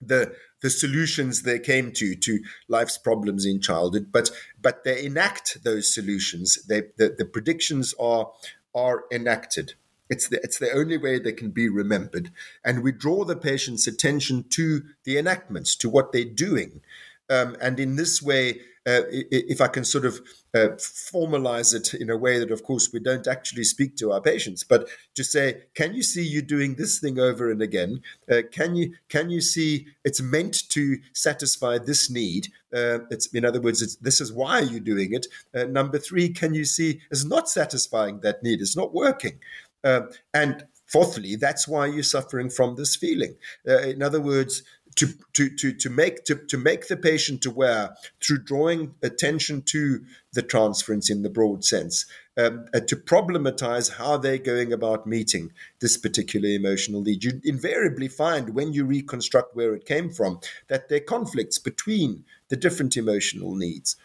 the 0.00 0.34
the 0.62 0.70
solutions 0.70 1.42
they 1.42 1.58
came 1.58 1.92
to 1.92 2.14
to 2.14 2.40
life's 2.68 2.98
problems 2.98 3.46
in 3.46 3.60
childhood, 3.60 4.10
but 4.12 4.30
but 4.60 4.84
they 4.84 5.04
enact 5.04 5.62
those 5.64 5.92
solutions. 5.92 6.58
They 6.68 6.82
the, 6.96 7.14
the 7.16 7.24
predictions 7.24 7.94
are 7.98 8.32
are 8.74 9.04
enacted. 9.10 9.74
It's 10.08 10.28
the, 10.28 10.40
it's 10.42 10.58
the 10.58 10.72
only 10.72 10.96
way 10.96 11.20
they 11.20 11.32
can 11.32 11.50
be 11.50 11.68
remembered. 11.68 12.32
And 12.64 12.82
we 12.82 12.90
draw 12.90 13.24
the 13.24 13.36
patient's 13.36 13.86
attention 13.86 14.44
to 14.50 14.82
the 15.04 15.16
enactments, 15.18 15.76
to 15.76 15.88
what 15.88 16.10
they're 16.10 16.24
doing. 16.24 16.80
Um, 17.28 17.56
and 17.60 17.78
in 17.78 17.94
this 17.94 18.20
way, 18.20 18.60
uh, 18.86 19.02
if 19.10 19.60
I 19.60 19.68
can 19.68 19.84
sort 19.84 20.06
of 20.06 20.20
uh, 20.54 20.68
formalize 20.78 21.74
it 21.74 21.92
in 21.92 22.08
a 22.08 22.16
way 22.16 22.38
that, 22.38 22.50
of 22.50 22.62
course, 22.62 22.90
we 22.92 22.98
don't 22.98 23.26
actually 23.26 23.64
speak 23.64 23.94
to 23.96 24.12
our 24.12 24.22
patients, 24.22 24.64
but 24.64 24.88
to 25.14 25.22
say, 25.22 25.64
can 25.74 25.94
you 25.94 26.02
see 26.02 26.22
you 26.22 26.40
doing 26.40 26.74
this 26.74 26.98
thing 26.98 27.18
over 27.18 27.50
and 27.50 27.60
again? 27.60 28.00
Uh, 28.30 28.42
can 28.50 28.74
you 28.76 28.94
can 29.08 29.28
you 29.28 29.42
see 29.42 29.86
it's 30.04 30.22
meant 30.22 30.68
to 30.70 30.96
satisfy 31.12 31.76
this 31.76 32.10
need? 32.10 32.48
Uh, 32.74 33.00
it's 33.10 33.26
in 33.34 33.44
other 33.44 33.60
words, 33.60 33.96
this 33.96 34.20
is 34.20 34.32
why 34.32 34.60
you're 34.60 34.80
doing 34.80 35.12
it. 35.12 35.26
Uh, 35.54 35.64
number 35.64 35.98
three, 35.98 36.30
can 36.30 36.54
you 36.54 36.64
see 36.64 37.00
it's 37.10 37.24
not 37.24 37.50
satisfying 37.50 38.20
that 38.20 38.42
need? 38.42 38.62
It's 38.62 38.76
not 38.76 38.94
working. 38.94 39.40
Uh, 39.84 40.02
and 40.32 40.64
fourthly, 40.86 41.36
that's 41.36 41.68
why 41.68 41.86
you're 41.86 42.02
suffering 42.02 42.48
from 42.48 42.76
this 42.76 42.96
feeling. 42.96 43.36
in 43.66 44.02
other 44.02 44.20
words, 44.20 44.62
to, 44.96 45.08
to, 45.32 45.48
to, 45.56 45.72
to, 45.72 45.90
make, 45.90 46.24
to, 46.24 46.34
to 46.34 46.58
make 46.58 46.88
the 46.88 46.96
patient 46.96 47.46
aware 47.46 47.96
through 48.20 48.38
drawing 48.38 48.94
attention 49.02 49.62
to 49.62 50.04
the 50.32 50.42
transference 50.42 51.10
in 51.10 51.22
the 51.22 51.30
broad 51.30 51.64
sense, 51.64 52.06
um, 52.36 52.66
uh, 52.74 52.80
to 52.80 52.96
problematize 52.96 53.96
how 53.96 54.16
they're 54.16 54.38
going 54.38 54.72
about 54.72 55.06
meeting 55.06 55.52
this 55.80 55.96
particular 55.96 56.48
emotional 56.48 57.02
need. 57.02 57.24
You 57.24 57.40
invariably 57.44 58.08
find 58.08 58.54
when 58.54 58.72
you 58.72 58.84
reconstruct 58.84 59.54
where 59.56 59.74
it 59.74 59.86
came 59.86 60.10
from 60.10 60.40
that 60.68 60.88
there 60.88 60.98
are 60.98 61.00
conflicts 61.04 61.58
between 61.58 62.24
the 62.48 62.56
different 62.56 62.96
emotional 62.96 63.54
needs. 63.54 63.96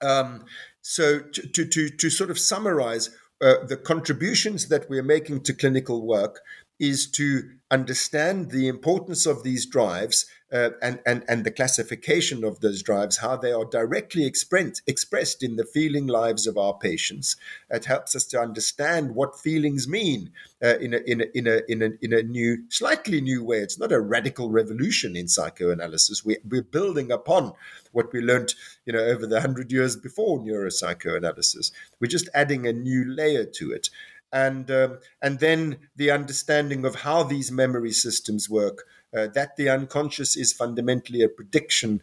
Um, 0.00 0.44
so, 0.80 1.18
to, 1.20 1.42
to, 1.48 1.66
to, 1.66 1.88
to, 1.90 2.10
sort 2.10 2.30
of 2.30 2.38
summarize, 2.38 3.10
uh, 3.40 3.64
the 3.66 3.76
contributions 3.76 4.68
that 4.68 4.88
we're 4.88 5.02
making 5.02 5.42
to 5.42 5.52
clinical 5.52 6.06
work 6.06 6.40
is 6.78 7.10
to 7.10 7.50
understand 7.70 8.50
the 8.50 8.68
importance 8.68 9.26
of 9.26 9.42
these 9.42 9.66
drives 9.66 10.26
uh, 10.50 10.70
and, 10.80 10.98
and, 11.04 11.22
and 11.28 11.44
the 11.44 11.50
classification 11.50 12.42
of 12.42 12.60
those 12.60 12.82
drives, 12.82 13.18
how 13.18 13.36
they 13.36 13.52
are 13.52 13.66
directly 13.66 14.24
expressed, 14.24 14.80
expressed 14.86 15.42
in 15.42 15.56
the 15.56 15.66
feeling 15.66 16.06
lives 16.06 16.46
of 16.46 16.56
our 16.56 16.72
patients. 16.72 17.36
It 17.68 17.84
helps 17.84 18.16
us 18.16 18.24
to 18.26 18.40
understand 18.40 19.14
what 19.14 19.38
feelings 19.38 19.86
mean 19.86 20.30
uh, 20.62 20.78
in, 20.78 20.94
a, 20.94 20.98
in, 20.98 21.20
a, 21.20 21.24
in, 21.34 21.46
a, 21.46 21.60
in, 21.68 21.82
a, 21.82 21.90
in 22.00 22.12
a 22.14 22.22
new, 22.22 22.64
slightly 22.70 23.20
new 23.20 23.44
way. 23.44 23.58
It's 23.58 23.78
not 23.78 23.92
a 23.92 24.00
radical 24.00 24.50
revolution 24.50 25.16
in 25.16 25.28
psychoanalysis. 25.28 26.24
We, 26.24 26.38
we're 26.48 26.62
building 26.62 27.12
upon 27.12 27.52
what 27.92 28.10
we 28.14 28.20
learned 28.20 28.54
you 28.86 28.94
know, 28.94 29.00
over 29.00 29.26
the 29.26 29.42
hundred 29.42 29.70
years 29.70 29.96
before 29.96 30.38
neuropsychoanalysis. 30.38 31.72
We're 32.00 32.08
just 32.08 32.30
adding 32.32 32.66
a 32.66 32.72
new 32.72 33.04
layer 33.04 33.44
to 33.44 33.72
it 33.72 33.90
and 34.32 34.70
um, 34.70 34.98
and 35.22 35.40
then 35.40 35.78
the 35.96 36.10
understanding 36.10 36.84
of 36.84 36.96
how 36.96 37.22
these 37.22 37.50
memory 37.50 37.92
systems 37.92 38.48
work. 38.48 38.84
Uh, 39.16 39.26
that 39.26 39.56
the 39.56 39.70
unconscious 39.70 40.36
is 40.36 40.52
fundamentally 40.52 41.22
a 41.22 41.30
prediction 41.30 42.02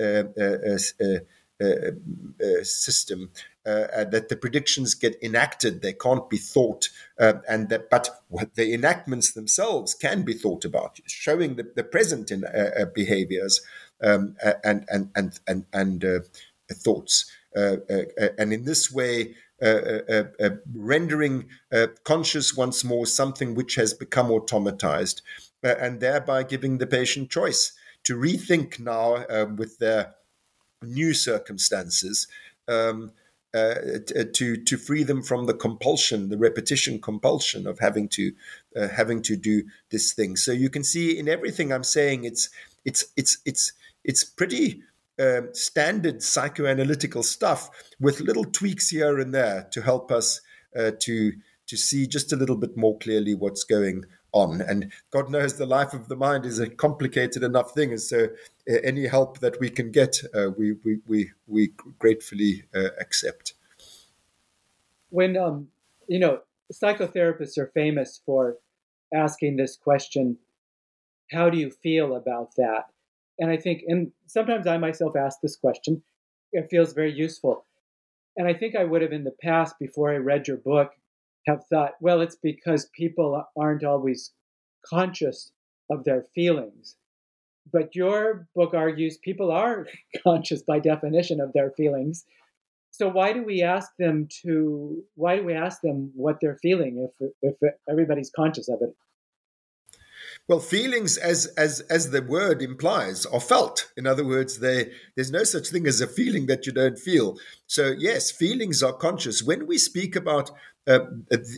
uh, 0.00 0.22
uh, 0.40 0.78
uh, 1.02 1.18
uh 1.60 2.62
system. 2.62 3.30
that 3.64 4.26
the 4.30 4.36
predictions 4.36 4.94
get 4.94 5.22
enacted, 5.22 5.82
they 5.82 5.92
can't 5.92 6.30
be 6.30 6.38
thought, 6.38 6.88
and 7.18 7.68
that 7.68 7.90
but 7.90 8.22
the 8.54 8.72
enactments 8.72 9.32
themselves 9.32 9.92
can 9.94 10.22
be 10.22 10.32
thought 10.32 10.64
about, 10.64 10.98
showing 11.06 11.56
the, 11.56 11.70
the 11.76 11.84
present 11.84 12.30
in 12.30 12.42
behaviors 12.94 13.60
um, 14.02 14.34
and 14.64 14.86
and 14.88 15.10
and 15.14 15.40
and 15.46 15.64
and 15.74 16.24
thoughts. 16.72 17.30
and 17.54 18.52
in 18.52 18.64
this 18.64 18.90
way, 18.90 19.14
uh, 19.24 19.24
uh, 19.24 19.24
uh, 19.24 19.44
rendering 20.74 21.48
conscious 22.04 22.56
once 22.56 22.84
more 22.84 23.06
something 23.06 23.54
which 23.54 23.74
has 23.76 23.94
become 23.94 24.28
automatized, 24.28 25.22
and 25.62 26.00
thereby 26.00 26.42
giving 26.42 26.78
the 26.78 26.86
patient 26.86 27.30
choice 27.30 27.72
to 28.04 28.16
rethink 28.16 28.78
now 28.78 29.24
um, 29.28 29.56
with 29.56 29.78
their 29.78 30.14
new 30.82 31.12
circumstances. 31.12 32.28
Um, 32.68 33.12
uh, 33.54 33.74
to 34.34 34.56
to 34.56 34.76
free 34.76 35.02
them 35.02 35.22
from 35.22 35.46
the 35.46 35.54
compulsion, 35.54 36.28
the 36.28 36.36
repetition 36.36 37.00
compulsion 37.00 37.66
of 37.66 37.78
having 37.78 38.06
to 38.06 38.32
uh, 38.76 38.88
having 38.88 39.22
to 39.22 39.34
do 39.34 39.62
this 39.90 40.12
thing. 40.12 40.36
So 40.36 40.52
you 40.52 40.68
can 40.68 40.84
see 40.84 41.18
in 41.18 41.26
everything 41.26 41.72
I'm 41.72 41.84
saying, 41.84 42.24
it's 42.24 42.50
it's 42.84 43.06
it's 43.16 43.38
it's 43.46 43.72
it's 44.04 44.24
pretty 44.24 44.82
um, 45.18 45.48
standard 45.52 46.16
psychoanalytical 46.18 47.24
stuff 47.24 47.70
with 48.00 48.20
little 48.20 48.44
tweaks 48.44 48.90
here 48.90 49.18
and 49.18 49.34
there 49.34 49.66
to 49.72 49.82
help 49.82 50.10
us 50.10 50.40
uh, 50.78 50.90
to 51.00 51.32
to 51.66 51.76
see 51.76 52.06
just 52.06 52.32
a 52.32 52.36
little 52.36 52.56
bit 52.56 52.76
more 52.76 52.96
clearly 52.98 53.34
what's 53.34 53.64
going 53.64 54.04
on. 54.32 54.60
And 54.60 54.92
God 55.10 55.30
knows 55.30 55.56
the 55.56 55.66
life 55.66 55.94
of 55.94 56.08
the 56.08 56.14
mind 56.14 56.46
is 56.46 56.60
a 56.60 56.68
complicated 56.68 57.42
enough 57.42 57.72
thing, 57.72 57.90
and 57.90 58.00
so 58.00 58.28
uh, 58.70 58.74
any 58.84 59.06
help 59.06 59.40
that 59.40 59.58
we 59.58 59.70
can 59.70 59.90
get, 59.90 60.20
uh, 60.34 60.50
we, 60.56 60.72
we 60.84 60.98
we 61.06 61.30
we 61.46 61.72
gratefully 61.98 62.64
uh, 62.74 62.90
accept. 63.00 63.54
When 65.10 65.36
um, 65.36 65.68
you 66.08 66.18
know, 66.18 66.40
psychotherapists 66.72 67.58
are 67.58 67.70
famous 67.74 68.20
for 68.24 68.58
asking 69.14 69.56
this 69.56 69.76
question: 69.76 70.36
How 71.32 71.48
do 71.50 71.58
you 71.58 71.70
feel 71.70 72.14
about 72.14 72.54
that? 72.56 72.90
And 73.38 73.50
I 73.50 73.56
think, 73.56 73.82
and 73.86 74.12
sometimes 74.26 74.66
I 74.66 74.78
myself 74.78 75.14
ask 75.16 75.38
this 75.42 75.56
question. 75.56 76.02
It 76.52 76.68
feels 76.70 76.92
very 76.92 77.12
useful. 77.12 77.66
And 78.36 78.46
I 78.46 78.54
think 78.54 78.74
I 78.76 78.84
would 78.84 79.02
have 79.02 79.12
in 79.12 79.24
the 79.24 79.34
past, 79.42 79.78
before 79.78 80.12
I 80.12 80.16
read 80.16 80.46
your 80.46 80.58
book, 80.58 80.92
have 81.46 81.64
thought, 81.66 81.92
well, 82.00 82.20
it's 82.20 82.36
because 82.36 82.90
people 82.96 83.44
aren't 83.56 83.84
always 83.84 84.32
conscious 84.84 85.52
of 85.90 86.04
their 86.04 86.26
feelings. 86.34 86.96
But 87.72 87.94
your 87.94 88.46
book 88.54 88.74
argues 88.74 89.18
people 89.18 89.50
are 89.50 89.86
conscious 90.22 90.62
by 90.62 90.78
definition 90.78 91.40
of 91.40 91.52
their 91.52 91.70
feelings. 91.70 92.24
So 92.90 93.08
why 93.08 93.32
do 93.32 93.42
we 93.42 93.62
ask 93.62 93.90
them 93.98 94.28
to? 94.42 95.02
Why 95.16 95.36
do 95.36 95.44
we 95.44 95.52
ask 95.52 95.82
them 95.82 96.12
what 96.14 96.38
they're 96.40 96.58
feeling 96.62 97.06
if 97.20 97.30
if 97.42 97.74
everybody's 97.90 98.30
conscious 98.30 98.68
of 98.68 98.80
it? 98.80 98.94
Well, 100.48 100.60
feelings, 100.60 101.16
as 101.16 101.46
as 101.56 101.80
as 101.90 102.10
the 102.10 102.22
word 102.22 102.62
implies, 102.62 103.26
are 103.26 103.40
felt. 103.40 103.90
In 103.96 104.06
other 104.06 104.24
words, 104.24 104.60
they, 104.60 104.92
there's 105.16 105.32
no 105.32 105.42
such 105.42 105.68
thing 105.68 105.88
as 105.88 106.00
a 106.00 106.06
feeling 106.06 106.46
that 106.46 106.66
you 106.66 106.72
don't 106.72 106.98
feel. 106.98 107.36
So 107.66 107.92
yes, 107.98 108.30
feelings 108.30 108.80
are 108.80 108.92
conscious. 108.92 109.42
When 109.42 109.66
we 109.66 109.76
speak 109.76 110.14
about 110.14 110.52
uh, 110.86 111.00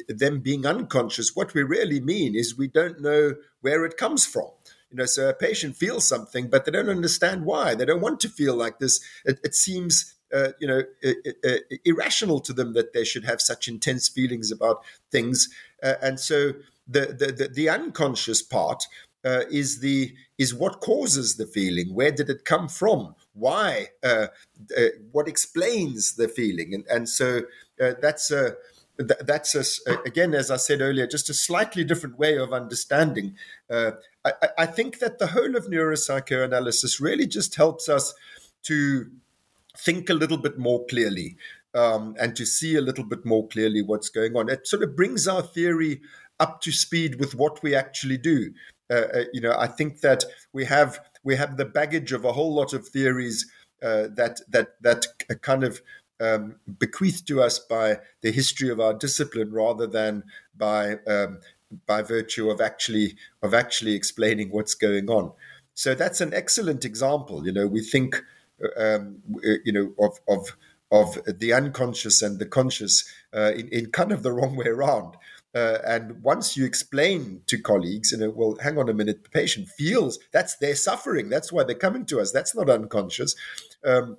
them 0.09 0.41
being 0.41 0.65
unconscious, 0.65 1.37
what 1.37 1.53
we 1.53 1.63
really 1.65 2.01
mean 2.01 2.35
is 2.35 2.57
we 2.57 2.69
don't 2.69 3.03
know 3.03 3.35
where 3.61 3.85
it 3.85 3.99
comes 3.99 4.25
from. 4.25 4.49
You 4.91 4.97
know, 4.97 5.05
so 5.05 5.29
a 5.29 5.35
patient 5.35 5.77
feels 5.77 6.09
something, 6.09 6.49
but 6.49 6.65
they 6.65 6.71
don't 6.71 6.89
understand 6.89 7.45
why. 7.45 7.75
They 7.75 7.85
don't 7.85 8.01
want 8.01 8.21
to 8.21 8.31
feel 8.31 8.57
like 8.57 8.79
this. 8.79 9.01
It, 9.27 9.39
it 9.45 9.55
seems 9.55 10.15
uh, 10.33 10.49
you 10.61 10.67
know, 10.67 10.83
irrational 11.85 12.41
to 12.41 12.53
them 12.53 12.75
that 12.75 12.93
they 12.93 13.05
should 13.05 13.25
have 13.25 13.41
such 13.41 13.69
intense 13.69 14.09
feelings 14.09 14.51
about 14.51 14.83
things. 15.11 15.49
Uh, 15.83 15.95
and 16.03 16.21
so 16.21 16.53
the, 16.89 17.01
the, 17.07 17.33
the, 17.33 17.49
the 17.49 17.69
unconscious 17.69 18.43
part 18.43 18.83
uh, 19.25 19.43
is 19.51 19.81
the 19.81 20.15
is 20.39 20.55
what 20.55 20.81
causes 20.81 21.37
the 21.37 21.47
feeling. 21.47 21.95
Where 21.95 22.13
did 22.13 22.31
it 22.31 22.45
come 22.45 22.69
from? 22.69 23.15
Why? 23.35 23.89
Uh, 24.03 24.29
uh, 24.77 24.83
what 25.13 25.29
explains 25.29 26.15
the 26.15 26.29
feeling? 26.29 26.75
And 26.75 26.87
and 26.89 27.09
so 27.09 27.43
uh, 27.81 27.95
that's 28.01 28.31
a 28.31 28.55
that's 28.99 29.55
a, 29.55 29.93
again, 30.07 30.35
as 30.35 30.51
I 30.51 30.57
said 30.57 30.81
earlier, 30.81 31.07
just 31.07 31.31
a 31.31 31.35
slightly 31.35 31.85
different 31.85 32.19
way 32.19 32.37
of 32.37 32.53
understanding. 32.53 33.37
Uh, 33.71 33.93
I, 34.25 34.33
I, 34.59 34.67
think 34.67 34.99
that 34.99 35.21
the 35.21 35.29
whole 35.29 35.55
of 35.55 35.67
neuropsychoanalysis 35.67 37.01
really 37.01 37.29
just 37.29 37.55
helps 37.55 37.89
us 37.89 38.13
to 38.65 39.09
think 39.77 40.11
a 40.11 40.15
little 40.15 40.37
bit 40.37 40.59
more 40.59 40.85
clearly 40.87 41.37
um, 41.75 42.17
and 42.19 42.35
to 42.35 42.45
see 42.45 42.75
a 42.75 42.81
little 42.81 43.05
bit 43.05 43.25
more 43.25 43.47
clearly 43.47 43.83
what's 43.83 44.09
going 44.09 44.37
on. 44.37 44.49
It 44.49 44.67
sort 44.67 44.83
of 44.83 44.97
brings 44.97 45.29
our 45.29 45.43
theory 45.43 46.01
up 46.41 46.61
to 46.63 46.73
speed 46.73 47.19
with 47.19 47.35
what 47.35 47.63
we 47.63 47.75
actually 47.75 48.19
do. 48.19 48.53
Uh, 48.91 48.95
uh, 49.15 49.25
you 49.33 49.41
know, 49.41 49.55
I 49.59 49.67
think 49.67 50.01
that 50.01 50.25
we 50.53 50.65
have 50.65 51.01
we 51.25 51.37
have 51.37 51.57
the 51.57 51.65
baggage 51.65 52.13
of 52.13 52.25
a 52.25 52.33
whole 52.33 52.55
lot 52.55 52.73
of 52.73 52.89
theories 52.89 53.51
uh, 53.83 54.09
that 54.15 54.41
that 54.49 54.81
that 54.81 55.07
kind 55.43 55.65
of 55.65 55.83
um, 56.21 56.57
bequeathed 56.79 57.27
to 57.29 57.43
us 57.43 57.59
by 57.59 57.99
the 58.23 58.33
history 58.33 58.71
of 58.71 58.81
our 58.81 58.95
discipline, 58.95 59.53
rather 59.53 59.87
than 59.87 60.25
by 60.57 60.97
um, 61.07 61.39
by 61.87 62.03
virtue 62.03 62.51
of 62.51 62.61
actually 62.61 63.17
of 63.43 63.53
actually 63.53 63.95
explaining 63.95 64.51
what's 64.51 64.75
going 64.75 65.11
on. 65.11 65.33
So 65.75 65.95
that's 65.95 66.21
an 66.21 66.35
excellent 66.35 66.85
example. 66.85 67.47
You 67.47 67.53
know, 67.53 67.67
we 67.67 67.83
think 67.83 68.23
um, 68.77 69.19
you 69.65 69.73
know 69.73 69.93
of 69.99 70.19
of 70.29 70.57
of 70.91 71.19
the 71.27 71.53
unconscious 71.53 72.23
and 72.23 72.39
the 72.39 72.47
conscious 72.47 73.05
uh, 73.35 73.53
in, 73.55 73.69
in 73.69 73.91
kind 73.91 74.13
of 74.13 74.23
the 74.23 74.33
wrong 74.33 74.57
way 74.57 74.67
around. 74.67 75.17
Uh, 75.55 75.79
and 75.87 76.23
once 76.23 76.57
you 76.57 76.65
explain 76.65 77.41
to 77.47 77.59
colleagues, 77.59 78.13
you 78.13 78.19
know, 78.19 78.31
well, 78.31 78.57
hang 78.63 78.79
on 78.79 78.89
a 78.89 78.95
minute, 78.95 79.25
the 79.25 79.31
patient 79.31 79.69
feels 79.69 80.19
that's 80.33 80.57
their 80.57 80.75
suffering. 80.75 81.29
That's 81.29 81.53
why 81.53 81.65
they're 81.65 81.75
coming 81.75 82.05
to 82.07 82.21
us. 82.21 82.33
That's 82.33 82.55
not 82.55 82.69
unconscious. 82.69 83.35
Um, 83.85 84.19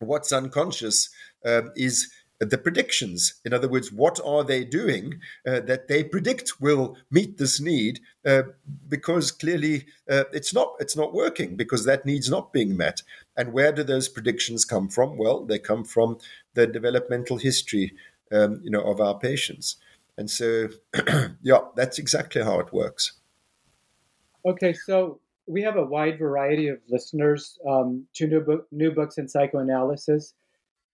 what's 0.00 0.32
unconscious 0.32 1.10
um, 1.44 1.70
is 1.76 2.12
the 2.40 2.58
predictions. 2.58 3.34
In 3.44 3.52
other 3.52 3.68
words, 3.68 3.92
what 3.92 4.20
are 4.24 4.44
they 4.44 4.64
doing 4.64 5.20
uh, 5.46 5.60
that 5.60 5.88
they 5.88 6.02
predict 6.02 6.60
will 6.60 6.96
meet 7.10 7.38
this 7.38 7.60
need? 7.60 8.00
Uh, 8.26 8.42
because 8.88 9.30
clearly 9.30 9.86
uh, 10.10 10.24
it's 10.32 10.52
not 10.52 10.74
it's 10.80 10.96
not 10.96 11.14
working 11.14 11.56
because 11.56 11.84
that 11.84 12.04
need's 12.04 12.30
not 12.30 12.52
being 12.52 12.76
met. 12.76 13.02
And 13.36 13.52
where 13.52 13.72
do 13.72 13.82
those 13.82 14.08
predictions 14.08 14.64
come 14.64 14.88
from? 14.88 15.16
Well, 15.16 15.44
they 15.44 15.58
come 15.58 15.84
from 15.84 16.18
the 16.54 16.66
developmental 16.66 17.38
history, 17.38 17.92
um, 18.32 18.60
you 18.64 18.70
know, 18.70 18.82
of 18.82 19.00
our 19.00 19.18
patients. 19.18 19.76
And 20.16 20.30
so, 20.30 20.68
yeah, 21.42 21.58
that's 21.76 21.98
exactly 21.98 22.42
how 22.42 22.60
it 22.60 22.72
works. 22.72 23.12
Okay, 24.46 24.72
so 24.72 25.20
we 25.46 25.62
have 25.62 25.76
a 25.76 25.84
wide 25.84 26.18
variety 26.18 26.68
of 26.68 26.78
listeners 26.88 27.58
um, 27.68 28.06
to 28.14 28.26
new, 28.26 28.40
book, 28.40 28.66
new 28.70 28.90
books 28.90 29.18
in 29.18 29.28
psychoanalysis. 29.28 30.34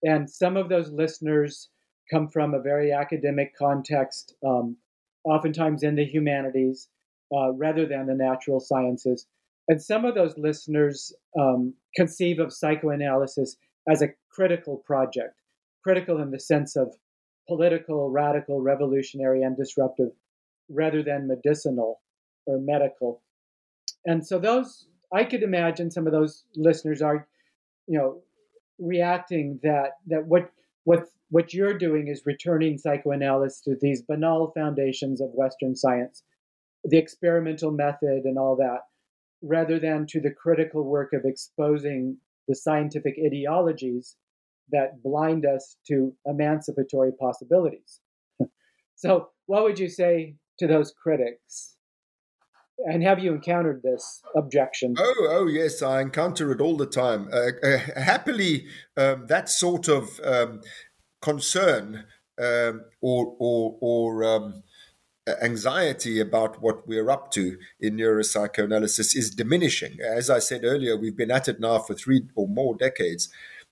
And 0.03 0.29
some 0.29 0.57
of 0.57 0.69
those 0.69 0.91
listeners 0.91 1.69
come 2.11 2.29
from 2.29 2.55
a 2.55 2.61
very 2.61 2.93
academic 2.93 3.55
context, 3.57 4.35
um, 4.47 4.77
oftentimes 5.25 5.83
in 5.83 5.95
the 5.95 6.05
humanities 6.05 6.89
uh, 7.35 7.53
rather 7.53 7.87
than 7.87 8.07
the 8.07 8.15
natural 8.15 8.61
sciences. 8.61 9.27
And 9.69 9.81
some 9.81 10.05
of 10.05 10.15
those 10.15 10.37
listeners 10.37 11.13
um, 11.39 11.75
conceive 11.95 12.41
of 12.41 12.53
psychoanalysis 12.53 13.57
as 13.89 14.03
a 14.03 14.09
critical 14.31 14.79
project, 14.79 15.41
critical 15.83 16.21
in 16.21 16.31
the 16.31 16.41
sense 16.41 16.77
of 16.77 16.95
political, 17.49 18.11
radical, 18.11 18.61
revolutionary, 18.61 19.43
and 19.43 19.57
disruptive 19.57 20.11
rather 20.69 21.03
than 21.03 21.27
medicinal 21.27 22.01
or 22.47 22.59
medical. 22.59 23.23
And 24.07 24.27
so 24.27 24.39
those 24.39 24.87
I 25.13 25.25
could 25.25 25.43
imagine 25.43 25.91
some 25.91 26.07
of 26.07 26.13
those 26.13 26.45
listeners 26.55 27.03
are, 27.03 27.27
you 27.87 27.99
know, 27.99 28.23
reacting 28.79 29.61
that 29.63 29.93
that 30.07 30.27
what 30.27 30.51
what 30.85 31.07
what 31.31 31.53
you're 31.55 31.79
doing 31.79 32.09
is 32.09 32.23
returning 32.27 32.79
psychoanalysis 32.79 33.61
to 33.63 33.77
these 33.81 34.03
banal 34.03 34.53
foundations 34.53 35.21
of 35.21 35.31
Western 35.33 35.77
science, 35.77 36.23
the 36.85 36.99
experimental 36.99 37.71
method 37.71 38.25
and 38.25 38.39
all 38.39 38.57
that, 38.57 38.81
rather 39.43 39.79
than 39.79 40.07
to 40.07 40.21
the 40.21 40.31
critical 40.31 40.85
work 40.85 41.13
of 41.13 41.25
exposing 41.25 42.17
the 42.49 42.55
scientific 42.55 43.17
ideologies 43.25 44.17
that 44.73 45.03
blind 45.03 45.47
us 45.47 45.77
to 45.89 46.15
emancipatory 46.27 47.13
possibilities. 47.19 48.01
so, 48.95 49.29
what 49.47 49.65
would 49.65 49.79
you 49.79 49.89
say 49.89 50.37
to 50.59 50.67
those 50.67 50.93
critics? 50.93 51.77
And 52.87 53.03
have 53.03 53.19
you 53.19 53.33
encountered 53.33 53.83
this 53.83 54.23
objection? 54.35 54.95
Oh, 54.99 55.29
oh 55.31 55.47
yes, 55.47 55.83
I 55.83 56.01
encounter 56.01 56.51
it 56.51 56.61
all 56.61 56.77
the 56.77 56.87
time. 56.87 57.29
Uh, 57.33 57.51
uh, 57.63 57.79
happily, 58.01 58.67
um, 58.97 59.27
that 59.27 59.51
sort 59.51 59.89
of 59.89 60.19
um, 60.25 60.63
concern 61.21 62.05
um, 62.41 62.85
or 63.03 63.37
or, 63.39 63.77
or 63.81 64.25
um, 64.25 64.63
anxiety 65.43 66.21
about 66.21 66.63
what 66.63 66.87
we're 66.89 67.11
up 67.11 67.31
to 67.33 67.59
in 67.79 67.97
neuropsychoanalysis 67.97 69.15
is 69.15 69.31
diminishing. 69.31 69.99
As 70.01 70.31
I 70.31 70.39
said 70.39 70.65
earlier, 70.65 70.97
we've 70.97 71.17
been 71.17 71.31
at 71.31 71.49
it 71.49 71.61
now 71.61 71.79
for 71.79 71.95
three 71.95 72.23
or 72.35 72.49
more 72.49 72.75
decades 72.75 73.29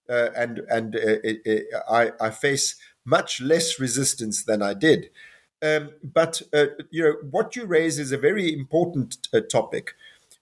uh, 0.08 0.30
and 0.36 0.60
and 0.70 0.96
uh, 0.96 1.20
it, 1.24 1.40
it, 1.44 1.66
I, 1.88 2.12
I 2.20 2.30
face 2.30 2.76
much 3.04 3.40
less 3.40 3.80
resistance 3.80 4.44
than 4.44 4.62
I 4.62 4.74
did. 4.74 5.10
Um, 5.60 5.90
but 6.02 6.42
uh, 6.52 6.66
you 6.90 7.02
know 7.02 7.14
what 7.30 7.56
you 7.56 7.64
raise 7.64 7.98
is 7.98 8.12
a 8.12 8.18
very 8.18 8.52
important 8.52 9.28
uh, 9.32 9.40
topic. 9.40 9.94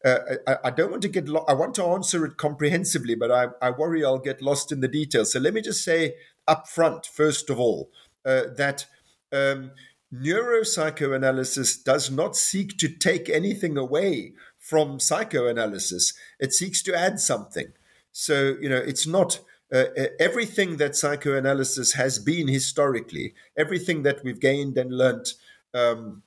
Uh, 0.04 0.18
I, 0.46 0.56
I, 0.64 0.70
don't 0.70 0.90
want 0.90 1.02
to 1.02 1.08
get. 1.08 1.28
Lo- 1.28 1.44
I 1.48 1.54
want 1.54 1.74
to 1.76 1.84
answer 1.84 2.24
it 2.26 2.36
comprehensively, 2.36 3.14
but 3.14 3.32
I, 3.32 3.46
I, 3.62 3.70
worry 3.70 4.04
I'll 4.04 4.18
get 4.18 4.42
lost 4.42 4.70
in 4.70 4.80
the 4.80 4.88
details. 4.88 5.32
So 5.32 5.40
let 5.40 5.54
me 5.54 5.62
just 5.62 5.82
say 5.82 6.14
up 6.46 6.68
front, 6.68 7.06
first 7.06 7.48
of 7.48 7.58
all, 7.58 7.90
uh, 8.24 8.42
that 8.56 8.86
um, 9.32 9.70
neuropsychoanalysis 10.14 11.82
does 11.82 12.10
not 12.10 12.36
seek 12.36 12.76
to 12.78 12.88
take 12.88 13.30
anything 13.30 13.78
away 13.78 14.34
from 14.58 15.00
psychoanalysis. 15.00 16.12
It 16.38 16.52
seeks 16.52 16.82
to 16.82 16.96
add 16.96 17.18
something. 17.18 17.68
So 18.12 18.56
you 18.60 18.68
know, 18.68 18.76
it's 18.76 19.06
not 19.06 19.40
uh, 19.72 19.86
uh, 19.98 20.06
everything 20.20 20.76
that 20.76 20.94
psychoanalysis 20.94 21.94
has 21.94 22.18
been 22.20 22.46
historically, 22.46 23.34
everything 23.56 24.04
that 24.04 24.22
we've 24.22 24.40
gained 24.40 24.78
and 24.78 24.96
learnt 24.96 25.34
um, 25.74 26.22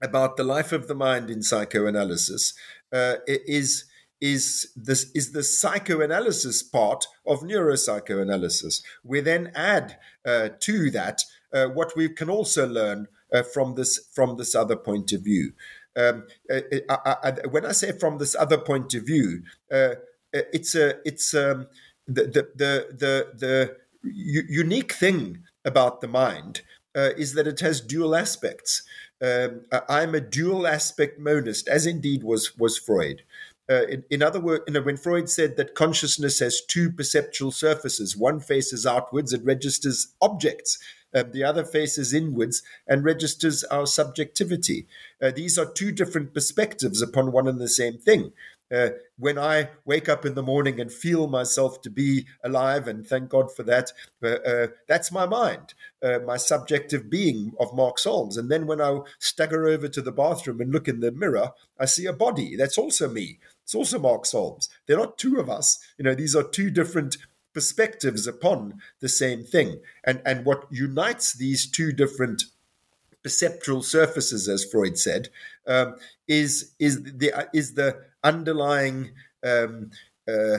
about 0.00 0.36
the 0.36 0.44
life 0.44 0.72
of 0.72 0.86
the 0.86 0.94
mind 0.94 1.28
in 1.28 1.42
psychoanalysis 1.42 2.54
uh, 2.92 3.14
is 3.26 3.84
is 4.20 4.70
this 4.76 5.10
is 5.14 5.32
the 5.32 5.42
psychoanalysis 5.42 6.62
part 6.62 7.06
of 7.26 7.40
neuropsychoanalysis. 7.40 8.82
We 9.02 9.20
then 9.20 9.50
add 9.54 9.98
uh, 10.24 10.50
to 10.60 10.90
that 10.92 11.22
uh, 11.52 11.66
what 11.66 11.96
we 11.96 12.08
can 12.08 12.30
also 12.30 12.68
learn 12.68 13.08
uh, 13.32 13.42
from 13.42 13.74
this 13.74 13.98
from 14.14 14.36
this 14.36 14.54
other 14.54 14.76
point 14.76 15.12
of 15.12 15.22
view. 15.22 15.52
Um, 15.96 16.26
I, 16.50 16.62
I, 16.88 17.32
when 17.50 17.66
I 17.66 17.72
say 17.72 17.92
from 17.92 18.18
this 18.18 18.36
other 18.36 18.58
point 18.58 18.94
of 18.94 19.04
view, 19.06 19.42
it's 20.32 20.74
a 20.74 21.00
it's 21.04 21.34
um, 21.34 21.66
the 22.06 22.22
the 22.22 22.48
the 22.54 22.86
the, 22.96 23.32
the 23.36 23.76
unique 24.02 24.92
thing 24.92 25.44
about 25.64 26.00
the 26.00 26.08
mind 26.08 26.62
uh, 26.96 27.10
is 27.16 27.34
that 27.34 27.46
it 27.46 27.60
has 27.60 27.80
dual 27.80 28.14
aspects. 28.14 28.82
Um, 29.22 29.62
I'm 29.88 30.14
a 30.14 30.20
dual 30.20 30.66
aspect 30.66 31.18
monist, 31.18 31.68
as 31.68 31.86
indeed 31.86 32.22
was 32.22 32.56
was 32.56 32.78
Freud. 32.78 33.22
Uh, 33.68 33.84
in, 33.88 34.04
in, 34.10 34.22
other 34.22 34.38
words, 34.38 34.62
you 34.68 34.74
know, 34.74 34.80
when 34.80 34.96
Freud 34.96 35.28
said 35.28 35.56
that 35.56 35.74
consciousness 35.74 36.38
has 36.38 36.60
two 36.60 36.88
perceptual 36.88 37.50
surfaces, 37.50 38.16
one 38.16 38.38
faces 38.38 38.86
outwards 38.86 39.32
and 39.32 39.44
registers 39.44 40.14
objects, 40.22 40.78
um, 41.12 41.32
the 41.32 41.42
other 41.42 41.64
faces 41.64 42.14
inwards 42.14 42.62
and 42.86 43.04
registers 43.04 43.64
our 43.64 43.86
subjectivity. 43.86 44.86
Uh, 45.20 45.32
these 45.34 45.58
are 45.58 45.66
two 45.66 45.90
different 45.90 46.32
perspectives 46.32 47.02
upon 47.02 47.32
one 47.32 47.48
and 47.48 47.60
the 47.60 47.68
same 47.68 47.98
thing. 47.98 48.32
Uh, 48.74 48.88
when 49.18 49.38
I 49.38 49.70
wake 49.84 50.08
up 50.08 50.26
in 50.26 50.34
the 50.34 50.42
morning 50.42 50.80
and 50.80 50.92
feel 50.92 51.28
myself 51.28 51.80
to 51.82 51.90
be 51.90 52.26
alive, 52.42 52.88
and 52.88 53.06
thank 53.06 53.28
God 53.28 53.54
for 53.54 53.62
that, 53.62 53.92
uh, 54.22 54.38
uh, 54.46 54.66
that's 54.88 55.12
my 55.12 55.26
mind, 55.26 55.74
uh, 56.02 56.18
my 56.26 56.36
subjective 56.36 57.08
being 57.08 57.52
of 57.60 57.74
Mark 57.74 57.98
Solms. 57.98 58.36
And 58.36 58.50
then 58.50 58.66
when 58.66 58.80
I 58.80 59.00
stagger 59.18 59.66
over 59.68 59.88
to 59.88 60.02
the 60.02 60.12
bathroom 60.12 60.60
and 60.60 60.72
look 60.72 60.88
in 60.88 61.00
the 61.00 61.12
mirror, 61.12 61.52
I 61.78 61.84
see 61.84 62.06
a 62.06 62.12
body. 62.12 62.56
That's 62.56 62.78
also 62.78 63.08
me. 63.08 63.38
It's 63.62 63.74
also 63.74 63.98
Mark 63.98 64.26
Solms. 64.26 64.68
They're 64.86 64.96
not 64.96 65.18
two 65.18 65.38
of 65.38 65.48
us. 65.48 65.78
You 65.98 66.04
know, 66.04 66.14
these 66.14 66.34
are 66.34 66.42
two 66.42 66.70
different 66.70 67.16
perspectives 67.52 68.26
upon 68.26 68.80
the 69.00 69.08
same 69.08 69.42
thing. 69.42 69.80
And 70.04 70.20
and 70.26 70.44
what 70.44 70.66
unites 70.70 71.32
these 71.32 71.66
two 71.66 71.92
different 71.92 72.44
perceptual 73.22 73.82
surfaces, 73.82 74.48
as 74.48 74.64
Freud 74.64 74.98
said, 74.98 75.30
um, 75.66 75.96
is 76.28 76.74
is 76.78 77.02
the 77.02 77.48
is 77.52 77.74
the 77.74 77.98
underlying 78.26 79.12
um, 79.44 79.90
uh, 80.28 80.58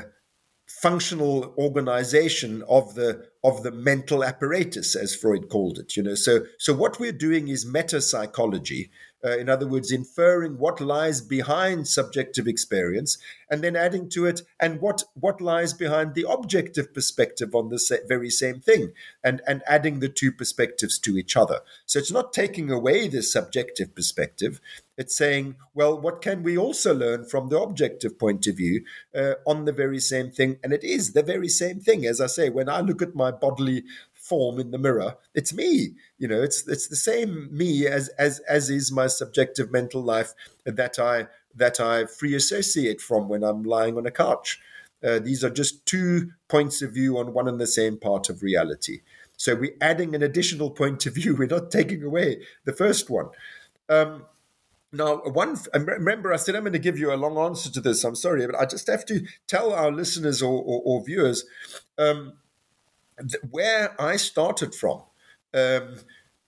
functional 0.67 1.53
organization 1.57 2.63
of 2.69 2.95
the 2.95 3.25
of 3.43 3.63
the 3.63 3.71
mental 3.71 4.23
apparatus, 4.23 4.95
as 4.95 5.15
Freud 5.15 5.49
called 5.49 5.79
it. 5.79 5.95
You 5.95 6.03
know, 6.03 6.15
so 6.15 6.45
so 6.57 6.73
what 6.73 6.99
we're 6.99 7.11
doing 7.27 7.47
is 7.47 7.65
meta 7.65 8.01
psychology, 8.01 8.89
uh, 9.25 9.37
in 9.37 9.49
other 9.49 9.67
words, 9.67 9.91
inferring 9.91 10.57
what 10.57 10.79
lies 10.79 11.21
behind 11.21 11.87
subjective 11.87 12.47
experience 12.47 13.17
and 13.49 13.63
then 13.63 13.75
adding 13.75 14.09
to 14.09 14.25
it 14.25 14.41
and 14.59 14.79
what, 14.79 15.03
what 15.15 15.41
lies 15.41 15.73
behind 15.73 16.13
the 16.13 16.25
objective 16.29 16.93
perspective 16.93 17.55
on 17.55 17.69
the 17.69 18.01
very 18.07 18.29
same 18.29 18.59
thing 18.59 18.91
and, 19.23 19.41
and 19.47 19.63
adding 19.65 19.99
the 19.99 20.09
two 20.09 20.31
perspectives 20.31 20.99
to 20.99 21.17
each 21.17 21.35
other. 21.35 21.61
So 21.85 21.99
it's 21.99 22.11
not 22.11 22.33
taking 22.33 22.69
away 22.69 23.07
the 23.07 23.23
subjective 23.23 23.95
perspective. 23.95 24.61
It's 24.97 25.15
saying, 25.15 25.55
well, 25.73 25.99
what 25.99 26.21
can 26.21 26.41
we 26.41 26.57
also 26.57 26.93
learn 26.93 27.25
from 27.25 27.49
the 27.49 27.59
objective 27.59 28.17
point 28.17 28.47
of 28.47 28.57
view 28.57 28.83
uh, 29.15 29.33
on 29.45 29.65
the 29.65 29.71
very 29.71 29.99
same 29.99 30.31
thing? 30.31 30.57
And 30.63 30.73
it 30.73 30.83
is 30.83 31.13
the 31.13 31.23
very 31.23 31.49
same 31.49 31.79
thing. 31.79 32.05
As 32.05 32.19
I 32.19 32.27
say, 32.27 32.49
when 32.49 32.67
I 32.67 32.81
look 32.81 33.01
at 33.01 33.15
my 33.15 33.31
bodily 33.31 33.83
form 34.27 34.59
in 34.59 34.71
the 34.71 34.77
mirror. 34.77 35.15
It's 35.33 35.53
me. 35.53 35.95
You 36.17 36.27
know, 36.27 36.41
it's 36.41 36.67
it's 36.67 36.87
the 36.87 36.95
same 36.95 37.49
me 37.55 37.87
as 37.87 38.09
as 38.19 38.39
as 38.47 38.69
is 38.69 38.91
my 38.91 39.07
subjective 39.07 39.71
mental 39.71 40.01
life 40.01 40.33
that 40.65 40.99
I 40.99 41.27
that 41.55 41.79
I 41.79 42.05
free 42.05 42.35
associate 42.35 43.01
from 43.01 43.29
when 43.29 43.43
I'm 43.43 43.63
lying 43.63 43.97
on 43.97 44.05
a 44.05 44.11
couch. 44.11 44.59
Uh, 45.03 45.19
these 45.19 45.43
are 45.43 45.49
just 45.49 45.85
two 45.85 46.31
points 46.47 46.81
of 46.81 46.93
view 46.93 47.17
on 47.17 47.33
one 47.33 47.47
and 47.47 47.59
the 47.59 47.67
same 47.67 47.97
part 47.97 48.29
of 48.29 48.41
reality. 48.41 49.01
So 49.37 49.55
we're 49.55 49.77
adding 49.79 50.15
an 50.15 50.23
additional 50.23 50.71
point 50.71 51.05
of 51.05 51.13
view. 51.13 51.35
We're 51.37 51.47
not 51.47 51.69
taking 51.69 52.03
away 52.03 52.41
the 52.65 52.73
first 52.73 53.07
one. 53.09 53.27
Um, 53.87 54.25
now, 54.91 55.17
one 55.17 55.57
remember, 55.73 56.33
I 56.33 56.37
said 56.37 56.55
I'm 56.55 56.63
going 56.63 56.73
to 56.73 56.79
give 56.79 56.97
you 56.97 57.13
a 57.13 57.15
long 57.15 57.37
answer 57.37 57.69
to 57.71 57.81
this. 57.81 58.03
I'm 58.03 58.15
sorry, 58.15 58.45
but 58.47 58.55
I 58.55 58.65
just 58.65 58.87
have 58.87 59.05
to 59.05 59.25
tell 59.45 59.73
our 59.73 59.91
listeners 59.91 60.41
or, 60.41 60.61
or, 60.63 60.81
or 60.83 61.03
viewers 61.03 61.45
um, 61.97 62.33
where 63.49 63.99
I 64.01 64.17
started 64.17 64.75
from. 64.75 65.03
Um, 65.53 65.97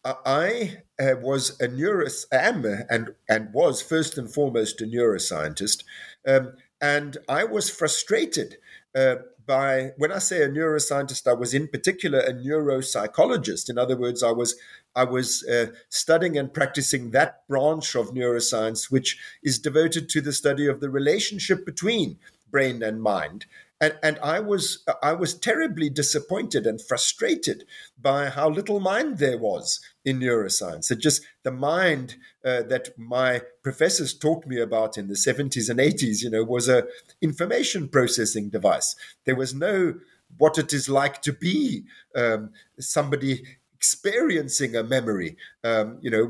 I 0.06 0.78
uh, 1.00 1.16
was 1.22 1.60
a 1.60 1.68
neuroscientist, 1.68 2.26
am 2.32 2.66
and 2.90 3.16
and 3.28 3.54
was 3.54 3.82
first 3.82 4.18
and 4.18 4.32
foremost 4.32 4.82
a 4.82 4.86
neuroscientist, 4.86 5.84
um, 6.28 6.54
and 6.80 7.18
I 7.28 7.44
was 7.44 7.70
frustrated 7.70 8.58
uh, 8.96 9.16
by 9.46 9.94
when 9.98 10.12
I 10.12 10.20
say 10.20 10.44
a 10.44 10.48
neuroscientist, 10.48 11.28
I 11.28 11.34
was 11.34 11.54
in 11.54 11.68
particular 11.68 12.20
a 12.20 12.34
neuropsychologist. 12.34 13.68
In 13.68 13.78
other 13.78 13.98
words, 13.98 14.22
I 14.22 14.32
was 14.32 14.56
I 14.96 15.04
was 15.04 15.44
uh, 15.46 15.68
studying 15.90 16.38
and 16.38 16.54
practicing 16.54 17.12
that 17.12 17.48
branch 17.48 17.96
of 17.96 18.12
neuroscience 18.12 18.92
which 18.92 19.18
is 19.44 19.60
devoted 19.60 20.08
to 20.10 20.22
the 20.22 20.34
study 20.34 20.68
of 20.68 20.82
the 20.82 20.90
relationship 20.90 21.66
between 21.66 22.20
brain 22.52 22.84
and 22.84 23.02
mind 23.02 23.46
and 23.82 23.98
and 24.04 24.20
I 24.22 24.40
was 24.40 24.84
I 25.02 25.14
was 25.14 25.34
terribly 25.34 25.90
disappointed 25.90 26.66
and 26.66 26.82
frustrated 26.82 27.64
by 28.00 28.30
how 28.30 28.50
little 28.50 28.80
mind 28.80 29.18
there 29.18 29.38
was 29.38 29.80
in 30.04 30.20
neuroscience. 30.20 30.92
It 30.92 31.00
just 31.00 31.22
the 31.44 31.52
mind 31.52 32.18
uh, 32.44 32.64
that 32.64 32.98
my 32.98 33.42
professors 33.64 34.14
taught 34.14 34.46
me 34.46 34.60
about 34.60 34.98
in 34.98 35.08
the 35.08 35.16
seventies 35.16 35.70
and 35.70 35.80
eighties, 35.80 36.22
you 36.24 36.30
know, 36.30 36.44
was 36.44 36.68
a 36.68 36.86
information 37.22 37.88
processing 37.88 38.50
device. 38.50 38.96
There 39.26 39.36
was 39.36 39.54
no 39.54 39.96
what 40.38 40.58
it 40.58 40.74
is 40.74 40.90
like 40.90 41.22
to 41.24 41.34
be 41.34 41.84
um, 42.16 42.52
somebody 42.80 43.44
experiencing 43.74 44.76
a 44.76 44.84
memory, 44.84 45.38
um, 45.64 45.98
you 46.02 46.12
know, 46.12 46.26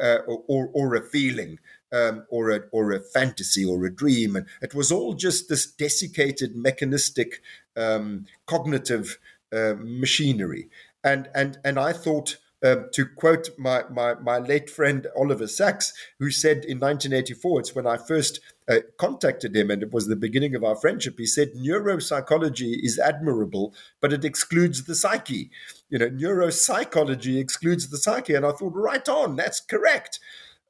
uh, 0.00 0.18
or, 0.26 0.70
or 0.72 0.94
a 0.94 1.02
feeling 1.02 1.58
um, 1.92 2.24
or 2.30 2.50
a 2.50 2.60
or 2.72 2.92
a 2.92 3.00
fantasy 3.00 3.64
or 3.64 3.84
a 3.84 3.94
dream, 3.94 4.36
and 4.36 4.46
it 4.62 4.74
was 4.74 4.92
all 4.92 5.14
just 5.14 5.48
this 5.48 5.66
desiccated 5.66 6.56
mechanistic 6.56 7.40
um, 7.76 8.26
cognitive 8.46 9.18
uh, 9.52 9.74
machinery. 9.78 10.68
And 11.02 11.28
and 11.34 11.58
and 11.64 11.78
I 11.78 11.92
thought. 11.92 12.36
Um, 12.62 12.90
to 12.92 13.06
quote 13.06 13.48
my, 13.56 13.84
my, 13.90 14.12
my 14.16 14.36
late 14.36 14.68
friend 14.68 15.06
Oliver 15.16 15.46
Sacks, 15.46 15.94
who 16.18 16.30
said 16.30 16.56
in 16.56 16.78
1984, 16.78 17.60
it's 17.60 17.74
when 17.74 17.86
I 17.86 17.96
first 17.96 18.38
uh, 18.70 18.80
contacted 18.98 19.56
him, 19.56 19.70
and 19.70 19.82
it 19.82 19.92
was 19.92 20.06
the 20.06 20.14
beginning 20.14 20.54
of 20.54 20.62
our 20.62 20.76
friendship. 20.76 21.14
He 21.18 21.24
said, 21.24 21.54
Neuropsychology 21.54 22.76
is 22.82 22.98
admirable, 22.98 23.74
but 24.00 24.12
it 24.12 24.26
excludes 24.26 24.84
the 24.84 24.94
psyche. 24.94 25.50
You 25.88 25.98
know, 25.98 26.10
neuropsychology 26.10 27.40
excludes 27.40 27.88
the 27.88 27.96
psyche. 27.96 28.34
And 28.34 28.46
I 28.46 28.52
thought, 28.52 28.74
right 28.74 29.08
on, 29.08 29.36
that's 29.36 29.60
correct. 29.60 30.20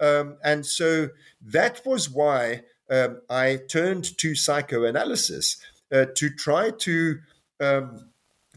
Um, 0.00 0.36
and 0.42 0.64
so 0.64 1.10
that 1.42 1.82
was 1.84 2.08
why 2.08 2.62
um, 2.90 3.20
I 3.28 3.60
turned 3.68 4.16
to 4.18 4.34
psychoanalysis 4.34 5.58
uh, 5.92 6.06
to 6.14 6.30
try 6.30 6.70
to 6.70 7.18
um, 7.60 8.10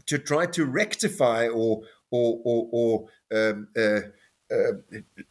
to 0.06 0.18
try 0.18 0.46
to 0.46 0.64
rectify 0.64 1.48
or 1.48 1.82
or 2.10 2.40
or, 2.44 2.68
or 2.72 3.08
um, 3.36 3.68
uh, 3.76 4.00
uh, 4.52 4.74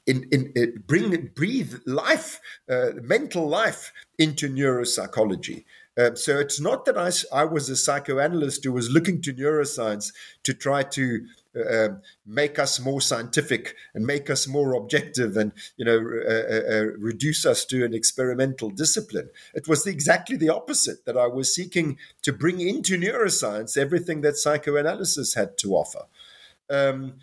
in, 0.08 0.28
in, 0.32 0.52
in, 0.56 0.74
uh, 0.76 0.80
bring 0.88 1.30
breathe 1.36 1.76
life, 1.86 2.42
uh, 2.70 2.90
mental 3.02 3.48
life 3.48 3.94
into 4.18 4.50
neuropsychology. 4.50 5.66
Um, 5.98 6.16
so 6.16 6.40
it's 6.40 6.60
not 6.60 6.86
that 6.86 6.98
I, 6.98 7.12
I 7.32 7.46
was 7.46 7.70
a 7.70 7.76
psychoanalyst 7.76 8.64
who 8.64 8.72
was 8.72 8.90
looking 8.90 9.22
to 9.22 9.34
neuroscience 9.34 10.12
to 10.44 10.54
try 10.54 10.82
to 10.84 11.26
uh, 11.26 11.43
um, 11.56 12.02
make 12.26 12.58
us 12.58 12.80
more 12.80 13.02
scientific 13.02 13.76
and 13.94 14.06
make 14.06 14.30
us 14.30 14.48
more 14.48 14.74
objective 14.74 15.38
and 15.38 15.52
you 15.78 15.86
know 15.86 15.98
uh, 15.98 16.54
uh, 16.54 16.74
uh, 16.76 16.86
reduce 16.98 17.46
us 17.46 17.66
to 17.66 17.86
an 17.86 17.94
experimental 17.94 18.70
discipline. 18.70 19.30
It 19.54 19.68
was 19.68 19.86
exactly 19.86 20.36
the 20.36 20.50
opposite 20.50 21.06
that 21.06 21.18
I 21.18 21.28
was 21.28 21.54
seeking 21.54 21.98
to 22.24 22.34
bring 22.34 22.60
into 22.60 22.98
neuroscience 22.98 23.78
everything 23.78 24.22
that 24.22 24.38
psychoanalysis 24.38 25.36
had 25.36 25.58
to 25.60 25.76
offer. 25.76 26.06
Um, 26.70 27.16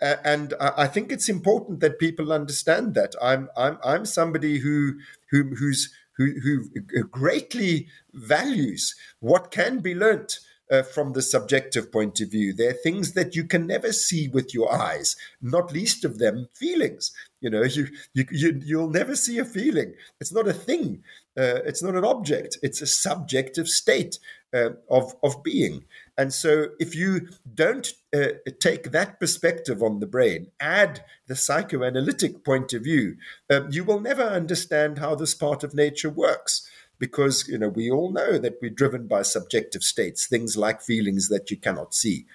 and 0.00 0.54
I 0.60 0.86
think 0.86 1.10
it's 1.10 1.28
important 1.28 1.80
that 1.80 1.98
people 1.98 2.32
understand 2.32 2.94
that 2.94 3.16
I'm 3.20 3.48
I'm 3.56 3.78
I'm 3.84 4.04
somebody 4.06 4.58
who 4.58 4.94
who 5.30 5.56
who's 5.56 5.92
who, 6.18 6.34
who 6.40 7.04
greatly 7.04 7.88
values 8.12 8.94
what 9.20 9.50
can 9.50 9.78
be 9.78 9.94
learnt 9.94 10.40
uh, 10.70 10.82
from 10.82 11.12
the 11.12 11.22
subjective 11.22 11.90
point 11.90 12.20
of 12.20 12.30
view. 12.30 12.52
There 12.52 12.70
are 12.70 12.84
things 12.84 13.12
that 13.12 13.34
you 13.34 13.44
can 13.44 13.66
never 13.66 13.92
see 13.92 14.28
with 14.28 14.54
your 14.54 14.72
eyes, 14.72 15.16
not 15.40 15.72
least 15.72 16.04
of 16.04 16.18
them 16.18 16.48
feelings. 16.54 17.12
You 17.40 17.50
know, 17.50 17.62
you, 17.76 17.88
you, 18.14 18.24
you 18.30 18.60
you'll 18.64 18.90
never 18.90 19.16
see 19.16 19.38
a 19.38 19.44
feeling. 19.44 19.94
It's 20.20 20.32
not 20.32 20.48
a 20.48 20.52
thing. 20.52 21.02
Uh, 21.36 21.62
it's 21.64 21.82
not 21.82 21.94
an 21.94 22.04
object. 22.04 22.58
It's 22.62 22.82
a 22.82 22.86
subjective 22.86 23.68
state 23.68 24.18
uh, 24.52 24.70
of 24.90 25.14
of 25.22 25.42
being. 25.42 25.84
And 26.16 26.32
so, 26.32 26.68
if 26.80 26.96
you 26.96 27.28
don't 27.54 27.92
uh, 28.14 28.30
take 28.60 28.90
that 28.90 29.20
perspective 29.20 29.82
on 29.82 30.00
the 30.00 30.06
brain, 30.06 30.48
add 30.58 31.04
the 31.28 31.36
psychoanalytic 31.36 32.44
point 32.44 32.72
of 32.72 32.82
view, 32.82 33.16
um, 33.50 33.68
you 33.70 33.84
will 33.84 34.00
never 34.00 34.22
understand 34.22 34.98
how 34.98 35.14
this 35.14 35.34
part 35.34 35.62
of 35.62 35.74
nature 35.74 36.10
works. 36.10 36.68
Because 36.98 37.46
you 37.48 37.58
know 37.58 37.68
we 37.68 37.90
all 37.90 38.10
know 38.10 38.38
that 38.38 38.58
we're 38.60 38.70
driven 38.70 39.06
by 39.06 39.22
subjective 39.22 39.82
states, 39.82 40.26
things 40.26 40.56
like 40.56 40.82
feelings 40.82 41.28
that 41.28 41.50
you 41.50 41.56
cannot 41.56 41.94
see, 41.94 42.26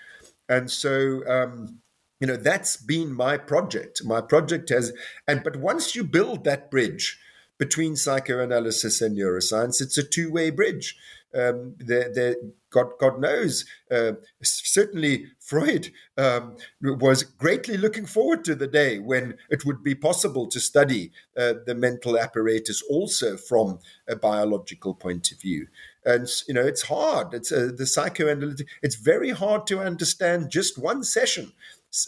and 0.47 0.72
so 0.72 1.22
um, 1.28 1.80
you 2.20 2.28
know 2.28 2.38
that's 2.38 2.78
been 2.78 3.14
my 3.14 3.38
project. 3.38 4.03
My 4.05 4.22
project 4.22 4.70
has, 4.70 4.93
and 5.28 5.43
but 5.43 5.57
once 5.57 5.95
you 5.95 6.03
build 6.03 6.45
that 6.45 6.72
bridge 6.72 7.20
between 7.59 7.95
psychoanalysis 7.95 9.01
and 9.01 9.18
neuroscience, 9.18 9.82
it's 9.82 9.97
a 9.97 10.03
two-way 10.03 10.49
bridge 10.49 10.97
um, 11.36 11.75
God, 12.69 12.88
God 12.99 13.19
knows, 13.19 13.65
uh, 13.91 14.13
certainly 14.41 15.27
Freud 15.39 15.91
um, 16.17 16.57
was 16.81 17.23
greatly 17.23 17.77
looking 17.77 18.05
forward 18.05 18.43
to 18.45 18.55
the 18.55 18.67
day 18.67 18.99
when 18.99 19.36
it 19.49 19.65
would 19.65 19.84
be 19.84 19.93
possible 19.93 20.47
to 20.47 20.59
study 20.59 21.11
uh, 21.38 21.53
the 21.65 21.75
mental 21.75 22.17
apparatus 22.17 22.81
also 22.89 23.38
from 23.38 23.79
a 24.07 24.15
biological 24.15 24.95
point 24.95 25.31
of 25.31 25.39
view. 25.39 25.67
And 26.05 26.27
you 26.47 26.53
know, 26.53 26.65
it's 26.65 26.83
hard. 26.83 27.33
It's 27.33 27.51
uh, 27.51 27.71
the 27.75 27.85
psychoanalytic. 27.85 28.67
It's 28.81 28.95
very 28.95 29.31
hard 29.31 29.67
to 29.67 29.79
understand 29.79 30.49
just 30.49 30.77
one 30.77 31.03
session 31.03 31.53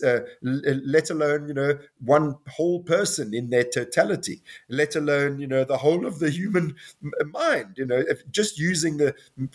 uh, 0.03 0.19
let 0.41 1.09
alone 1.09 1.47
you 1.47 1.53
know 1.53 1.77
one 2.03 2.35
whole 2.49 2.81
person 2.81 3.33
in 3.33 3.49
their 3.49 3.63
totality, 3.63 4.41
let 4.67 4.95
alone 4.95 5.39
you 5.39 5.47
know 5.47 5.63
the 5.63 5.77
whole 5.77 6.05
of 6.05 6.19
the 6.19 6.29
human 6.29 6.75
mind. 7.31 7.75
You 7.77 7.85
know, 7.85 8.03
if 8.07 8.29
just 8.31 8.57
using 8.57 8.97
the 8.97 9.13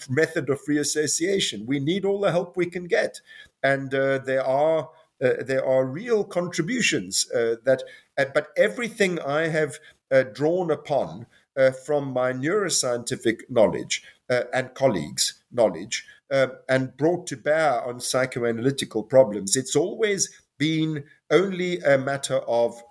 method 0.09 0.49
of 0.49 0.61
free 0.61 0.79
association, 0.79 1.67
we 1.67 1.81
need 1.81 2.05
all 2.05 2.21
the 2.21 2.31
help 2.31 2.57
we 2.57 2.67
can 2.67 2.85
get, 2.87 3.21
and 3.63 3.93
uh, 3.95 4.19
there 4.19 4.45
are. 4.45 4.91
Uh, 5.23 5.45
there 5.45 5.63
are 5.63 5.85
real 5.85 6.25
contributions 6.25 7.31
uh, 7.33 7.57
that, 7.67 7.83
uh, 8.17 8.25
but 8.33 8.47
everything 8.57 9.19
I 9.19 9.49
have 9.49 9.79
uh, 10.11 10.23
drawn 10.23 10.71
upon 10.71 11.27
from 11.85 12.15
my 12.15 12.33
neuroscientific 12.33 13.41
knowledge 13.51 14.03
and 14.53 14.75
colleagues' 14.75 15.43
knowledge 15.51 16.07
uh, 16.31 16.49
and 16.69 16.97
brought 16.97 17.27
to 17.27 17.37
bear 17.37 17.83
on 17.83 17.97
psychoanalytical 17.97 19.09
problems, 19.09 19.57
it's 19.57 19.77
always 19.77 20.31
been 20.59 21.05
only 21.31 21.81
a 21.81 21.99
matter 21.99 22.37
of 22.37 22.83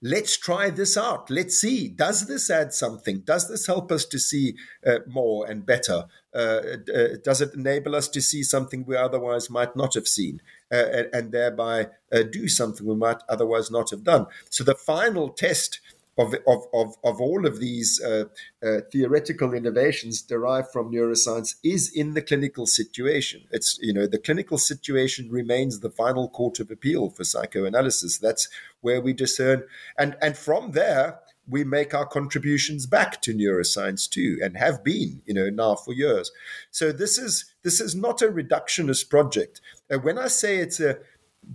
let's 0.00 0.36
try 0.36 0.70
this 0.70 0.96
out. 0.96 1.28
Let's 1.28 1.60
see, 1.60 1.88
does 1.88 2.26
this 2.26 2.50
add 2.50 2.72
something? 2.72 3.20
Does 3.20 3.48
this 3.48 3.66
help 3.66 3.90
us 3.90 4.04
to 4.06 4.18
see 4.18 4.54
uh, 4.86 5.00
more 5.06 5.46
and 5.46 5.66
better? 5.66 6.04
Uh, 6.34 6.60
uh, 6.94 7.08
does 7.24 7.40
it 7.40 7.54
enable 7.54 7.96
us 7.96 8.08
to 8.08 8.20
see 8.20 8.42
something 8.42 8.84
we 8.84 8.96
otherwise 8.96 9.50
might 9.50 9.74
not 9.74 9.94
have 9.94 10.06
seen? 10.06 10.40
Uh, 10.72 10.84
and, 10.92 11.08
and, 11.14 11.32
thereby 11.32 11.88
uh, 12.12 12.22
do 12.22 12.46
something 12.46 12.86
we 12.86 12.94
might 12.94 13.22
otherwise 13.28 13.70
not 13.70 13.88
have 13.88 14.04
done. 14.04 14.26
So 14.50 14.62
the 14.62 14.74
final 14.74 15.30
test 15.30 15.80
of, 16.18 16.34
of, 16.46 16.64
of, 16.74 16.96
of 17.04 17.20
all 17.20 17.46
of 17.46 17.60
these 17.60 18.02
uh, 18.02 18.24
uh, 18.62 18.80
theoretical 18.92 19.54
innovations 19.54 20.20
derived 20.20 20.68
from 20.72 20.92
neuroscience 20.92 21.54
is 21.62 21.90
in 21.90 22.14
the 22.14 22.22
clinical 22.22 22.66
situation. 22.66 23.44
It's, 23.50 23.78
you 23.80 23.92
know, 23.92 24.06
the 24.06 24.18
clinical 24.18 24.58
situation 24.58 25.30
remains 25.30 25.80
the 25.80 25.90
final 25.90 26.28
court 26.28 26.58
of 26.58 26.70
appeal 26.70 27.10
for 27.10 27.24
psychoanalysis. 27.24 28.18
That's 28.18 28.48
where 28.80 29.00
we 29.00 29.12
discern. 29.12 29.62
And, 29.96 30.16
and 30.20 30.36
from 30.36 30.72
there, 30.72 31.20
we 31.48 31.64
make 31.64 31.94
our 31.94 32.06
contributions 32.06 32.86
back 32.86 33.22
to 33.22 33.32
neuroscience 33.32 34.08
too 34.08 34.38
and 34.42 34.56
have 34.58 34.84
been 34.84 35.22
you 35.24 35.32
know 35.32 35.48
now 35.48 35.74
for 35.74 35.94
years 35.94 36.30
so 36.70 36.92
this 36.92 37.16
is 37.16 37.46
this 37.62 37.80
is 37.80 37.94
not 37.94 38.20
a 38.20 38.28
reductionist 38.28 39.08
project 39.08 39.60
uh, 39.90 39.96
when 39.98 40.18
i 40.18 40.28
say 40.28 40.58
it's 40.58 40.78
a 40.78 40.98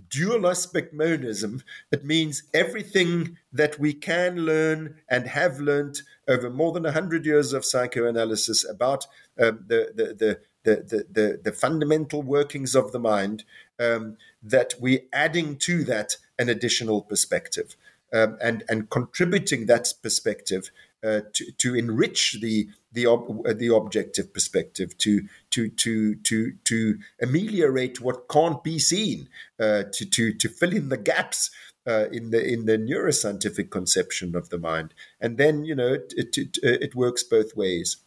dual 0.08 0.46
aspect 0.46 0.92
monism, 0.92 1.62
it 1.92 2.04
means 2.04 2.42
everything 2.52 3.36
that 3.52 3.78
we 3.78 3.92
can 3.92 4.36
learn 4.36 4.96
and 5.08 5.26
have 5.26 5.60
learned 5.60 6.00
over 6.26 6.50
more 6.50 6.72
than 6.72 6.84
100 6.84 7.26
years 7.26 7.52
of 7.52 7.64
psychoanalysis 7.64 8.68
about 8.68 9.06
um, 9.40 9.64
the, 9.66 9.92
the, 9.94 10.40
the, 10.64 11.40
the, 11.42 11.52
fundamental 11.52 12.22
workings 12.22 12.74
of 12.74 12.92
the 12.92 12.98
mind, 12.98 13.44
um, 13.78 14.16
that 14.42 14.74
we're 14.80 15.02
adding 15.12 15.56
to 15.56 15.84
that 15.84 16.16
an 16.38 16.48
additional 16.48 17.02
perspective 17.02 17.76
um, 18.12 18.38
and, 18.40 18.64
and 18.68 18.90
contributing 18.90 19.66
that 19.66 19.92
perspective 20.02 20.70
uh, 21.02 21.20
to, 21.32 21.52
to 21.52 21.74
enrich 21.74 22.38
the 22.40 22.68
the 22.94 23.06
ob- 23.06 23.58
the 23.58 23.74
objective 23.74 24.32
perspective, 24.32 24.96
to 24.98 25.28
to 25.50 25.68
to 25.68 26.14
to 26.16 26.52
to 26.64 26.98
ameliorate 27.20 28.00
what 28.00 28.28
can't 28.28 28.64
be 28.64 28.78
seen, 28.78 29.28
uh, 29.60 29.84
to 29.92 30.06
to 30.06 30.32
to 30.32 30.48
fill 30.48 30.72
in 30.72 30.88
the 30.88 30.96
gaps 30.96 31.50
uh, 31.86 32.06
in 32.10 32.30
the 32.30 32.44
in 32.44 32.66
the 32.66 32.78
neuroscientific 32.78 33.70
conception 33.70 34.34
of 34.34 34.48
the 34.48 34.58
mind, 34.58 34.94
and 35.20 35.36
then 35.36 35.64
you 35.64 35.74
know 35.74 35.94
it 35.94 36.14
it, 36.16 36.36
it, 36.38 36.58
it 36.62 36.94
works 36.94 37.22
both 37.22 37.56
ways. 37.56 37.98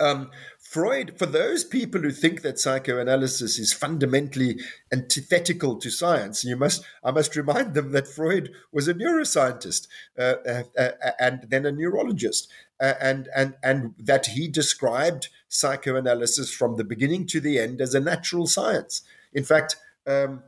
Um, 0.00 0.30
Freud, 0.74 1.16
for 1.16 1.26
those 1.26 1.62
people 1.62 2.00
who 2.00 2.10
think 2.10 2.42
that 2.42 2.58
psychoanalysis 2.58 3.60
is 3.60 3.72
fundamentally 3.72 4.58
antithetical 4.92 5.76
to 5.76 5.88
science, 5.88 6.44
you 6.44 6.56
must 6.56 6.82
I 7.04 7.12
must 7.12 7.36
remind 7.36 7.74
them 7.74 7.92
that 7.92 8.08
Freud 8.08 8.50
was 8.72 8.88
a 8.88 8.94
neuroscientist 8.94 9.86
uh, 10.18 10.34
uh, 10.44 10.62
uh, 10.76 10.90
and 11.20 11.46
then 11.48 11.64
a 11.64 11.70
neurologist, 11.70 12.48
uh, 12.80 12.94
and 13.00 13.28
and 13.36 13.54
and 13.62 13.94
that 14.00 14.26
he 14.26 14.48
described 14.48 15.28
psychoanalysis 15.48 16.52
from 16.52 16.74
the 16.74 16.82
beginning 16.82 17.28
to 17.28 17.38
the 17.38 17.60
end 17.60 17.80
as 17.80 17.94
a 17.94 18.00
natural 18.00 18.48
science. 18.48 19.02
In 19.32 19.44
fact. 19.44 19.76
Um, 20.08 20.42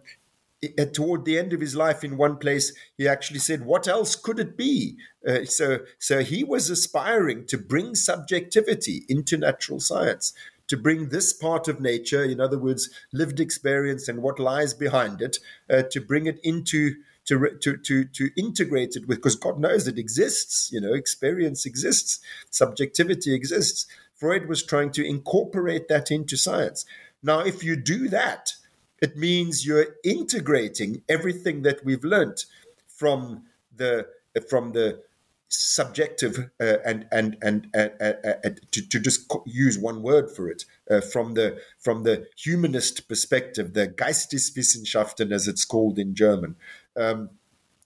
toward 0.92 1.24
the 1.24 1.38
end 1.38 1.52
of 1.52 1.60
his 1.60 1.76
life 1.76 2.02
in 2.02 2.16
one 2.16 2.36
place 2.36 2.72
he 2.96 3.06
actually 3.06 3.38
said 3.38 3.66
what 3.66 3.86
else 3.86 4.16
could 4.16 4.38
it 4.38 4.56
be 4.56 4.96
uh, 5.28 5.44
so 5.44 5.80
so 5.98 6.22
he 6.22 6.42
was 6.42 6.70
aspiring 6.70 7.44
to 7.46 7.58
bring 7.58 7.94
subjectivity 7.94 9.04
into 9.08 9.36
natural 9.36 9.78
science 9.80 10.32
to 10.66 10.76
bring 10.76 11.10
this 11.10 11.32
part 11.32 11.68
of 11.68 11.80
nature 11.80 12.24
in 12.24 12.40
other 12.40 12.58
words 12.58 12.90
lived 13.12 13.38
experience 13.38 14.08
and 14.08 14.22
what 14.22 14.38
lies 14.38 14.72
behind 14.72 15.20
it 15.20 15.38
uh, 15.70 15.82
to 15.90 16.00
bring 16.00 16.26
it 16.26 16.40
into 16.42 16.94
to, 17.26 17.58
to, 17.60 17.76
to, 17.76 18.04
to 18.04 18.30
integrate 18.36 18.96
it 18.96 19.06
with, 19.06 19.18
because 19.18 19.36
God 19.36 19.58
knows 19.58 19.86
it 19.86 19.98
exists, 19.98 20.70
you 20.72 20.80
know, 20.80 20.94
experience 20.94 21.66
exists, 21.66 22.20
subjectivity 22.50 23.34
exists. 23.34 23.86
Freud 24.14 24.48
was 24.48 24.62
trying 24.62 24.92
to 24.92 25.04
incorporate 25.04 25.88
that 25.88 26.10
into 26.10 26.36
science. 26.36 26.86
Now, 27.22 27.40
if 27.40 27.64
you 27.64 27.76
do 27.76 28.08
that, 28.08 28.54
it 29.00 29.16
means 29.16 29.66
you're 29.66 29.96
integrating 30.04 31.02
everything 31.08 31.62
that 31.62 31.84
we've 31.84 32.04
learned 32.04 32.44
from 32.86 33.44
the 33.74 34.06
from 34.48 34.72
the 34.72 35.00
subjective 35.48 36.50
uh, 36.60 36.76
and 36.84 37.06
and 37.12 37.36
and, 37.42 37.68
uh, 37.74 37.88
uh, 38.00 38.12
uh 38.24 38.50
to, 38.72 38.86
to 38.88 38.98
just 38.98 39.32
use 39.46 39.78
one 39.78 40.02
word 40.02 40.30
for 40.30 40.48
it 40.48 40.64
uh, 40.90 41.00
from 41.00 41.34
the 41.34 41.58
from 41.78 42.02
the 42.02 42.26
humanist 42.36 43.08
perspective, 43.08 43.74
the 43.74 43.88
Geisteswissenschaften 43.88 45.32
as 45.32 45.46
it's 45.46 45.64
called 45.64 45.98
in 45.98 46.14
German. 46.14 46.56
Um, 46.96 47.30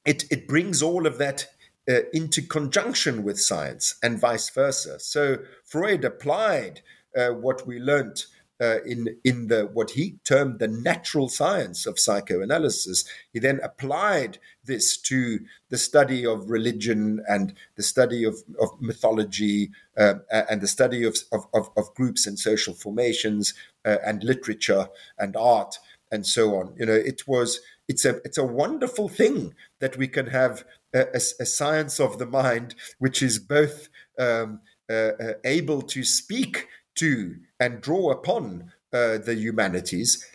it 0.04 0.24
it 0.30 0.48
brings 0.48 0.82
all 0.82 1.06
of 1.06 1.18
that 1.18 1.48
uh, 1.88 2.00
into 2.12 2.42
conjunction 2.42 3.22
with 3.22 3.40
science 3.40 3.96
and 4.02 4.18
vice 4.18 4.48
versa. 4.50 4.98
So 4.98 5.38
Freud 5.64 6.04
applied 6.04 6.82
what 7.12 7.66
we 7.66 7.80
learned 7.80 8.24
uh, 8.60 8.82
in 8.84 9.16
in 9.24 9.48
the 9.48 9.70
what 9.72 9.90
he 9.90 10.18
termed 10.24 10.58
the 10.58 10.68
natural 10.68 11.28
science 11.28 11.86
of 11.86 11.98
psychoanalysis. 11.98 13.04
He 13.32 13.38
then 13.38 13.60
applied 13.62 14.38
this 14.64 14.96
to 14.98 15.40
the 15.70 15.78
study 15.78 16.26
of 16.26 16.50
religion 16.50 17.22
and 17.28 17.54
the 17.76 17.82
study 17.82 18.24
of, 18.24 18.36
of 18.60 18.68
mythology 18.80 19.70
uh, 19.96 20.14
and 20.30 20.60
the 20.60 20.68
study 20.68 21.04
of, 21.04 21.16
of, 21.32 21.70
of, 21.76 21.94
groups 21.94 22.26
and 22.26 22.38
social 22.38 22.74
formations 22.74 23.54
uh, 23.84 23.96
and 24.04 24.22
literature 24.22 24.88
and 25.18 25.36
art 25.36 25.76
and 26.12 26.26
so 26.26 26.56
on. 26.56 26.74
You 26.78 26.86
know, 26.86 26.94
it 26.94 27.26
was 27.26 27.60
it's 27.88 28.04
a 28.04 28.16
it's 28.24 28.38
a 28.38 28.44
wonderful 28.44 29.08
thing 29.08 29.54
that 29.80 29.96
we 29.96 30.06
can 30.08 30.26
have 30.26 30.64
a, 30.94 31.00
a, 31.14 31.20
a 31.40 31.46
science 31.46 31.98
of 31.98 32.18
the 32.18 32.26
mind 32.26 32.74
which 32.98 33.22
is 33.22 33.38
both 33.38 33.88
um, 34.18 34.60
uh, 34.90 35.12
uh, 35.20 35.32
able 35.44 35.82
to 35.82 36.02
speak 36.02 36.66
to 36.96 37.36
and 37.58 37.80
draw 37.80 38.10
upon 38.10 38.72
uh, 38.92 39.18
the 39.18 39.34
humanities 39.34 40.26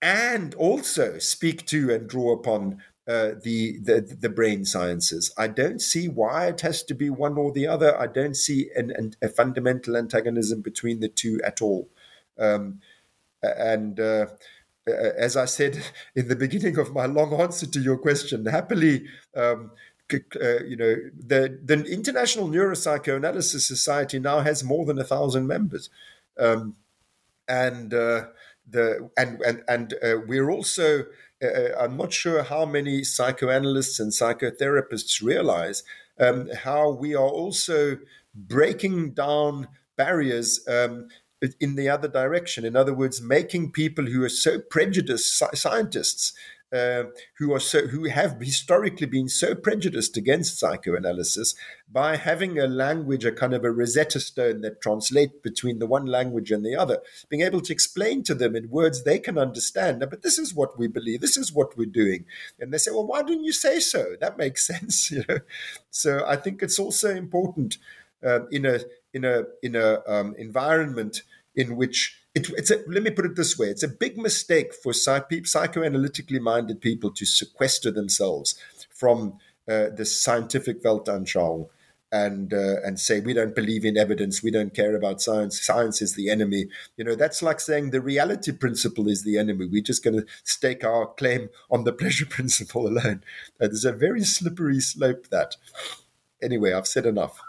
and 0.00 0.54
also 0.54 1.18
speak 1.18 1.66
to 1.66 1.92
and 1.92 2.08
draw 2.08 2.32
upon 2.32 2.82
uh, 3.06 3.32
the, 3.42 3.78
the, 3.78 4.00
the 4.20 4.28
brain 4.28 4.64
sciences. 4.64 5.32
I 5.36 5.48
don't 5.48 5.80
see 5.80 6.08
why 6.08 6.46
it 6.46 6.60
has 6.60 6.82
to 6.84 6.94
be 6.94 7.10
one 7.10 7.36
or 7.36 7.52
the 7.52 7.66
other. 7.66 7.98
I 7.98 8.06
don't 8.06 8.36
see 8.36 8.70
an, 8.76 8.90
an, 8.90 9.14
a 9.22 9.28
fundamental 9.28 9.96
antagonism 9.96 10.60
between 10.60 11.00
the 11.00 11.08
two 11.08 11.40
at 11.44 11.62
all. 11.62 11.88
Um, 12.38 12.80
and 13.42 13.98
uh, 13.98 14.26
as 14.86 15.36
I 15.36 15.46
said 15.46 15.82
in 16.14 16.28
the 16.28 16.36
beginning 16.36 16.78
of 16.78 16.92
my 16.92 17.06
long 17.06 17.32
answer 17.40 17.66
to 17.66 17.80
your 17.80 17.98
question, 17.98 18.46
happily, 18.46 19.06
um, 19.36 19.72
uh, 20.14 20.64
you 20.64 20.76
know, 20.76 20.96
the 21.16 21.58
the 21.62 21.84
International 21.84 22.48
Neuropsychoanalysis 22.48 23.60
Society 23.60 24.18
now 24.18 24.40
has 24.40 24.64
more 24.64 24.84
than 24.84 24.98
a 24.98 25.04
thousand 25.04 25.46
members, 25.46 25.90
um, 26.38 26.76
and 27.48 27.92
uh, 27.92 28.26
the 28.68 29.10
and 29.16 29.40
and 29.42 29.62
and 29.68 29.94
uh, 30.02 30.16
we're 30.26 30.50
also. 30.50 31.04
Uh, 31.42 31.46
uh, 31.46 31.76
I'm 31.80 31.96
not 31.96 32.12
sure 32.12 32.44
how 32.44 32.64
many 32.64 33.02
psychoanalysts 33.02 33.98
and 33.98 34.12
psychotherapists 34.12 35.20
realize 35.20 35.82
um, 36.20 36.48
how 36.62 36.92
we 36.92 37.16
are 37.16 37.28
also 37.28 37.98
breaking 38.32 39.14
down 39.14 39.66
barriers 39.96 40.64
um, 40.68 41.08
in 41.58 41.74
the 41.74 41.88
other 41.88 42.08
direction. 42.08 42.64
In 42.64 42.76
other 42.76 42.94
words, 42.94 43.20
making 43.20 43.72
people 43.72 44.06
who 44.06 44.22
are 44.22 44.28
so 44.28 44.60
prejudiced 44.60 45.42
scientists 45.54 46.32
uh, 46.72 47.04
who 47.38 47.52
are 47.52 47.60
so 47.60 47.86
who 47.88 48.04
have 48.08 48.40
historically 48.40 49.06
been 49.06 49.28
so 49.28 49.54
prejudiced 49.54 50.16
against 50.16 50.58
psychoanalysis 50.58 51.54
by 51.90 52.16
having 52.16 52.58
a 52.58 52.66
language, 52.66 53.24
a 53.24 53.32
kind 53.32 53.52
of 53.52 53.64
a 53.64 53.70
Rosetta 53.70 54.18
Stone 54.18 54.62
that 54.62 54.80
translates 54.80 55.34
between 55.42 55.78
the 55.78 55.86
one 55.86 56.06
language 56.06 56.50
and 56.50 56.64
the 56.64 56.74
other, 56.74 56.98
being 57.28 57.42
able 57.42 57.60
to 57.60 57.72
explain 57.72 58.22
to 58.22 58.34
them 58.34 58.56
in 58.56 58.70
words 58.70 59.04
they 59.04 59.18
can 59.18 59.36
understand. 59.36 60.00
but 60.00 60.22
this 60.22 60.38
is 60.38 60.54
what 60.54 60.78
we 60.78 60.88
believe. 60.88 61.20
This 61.20 61.36
is 61.36 61.52
what 61.52 61.76
we're 61.76 61.86
doing, 61.86 62.24
and 62.58 62.72
they 62.72 62.78
say, 62.78 62.90
"Well, 62.90 63.06
why 63.06 63.22
didn't 63.22 63.44
you 63.44 63.52
say 63.52 63.80
so?" 63.80 64.16
That 64.22 64.38
makes 64.38 64.66
sense, 64.66 65.10
you 65.10 65.24
know. 65.28 65.40
So 65.90 66.24
I 66.26 66.36
think 66.36 66.62
it's 66.62 66.78
also 66.78 67.10
important 67.10 67.76
uh, 68.24 68.46
in 68.50 68.64
a 68.64 68.80
in 69.12 69.24
a 69.24 69.44
in 69.62 69.76
a 69.76 70.02
um, 70.06 70.34
environment 70.38 71.22
in 71.54 71.76
which 71.76 72.21
it, 72.34 72.48
it's 72.50 72.70
a, 72.70 72.78
let 72.88 73.02
me 73.02 73.10
put 73.10 73.26
it 73.26 73.36
this 73.36 73.58
way 73.58 73.68
it's 73.68 73.82
a 73.82 73.88
big 73.88 74.16
mistake 74.16 74.72
for 74.74 74.92
psych, 74.92 75.28
psychoanalytically 75.30 76.40
minded 76.40 76.80
people 76.80 77.10
to 77.10 77.26
sequester 77.26 77.90
themselves 77.90 78.58
from 78.90 79.38
uh, 79.68 79.88
the 79.94 80.04
scientific 80.04 80.82
Weltanschauung 80.82 81.68
and 82.12 82.52
uh, 82.52 82.76
and 82.84 83.00
say 83.00 83.20
we 83.20 83.32
don't 83.32 83.54
believe 83.54 83.86
in 83.86 83.96
evidence, 83.96 84.42
we 84.42 84.50
don't 84.50 84.74
care 84.74 84.94
about 84.94 85.22
science. 85.22 85.60
Science 85.60 86.02
is 86.02 86.14
the 86.14 86.28
enemy. 86.28 86.66
You 86.96 87.04
know 87.04 87.14
that's 87.14 87.42
like 87.42 87.58
saying 87.58 87.90
the 87.90 88.02
reality 88.02 88.52
principle 88.52 89.08
is 89.08 89.24
the 89.24 89.38
enemy. 89.38 89.66
We're 89.66 89.82
just 89.82 90.04
going 90.04 90.20
to 90.20 90.26
stake 90.44 90.84
our 90.84 91.06
claim 91.06 91.48
on 91.70 91.84
the 91.84 91.92
pleasure 92.00 92.26
principle 92.26 92.86
alone. 92.86 93.24
Uh, 93.58 93.68
there's 93.68 93.86
a 93.86 93.92
very 93.92 94.24
slippery 94.24 94.80
slope. 94.80 95.28
That 95.30 95.56
anyway, 96.42 96.74
I've 96.74 96.86
said 96.86 97.06
enough. 97.06 97.40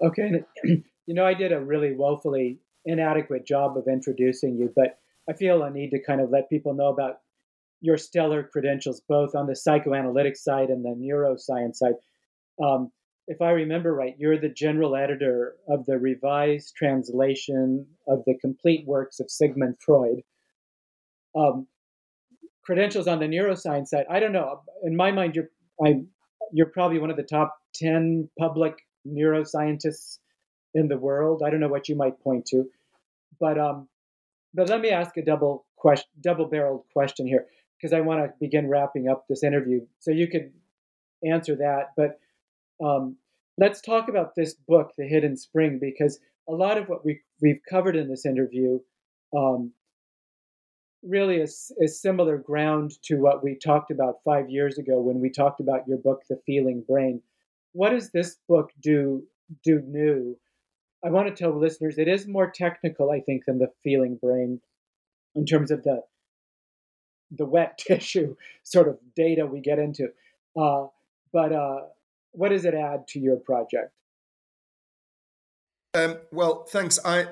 Okay, 0.00 0.44
you 0.64 1.14
know 1.14 1.26
I 1.26 1.34
did 1.34 1.52
a 1.52 1.60
really 1.60 1.92
woefully 1.92 2.60
inadequate 2.88 3.46
job 3.46 3.76
of 3.76 3.86
introducing 3.86 4.56
you, 4.56 4.72
but 4.74 4.98
I 5.30 5.34
feel 5.34 5.62
a 5.62 5.70
need 5.70 5.90
to 5.90 6.02
kind 6.02 6.20
of 6.20 6.30
let 6.30 6.50
people 6.50 6.74
know 6.74 6.88
about 6.88 7.18
your 7.80 7.96
stellar 7.96 8.42
credentials, 8.42 9.02
both 9.08 9.34
on 9.34 9.46
the 9.46 9.54
psychoanalytic 9.54 10.36
side 10.36 10.68
and 10.70 10.84
the 10.84 10.96
neuroscience 10.98 11.76
side. 11.76 11.94
Um, 12.60 12.90
if 13.28 13.42
I 13.42 13.50
remember 13.50 13.94
right, 13.94 14.14
you're 14.18 14.40
the 14.40 14.48
general 14.48 14.96
editor 14.96 15.54
of 15.68 15.84
the 15.84 15.98
revised 15.98 16.74
translation 16.74 17.86
of 18.08 18.24
the 18.26 18.36
complete 18.40 18.86
works 18.86 19.20
of 19.20 19.30
Sigmund 19.30 19.76
Freud. 19.84 20.22
Um, 21.36 21.66
credentials 22.64 23.06
on 23.06 23.20
the 23.20 23.26
neuroscience 23.26 23.88
side, 23.88 24.06
I 24.10 24.18
don't 24.18 24.32
know. 24.32 24.62
In 24.82 24.96
my 24.96 25.12
mind, 25.12 25.36
you're 25.36 25.50
I, 25.84 26.00
you're 26.52 26.66
probably 26.66 26.98
one 26.98 27.10
of 27.10 27.16
the 27.16 27.22
top 27.22 27.54
ten 27.74 28.28
public 28.38 28.74
neuroscientists 29.06 30.18
in 30.74 30.88
the 30.88 30.98
world. 30.98 31.42
I 31.44 31.50
don't 31.50 31.60
know 31.60 31.68
what 31.68 31.88
you 31.88 31.96
might 31.96 32.18
point 32.20 32.46
to, 32.46 32.64
but 33.40 33.58
um, 33.58 33.88
but 34.54 34.68
let 34.68 34.80
me 34.80 34.90
ask 34.90 35.16
a 35.16 35.24
double 35.24 35.66
question, 35.76 36.08
double-barreled 36.20 36.84
question 36.92 37.26
here, 37.26 37.46
because 37.76 37.92
I 37.92 38.00
want 38.00 38.20
to 38.20 38.32
begin 38.40 38.68
wrapping 38.68 39.08
up 39.08 39.26
this 39.28 39.42
interview. 39.42 39.80
So 40.00 40.10
you 40.10 40.28
could 40.28 40.52
answer 41.22 41.56
that, 41.56 41.92
but 41.96 42.18
um, 42.84 43.16
let's 43.58 43.80
talk 43.80 44.08
about 44.08 44.34
this 44.34 44.54
book, 44.54 44.92
The 44.96 45.06
Hidden 45.06 45.36
Spring, 45.36 45.78
because 45.80 46.18
a 46.48 46.52
lot 46.52 46.78
of 46.78 46.88
what 46.88 47.04
we 47.04 47.20
we've 47.42 47.60
covered 47.68 47.96
in 47.96 48.08
this 48.08 48.24
interview 48.24 48.78
um, 49.36 49.72
really 51.02 51.36
is, 51.36 51.70
is 51.78 52.00
similar 52.00 52.38
ground 52.38 52.92
to 53.02 53.16
what 53.16 53.44
we 53.44 53.54
talked 53.54 53.90
about 53.90 54.16
five 54.24 54.50
years 54.50 54.78
ago 54.78 55.00
when 55.00 55.20
we 55.20 55.30
talked 55.30 55.60
about 55.60 55.86
your 55.86 55.98
book, 55.98 56.22
The 56.28 56.40
Feeling 56.46 56.82
Brain. 56.88 57.22
What 57.72 57.90
does 57.90 58.10
this 58.10 58.36
book 58.48 58.72
do 58.80 59.22
do 59.62 59.80
new 59.86 60.36
I 61.04 61.10
want 61.10 61.28
to 61.28 61.34
tell 61.34 61.56
listeners 61.56 61.98
it 61.98 62.08
is 62.08 62.26
more 62.26 62.50
technical, 62.50 63.10
I 63.10 63.20
think, 63.20 63.44
than 63.44 63.58
the 63.58 63.70
feeling 63.84 64.16
brain 64.16 64.60
in 65.34 65.46
terms 65.46 65.70
of 65.70 65.84
the 65.84 66.02
the 67.30 67.44
wet 67.44 67.78
tissue 67.86 68.36
sort 68.62 68.88
of 68.88 68.98
data 69.14 69.46
we 69.46 69.60
get 69.60 69.78
into. 69.78 70.08
Uh, 70.58 70.86
but 71.32 71.52
uh, 71.52 71.80
what 72.32 72.50
does 72.50 72.64
it 72.64 72.74
add 72.74 73.06
to 73.08 73.20
your 73.20 73.36
project? 73.36 73.92
Um, 75.94 76.18
well, 76.32 76.64
thanks. 76.64 76.98
I 77.04 77.26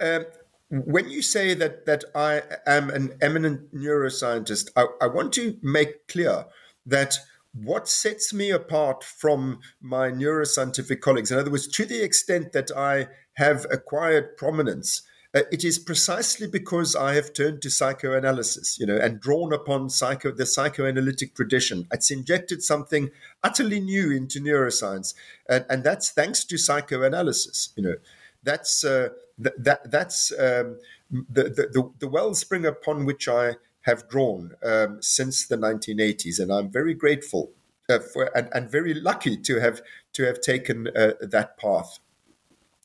um, 0.00 0.26
when 0.70 1.08
you 1.08 1.22
say 1.22 1.54
that 1.54 1.86
that 1.86 2.04
I 2.14 2.42
am 2.66 2.90
an 2.90 3.16
eminent 3.20 3.74
neuroscientist, 3.74 4.70
I, 4.76 4.86
I 5.00 5.06
want 5.06 5.32
to 5.34 5.58
make 5.62 6.08
clear 6.08 6.46
that 6.86 7.16
what 7.54 7.88
sets 7.88 8.32
me 8.32 8.50
apart 8.50 9.04
from 9.04 9.60
my 9.80 10.10
neuroscientific 10.10 11.00
colleagues, 11.00 11.30
in 11.30 11.38
other 11.38 11.50
words, 11.50 11.68
to 11.68 11.84
the 11.84 12.02
extent 12.02 12.52
that 12.52 12.70
I 12.76 13.08
have 13.34 13.66
acquired 13.70 14.36
prominence, 14.36 15.02
uh, 15.34 15.42
it 15.50 15.64
is 15.64 15.78
precisely 15.78 16.46
because 16.46 16.94
I 16.94 17.14
have 17.14 17.32
turned 17.32 17.62
to 17.62 17.70
psychoanalysis, 17.70 18.78
you 18.78 18.86
know, 18.86 18.96
and 18.96 19.20
drawn 19.20 19.52
upon 19.52 19.88
psycho 19.88 20.30
the 20.30 20.44
psychoanalytic 20.44 21.34
tradition. 21.34 21.86
It's 21.90 22.10
injected 22.10 22.62
something 22.62 23.10
utterly 23.42 23.80
new 23.80 24.10
into 24.10 24.40
neuroscience, 24.40 25.14
and, 25.48 25.64
and 25.70 25.84
that's 25.84 26.10
thanks 26.10 26.44
to 26.44 26.58
psychoanalysis. 26.58 27.70
You 27.76 27.82
know, 27.82 27.94
that's 28.42 28.84
uh, 28.84 29.10
th- 29.42 29.56
that 29.58 29.90
that's 29.90 30.32
um, 30.32 30.78
the, 31.10 31.44
the 31.44 31.68
the 31.72 31.90
the 32.00 32.08
wellspring 32.08 32.66
upon 32.66 33.06
which 33.06 33.26
I 33.26 33.56
have 33.82 34.08
drawn 34.08 34.52
um, 34.64 35.00
since 35.00 35.46
the 35.46 35.56
1980s, 35.56 36.38
and 36.40 36.52
I'm 36.52 36.70
very 36.70 36.94
grateful 36.94 37.52
uh, 37.88 37.98
for 37.98 38.36
and, 38.36 38.48
and, 38.52 38.70
very 38.70 38.94
lucky 38.94 39.36
to 39.36 39.60
have 39.60 39.82
to 40.14 40.24
have 40.24 40.40
taken 40.40 40.88
uh, 40.88 41.12
that 41.20 41.58
path. 41.58 41.98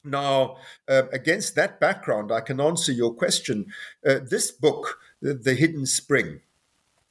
Now, 0.04 0.58
uh, 0.88 1.04
against 1.12 1.56
that 1.56 1.80
background, 1.80 2.32
I 2.32 2.42
can 2.42 2.62
answer 2.62 2.92
your 2.92 3.14
question. 3.14 3.68
Uh, 4.06 4.20
this 4.24 4.52
book, 4.52 5.00
The 5.22 5.54
Hidden 5.54 5.86
Spring, 5.86 6.42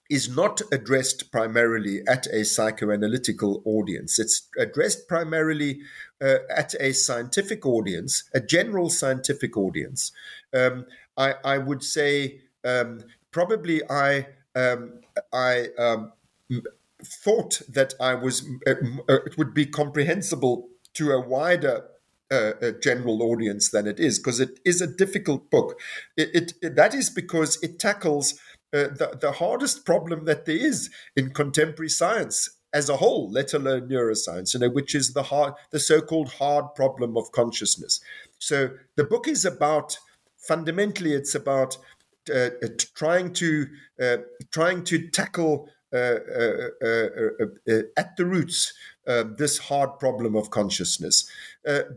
is 0.09 0.29
not 0.29 0.63
addressed 0.73 1.31
primarily 1.33 2.01
at 2.07 2.27
a 2.27 2.41
psychoanalytical 2.41 3.61
audience. 3.65 4.19
It's 4.19 4.49
addressed 4.59 5.09
primarily 5.09 5.81
uh, 6.21 6.39
at 6.55 6.75
a 6.81 6.93
scientific 6.93 7.67
audience, 7.67 8.25
a 8.33 8.41
general 8.41 8.89
scientific 8.89 9.57
audience. 9.57 10.13
Um, 10.55 10.87
I, 11.17 11.35
I, 11.45 11.59
would 11.59 11.83
say 11.83 12.41
um, 12.65 13.01
probably 13.37 13.83
I 13.91 14.29
um, 14.55 15.01
I 15.31 15.69
um, 15.79 16.13
thought 17.05 17.61
that 17.69 17.93
I 18.01 18.15
was 18.15 18.49
uh, 18.67 18.71
uh, 19.11 19.19
it 19.27 19.37
would 19.37 19.53
be 19.53 19.67
comprehensible 19.67 20.69
to 20.95 21.13
a 21.13 21.21
wider 21.21 21.85
uh, 22.31 22.53
a 22.63 22.73
general 22.73 23.23
audience 23.23 23.69
than 23.69 23.87
it 23.87 24.01
is 24.01 24.19
because 24.19 24.41
it 24.41 24.59
is 24.65 24.81
a 24.81 24.87
difficult 24.87 25.51
book. 25.51 25.79
It, 26.17 26.31
it, 26.35 26.53
it 26.63 26.77
that 26.77 26.95
is 26.95 27.11
because 27.11 27.63
it 27.63 27.79
tackles 27.79 28.41
uh, 28.73 28.89
the 29.01 29.19
the 29.21 29.33
hardest 29.33 29.85
problem 29.85 30.25
that 30.25 30.47
there 30.47 30.63
is 30.71 30.89
in 31.15 31.35
contemporary 31.35 31.91
science 31.91 32.49
as 32.73 32.89
a 32.89 32.97
whole, 32.97 33.31
let 33.31 33.53
alone 33.53 33.89
neuroscience, 33.91 34.55
you 34.55 34.61
know, 34.61 34.71
which 34.71 34.95
is 34.95 35.13
the 35.13 35.25
hard 35.25 35.53
the 35.73 35.79
so-called 35.79 36.31
hard 36.41 36.75
problem 36.75 37.19
of 37.19 37.33
consciousness. 37.33 38.01
So 38.39 38.71
the 38.97 39.05
book 39.05 39.29
is 39.29 39.45
about 39.45 39.99
fundamentally 40.39 41.13
it's 41.13 41.35
about 41.35 41.77
uh, 42.31 42.51
uh, 42.63 42.69
trying 42.95 43.33
to 43.35 43.67
uh, 44.01 44.19
trying 44.51 44.85
to 44.85 45.09
tackle 45.09 45.69
at 45.93 46.11
the 48.17 48.25
roots 48.27 48.73
this 49.39 49.59
hard 49.59 49.99
problem 49.99 50.37
of 50.37 50.51
consciousness, 50.51 51.31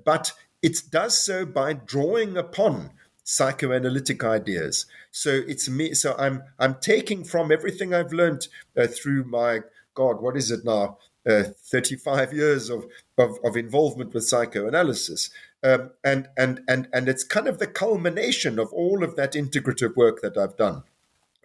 but 0.05 0.33
it 0.61 0.81
does 0.91 1.17
so 1.17 1.45
by 1.45 1.73
drawing 1.73 2.37
upon 2.37 2.91
psychoanalytic 3.29 4.23
ideas. 4.23 4.87
So 5.11 5.41
it's 5.47 5.69
me. 5.69 5.93
So 5.93 6.15
I'm 6.17 6.43
I'm 6.57 6.75
taking 6.81 7.23
from 7.23 7.51
everything 7.51 7.93
I've 7.93 8.11
learned 8.11 8.47
uh, 8.75 8.87
through 8.87 9.25
my 9.25 9.61
God. 9.93 10.21
What 10.21 10.35
is 10.35 10.49
it 10.51 10.65
now? 10.65 10.97
Uh, 11.29 11.43
35 11.65 12.33
years 12.33 12.69
of, 12.69 12.85
of, 13.17 13.37
of 13.43 13.55
involvement 13.57 14.13
with 14.13 14.23
psychoanalysis. 14.23 15.29
Um, 15.61 15.91
and 16.03 16.29
and 16.37 16.61
and 16.69 16.87
and 16.93 17.09
it's 17.09 17.23
kind 17.23 17.47
of 17.47 17.59
the 17.59 17.67
culmination 17.67 18.59
of 18.59 18.71
all 18.71 19.03
of 19.03 19.15
that 19.17 19.33
integrative 19.33 19.95
work 19.95 20.21
that 20.21 20.37
I've 20.37 20.55
done. 20.55 20.83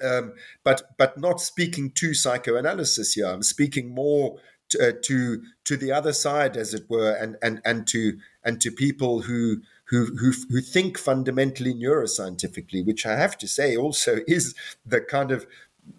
Um, 0.02 0.34
but 0.62 0.96
but 0.96 1.18
not 1.18 1.40
speaking 1.40 1.90
to 1.92 2.14
psychoanalysis 2.14 3.14
here. 3.14 3.26
I'm 3.26 3.42
speaking 3.42 3.92
more 3.92 4.38
to, 4.70 4.88
uh, 4.88 4.92
to, 5.02 5.42
to 5.64 5.76
the 5.76 5.92
other 5.92 6.12
side, 6.12 6.56
as 6.56 6.74
it 6.74 6.88
were, 6.88 7.12
and 7.12 7.36
and 7.42 7.60
and 7.64 7.86
to 7.88 8.18
and 8.44 8.60
to 8.60 8.70
people 8.70 9.22
who 9.22 9.62
who 9.86 10.16
who 10.16 10.32
who 10.48 10.60
think 10.60 10.98
fundamentally 10.98 11.74
neuroscientifically, 11.74 12.84
which 12.84 13.06
I 13.06 13.16
have 13.16 13.36
to 13.38 13.48
say 13.48 13.76
also 13.76 14.18
is 14.26 14.54
the 14.86 15.00
kind 15.00 15.30
of 15.30 15.46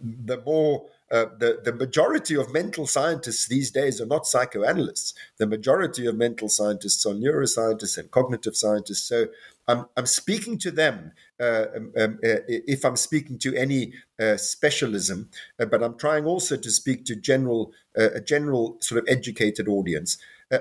the 0.01 0.41
more 0.45 0.87
uh, 1.11 1.25
the, 1.37 1.61
the 1.63 1.73
majority 1.73 2.35
of 2.35 2.51
mental 2.51 2.87
scientists 2.87 3.47
these 3.47 3.69
days 3.69 4.01
are 4.01 4.07
not 4.07 4.25
psychoanalysts. 4.25 5.13
The 5.37 5.45
majority 5.45 6.07
of 6.07 6.15
mental 6.15 6.49
scientists 6.49 7.05
are 7.05 7.13
neuroscientists 7.13 7.97
and 7.97 8.09
cognitive 8.09 8.55
scientists. 8.55 9.03
So 9.03 9.27
I'm, 9.67 9.85
I'm 9.95 10.05
speaking 10.05 10.57
to 10.59 10.71
them 10.71 11.11
uh, 11.39 11.65
um, 11.75 11.91
um, 11.97 12.19
uh, 12.23 12.41
if 12.47 12.83
I'm 12.85 12.95
speaking 12.95 13.37
to 13.39 13.55
any 13.55 13.93
uh, 14.19 14.37
specialism, 14.37 15.29
uh, 15.59 15.65
but 15.65 15.83
I'm 15.83 15.97
trying 15.97 16.25
also 16.25 16.55
to 16.57 16.71
speak 16.71 17.05
to 17.05 17.15
general 17.15 17.71
uh, 17.97 18.11
a 18.15 18.21
general 18.21 18.77
sort 18.79 18.99
of 18.99 19.05
educated 19.07 19.67
audience 19.67 20.17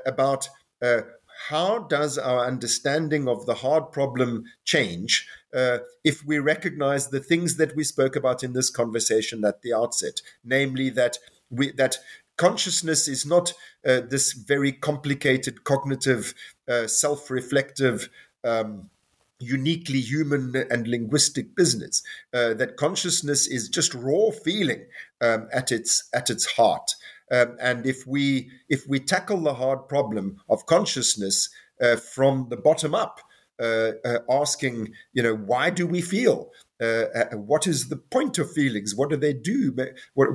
about 0.07 0.49
how 1.49 1.79
does 1.79 2.17
our 2.17 2.47
understanding 2.47 3.29
of 3.29 3.47
the 3.47 3.55
hard 3.55 3.93
problem 3.93 4.45
change 4.65 5.29
uh, 5.55 5.79
if 6.03 6.25
we 6.25 6.39
recognize 6.39 7.09
the 7.09 7.21
things 7.21 7.57
that 7.57 7.77
we 7.77 7.85
spoke 7.85 8.17
about 8.17 8.43
in 8.43 8.53
this 8.53 8.71
conversation 8.71 9.45
at 9.45 9.63
the 9.63 9.73
outset, 9.73 10.21
namely 10.45 10.91
that 10.91 11.19
we 11.51 11.71
that 11.73 11.99
consciousness 12.37 13.07
is 13.07 13.25
not 13.25 13.53
uh, 13.87 14.01
this 14.09 14.33
very 14.33 14.73
complicated 14.73 15.65
cognitive, 15.65 16.35
uh, 16.69 16.87
self-reflective. 16.87 18.09
Um, 18.43 18.91
uniquely 19.41 20.01
human 20.01 20.55
and 20.71 20.87
linguistic 20.87 21.57
business 21.57 22.03
uh, 22.33 22.55
that 22.55 22.77
consciousness 22.77 23.47
is 23.49 23.69
just 23.69 23.93
raw 23.93 24.31
feeling 24.31 24.87
um, 25.21 25.49
at 25.53 25.73
its 25.73 26.09
at 26.15 26.31
its 26.31 26.47
heart 26.47 26.95
um, 27.35 27.57
and 27.61 27.87
if 27.87 28.07
we 28.07 28.51
if 28.69 28.87
we 28.89 29.01
tackle 29.01 29.41
the 29.41 29.55
hard 29.55 29.89
problem 29.89 30.41
of 30.49 30.67
consciousness 30.67 31.49
uh, 31.83 31.97
from 31.97 32.47
the 32.51 32.57
bottom 32.57 32.95
up, 32.95 33.21
uh, 33.61 33.93
uh, 34.05 34.19
asking, 34.29 34.93
you 35.13 35.23
know, 35.23 35.37
why 35.37 35.71
do 35.71 35.87
we 35.87 36.01
feel? 36.01 36.51
Uh, 36.83 37.07
uh, 37.15 37.25
what 37.37 37.69
is 37.69 37.89
the 37.89 37.97
point 37.97 38.37
of 38.37 38.51
feelings? 38.51 38.95
What 38.97 39.11
do 39.11 39.17
they 39.17 39.33
do? 39.33 39.75
What, 40.15 40.29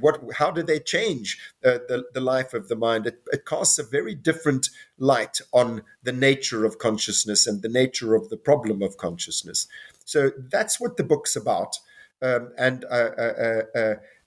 what, 0.00 0.20
how 0.34 0.52
do 0.52 0.62
they 0.62 0.78
change 0.78 1.38
uh, 1.64 1.78
the, 1.88 2.04
the 2.14 2.20
life 2.20 2.54
of 2.54 2.68
the 2.68 2.76
mind? 2.76 3.06
It, 3.06 3.20
it, 3.32 3.46
casts 3.46 3.80
a 3.80 3.82
very 3.82 4.14
different 4.14 4.70
light 4.96 5.40
on 5.52 5.82
the 6.04 6.12
nature 6.12 6.64
of 6.64 6.78
consciousness 6.78 7.48
and 7.48 7.62
the 7.62 7.68
nature 7.68 8.14
of 8.14 8.28
the 8.28 8.36
problem 8.36 8.80
of 8.80 8.96
consciousness. 8.96 9.66
So 10.04 10.30
that's 10.50 10.80
what 10.80 10.96
the 10.96 11.04
book's 11.04 11.34
about. 11.34 11.78
Um, 12.22 12.52
and 12.56 12.84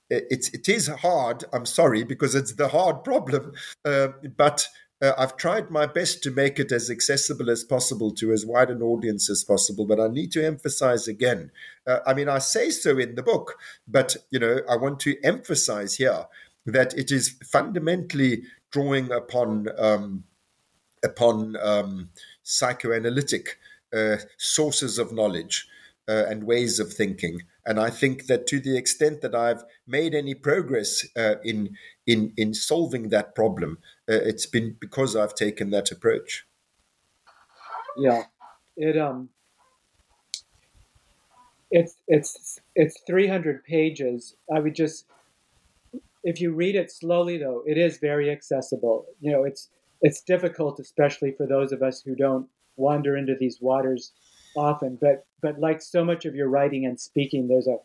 it's 0.09 0.49
it 0.49 0.67
is 0.67 0.87
hard. 0.87 1.43
I'm 1.53 1.65
sorry 1.65 2.03
because 2.03 2.35
it's 2.35 2.53
the 2.53 2.69
hard 2.69 3.03
problem, 3.03 3.53
uh, 3.85 4.09
but 4.35 4.67
uh, 5.01 5.13
I've 5.17 5.37
tried 5.37 5.71
my 5.71 5.85
best 5.85 6.23
to 6.23 6.31
make 6.31 6.59
it 6.59 6.71
as 6.71 6.89
accessible 6.89 7.49
as 7.49 7.63
possible 7.63 8.11
to 8.15 8.31
as 8.31 8.45
wide 8.45 8.69
an 8.69 8.81
audience 8.81 9.29
as 9.29 9.43
possible, 9.43 9.85
but 9.85 9.99
I 9.99 10.07
need 10.07 10.31
to 10.33 10.45
emphasize 10.45 11.07
again. 11.07 11.51
Uh, 11.87 11.99
I 12.05 12.13
mean, 12.13 12.27
I 12.27 12.39
say 12.39 12.69
so 12.69 12.97
in 12.97 13.15
the 13.15 13.23
book, 13.23 13.57
but 13.87 14.17
you 14.29 14.39
know, 14.39 14.59
I 14.69 14.75
want 14.75 14.99
to 15.01 15.15
emphasize 15.23 15.95
here 15.95 16.25
that 16.65 16.97
it 16.97 17.11
is 17.11 17.35
fundamentally 17.45 18.43
drawing 18.71 19.11
upon 19.11 19.67
um, 19.77 20.23
upon 21.03 21.55
um, 21.61 22.09
psychoanalytic 22.43 23.57
uh, 23.93 24.17
sources 24.37 24.99
of 24.99 25.13
knowledge 25.13 25.67
uh, 26.09 26.25
and 26.27 26.43
ways 26.43 26.79
of 26.79 26.91
thinking. 26.91 27.43
And 27.65 27.79
I 27.79 27.91
think 27.91 28.25
that 28.25 28.47
to 28.47 28.59
the 28.59 28.75
extent 28.75 29.21
that 29.21 29.35
I've 29.35 29.63
made 29.85 30.15
any 30.15 30.33
progress 30.33 31.05
uh, 31.15 31.35
in 31.43 31.75
in 32.07 32.33
in 32.35 32.53
solving 32.53 33.09
that 33.09 33.35
problem, 33.35 33.77
uh, 34.09 34.13
it's 34.13 34.47
been 34.47 34.75
because 34.79 35.15
I've 35.15 35.35
taken 35.35 35.69
that 35.69 35.91
approach. 35.91 36.47
Yeah, 37.95 38.23
it 38.75 38.97
um, 38.97 39.29
it's 41.69 41.95
it's 42.07 42.59
it's 42.75 42.99
300 43.05 43.63
pages. 43.63 44.35
I 44.53 44.59
would 44.59 44.75
just 44.75 45.05
if 46.23 46.41
you 46.41 46.53
read 46.53 46.75
it 46.75 46.91
slowly 46.91 47.37
though, 47.37 47.61
it 47.67 47.77
is 47.77 47.99
very 47.99 48.31
accessible. 48.31 49.05
You 49.21 49.31
know, 49.31 49.43
it's 49.43 49.69
it's 50.01 50.21
difficult, 50.21 50.79
especially 50.79 51.33
for 51.33 51.45
those 51.45 51.71
of 51.71 51.83
us 51.83 52.01
who 52.01 52.15
don't 52.15 52.47
wander 52.77 53.15
into 53.17 53.35
these 53.35 53.59
waters 53.61 54.13
often. 54.55 54.97
But 54.99 55.25
but 55.41 55.59
like 55.59 55.81
so 55.81 56.03
much 56.03 56.25
of 56.25 56.35
your 56.35 56.49
writing 56.49 56.85
and 56.85 56.99
speaking, 56.99 57.47
there's 57.47 57.67
a, 57.67 57.77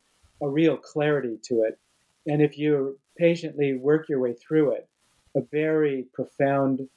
a 0.43 0.49
real 0.49 0.77
clarity 0.77 1.39
to 1.45 1.63
it. 1.63 1.79
And 2.27 2.43
if 2.43 2.59
you 2.59 2.99
patiently 3.17 3.75
work 3.75 4.09
your 4.09 4.21
way 4.21 4.33
through 4.35 4.73
it, 4.73 4.89
a 5.37 5.41
very 5.41 6.07
profound 6.13 6.89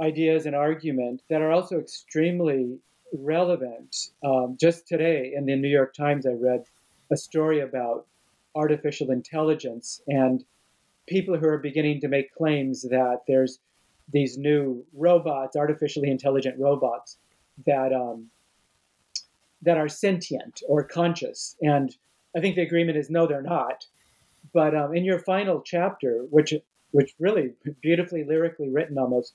ideas 0.00 0.46
and 0.46 0.54
argument 0.54 1.22
that 1.28 1.42
are 1.42 1.50
also 1.50 1.78
extremely 1.78 2.78
relevant. 3.12 4.10
Um, 4.24 4.56
just 4.60 4.86
today 4.86 5.32
in 5.34 5.46
the 5.46 5.56
New 5.56 5.68
York 5.68 5.94
Times, 5.94 6.26
I 6.26 6.32
read 6.32 6.64
a 7.10 7.16
story 7.16 7.60
about 7.60 8.06
artificial 8.54 9.10
intelligence 9.10 10.00
and 10.08 10.44
people 11.06 11.36
who 11.36 11.46
are 11.46 11.58
beginning 11.58 12.00
to 12.00 12.08
make 12.08 12.34
claims 12.34 12.82
that 12.82 13.20
there's 13.28 13.58
these 14.12 14.38
new 14.38 14.84
robots, 14.92 15.56
artificially 15.56 16.10
intelligent 16.10 16.58
robots, 16.58 17.18
that 17.64 17.92
um, 17.92 18.26
that 19.66 19.76
are 19.76 19.88
sentient 19.88 20.62
or 20.68 20.82
conscious. 20.82 21.56
And 21.60 21.94
I 22.34 22.40
think 22.40 22.54
the 22.54 22.62
agreement 22.62 22.96
is 22.96 23.10
no, 23.10 23.26
they're 23.26 23.42
not. 23.42 23.84
But 24.54 24.74
um, 24.74 24.96
in 24.96 25.04
your 25.04 25.18
final 25.18 25.60
chapter, 25.60 26.24
which 26.30 26.54
which 26.92 27.14
really 27.18 27.52
beautifully 27.82 28.24
lyrically 28.24 28.70
written 28.70 28.96
almost, 28.96 29.34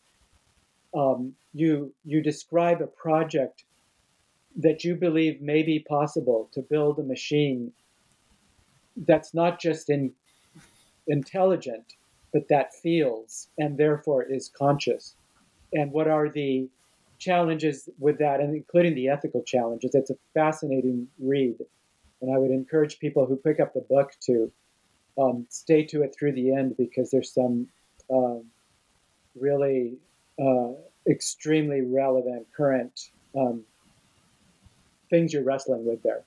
um, 0.96 1.34
you 1.54 1.94
you 2.06 2.24
describe 2.24 2.82
a 2.82 2.88
project 2.88 3.66
that 4.56 4.84
you 4.84 4.96
believe 4.96 5.42
may 5.42 5.62
be 5.64 5.86
possible 5.88 6.50
to 6.54 6.62
build 6.62 6.98
a 6.98 7.04
machine 7.04 7.72
that's 9.06 9.34
not 9.34 9.60
just 9.60 9.90
in, 9.90 10.12
intelligent, 11.08 11.94
but 12.34 12.48
that 12.50 12.74
feels 12.74 13.48
and 13.58 13.78
therefore 13.78 14.24
is 14.24 14.50
conscious. 14.50 15.16
And 15.74 15.92
what 15.92 16.08
are 16.08 16.30
the 16.30 16.70
challenges 17.22 17.88
with 18.00 18.18
that, 18.20 18.40
and 18.42 18.56
including 18.56 18.96
the 18.96 19.08
ethical 19.08 19.44
challenges? 19.44 19.92
It's 19.94 20.10
a 20.10 20.16
fascinating 20.34 21.08
read. 21.20 21.58
And 22.22 22.36
I 22.36 22.38
would 22.38 22.52
encourage 22.52 23.00
people 23.00 23.26
who 23.26 23.38
pick 23.38 23.60
up 23.60 23.74
the 23.74 23.86
book 23.90 24.12
to 24.28 24.52
um, 25.20 25.46
stay 25.50 25.86
to 25.86 26.04
it 26.04 26.16
through 26.18 26.34
the 26.34 26.54
end 26.54 26.76
because 26.78 27.12
there's 27.12 27.34
some 27.34 27.68
uh, 28.14 28.40
really 29.40 29.98
uh, 30.42 30.72
extremely 31.08 31.82
relevant 31.82 32.48
current 32.56 33.00
um, 33.38 33.64
things 35.10 35.34
you're 35.34 35.44
wrestling 35.44 35.86
with 35.86 36.02
there. 36.04 36.24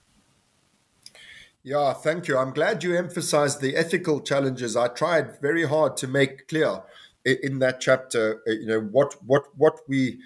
Yeah, 1.63 1.95
thank 1.95 2.29
you. 2.29 2.37
I'm 2.37 2.53
glad 2.53 2.85
you 2.85 2.95
emphasized 2.97 3.61
the 3.61 3.75
ethical 3.75 4.21
challenges. 4.21 4.77
I 4.77 4.89
tried 4.89 5.41
very 5.41 5.67
hard 5.67 5.97
to 5.99 6.07
make 6.07 6.47
clear 6.47 6.83
in 7.25 7.59
that 7.61 7.81
chapter, 7.81 8.43
uh, 8.47 8.51
you 8.51 8.67
know, 8.67 8.81
what 8.81 9.17
what 9.25 9.45
what 9.57 9.81
we 9.89 10.21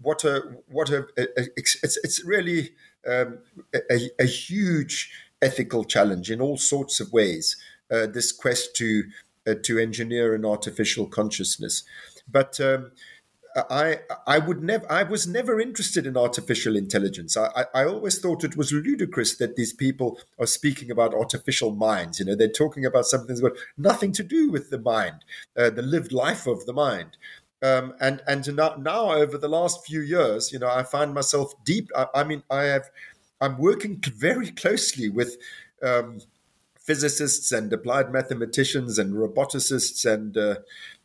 what 0.00 0.24
a 0.24 0.42
what 0.68 0.90
a, 0.90 1.06
a, 1.16 1.46
it's 1.56 1.76
it's 1.82 2.24
really 2.24 2.72
um, 3.06 3.38
a, 3.74 4.10
a, 4.18 4.26
huge 4.26 5.12
ethical 5.40 5.84
challenge 5.84 6.30
in 6.30 6.40
all 6.40 6.56
sorts 6.56 7.00
of 7.00 7.12
ways. 7.12 7.56
Uh, 7.90 8.06
this 8.06 8.32
quest 8.32 8.74
to 8.76 9.04
uh, 9.46 9.54
to 9.62 9.78
engineer 9.78 10.34
an 10.34 10.44
artificial 10.44 11.06
consciousness, 11.06 11.84
but 12.30 12.60
um, 12.60 12.90
I 13.56 14.00
I 14.26 14.38
would 14.38 14.62
never 14.62 14.90
I 14.90 15.02
was 15.02 15.26
never 15.26 15.60
interested 15.60 16.06
in 16.06 16.16
artificial 16.16 16.76
intelligence. 16.76 17.36
I, 17.36 17.46
I, 17.56 17.82
I 17.82 17.84
always 17.84 18.18
thought 18.18 18.44
it 18.44 18.56
was 18.56 18.72
ludicrous 18.72 19.36
that 19.38 19.56
these 19.56 19.72
people 19.72 20.20
are 20.38 20.46
speaking 20.46 20.90
about 20.90 21.14
artificial 21.14 21.74
minds. 21.74 22.20
You 22.20 22.26
know, 22.26 22.36
they're 22.36 22.48
talking 22.48 22.84
about 22.84 23.06
something 23.06 23.28
that's 23.28 23.40
got 23.40 23.52
nothing 23.76 24.12
to 24.12 24.22
do 24.22 24.50
with 24.50 24.70
the 24.70 24.78
mind, 24.78 25.24
uh, 25.56 25.70
the 25.70 25.82
lived 25.82 26.12
life 26.12 26.46
of 26.46 26.66
the 26.66 26.72
mind. 26.72 27.16
Um, 27.62 27.94
and 28.00 28.22
and 28.26 28.56
now, 28.56 28.76
now 28.78 29.12
over 29.12 29.36
the 29.36 29.48
last 29.48 29.86
few 29.86 30.00
years, 30.00 30.52
you 30.52 30.58
know, 30.58 30.70
I 30.70 30.82
find 30.82 31.12
myself 31.12 31.52
deep. 31.64 31.90
I, 31.94 32.06
I 32.14 32.24
mean, 32.24 32.42
I 32.50 32.62
have 32.64 32.90
I'm 33.40 33.58
working 33.58 34.02
very 34.16 34.50
closely 34.50 35.08
with. 35.08 35.36
Um, 35.82 36.20
physicists 36.82 37.52
and 37.52 37.72
applied 37.72 38.10
mathematicians 38.10 38.98
and 38.98 39.14
roboticists 39.14 40.10
and 40.10 40.36
uh, 40.36 40.56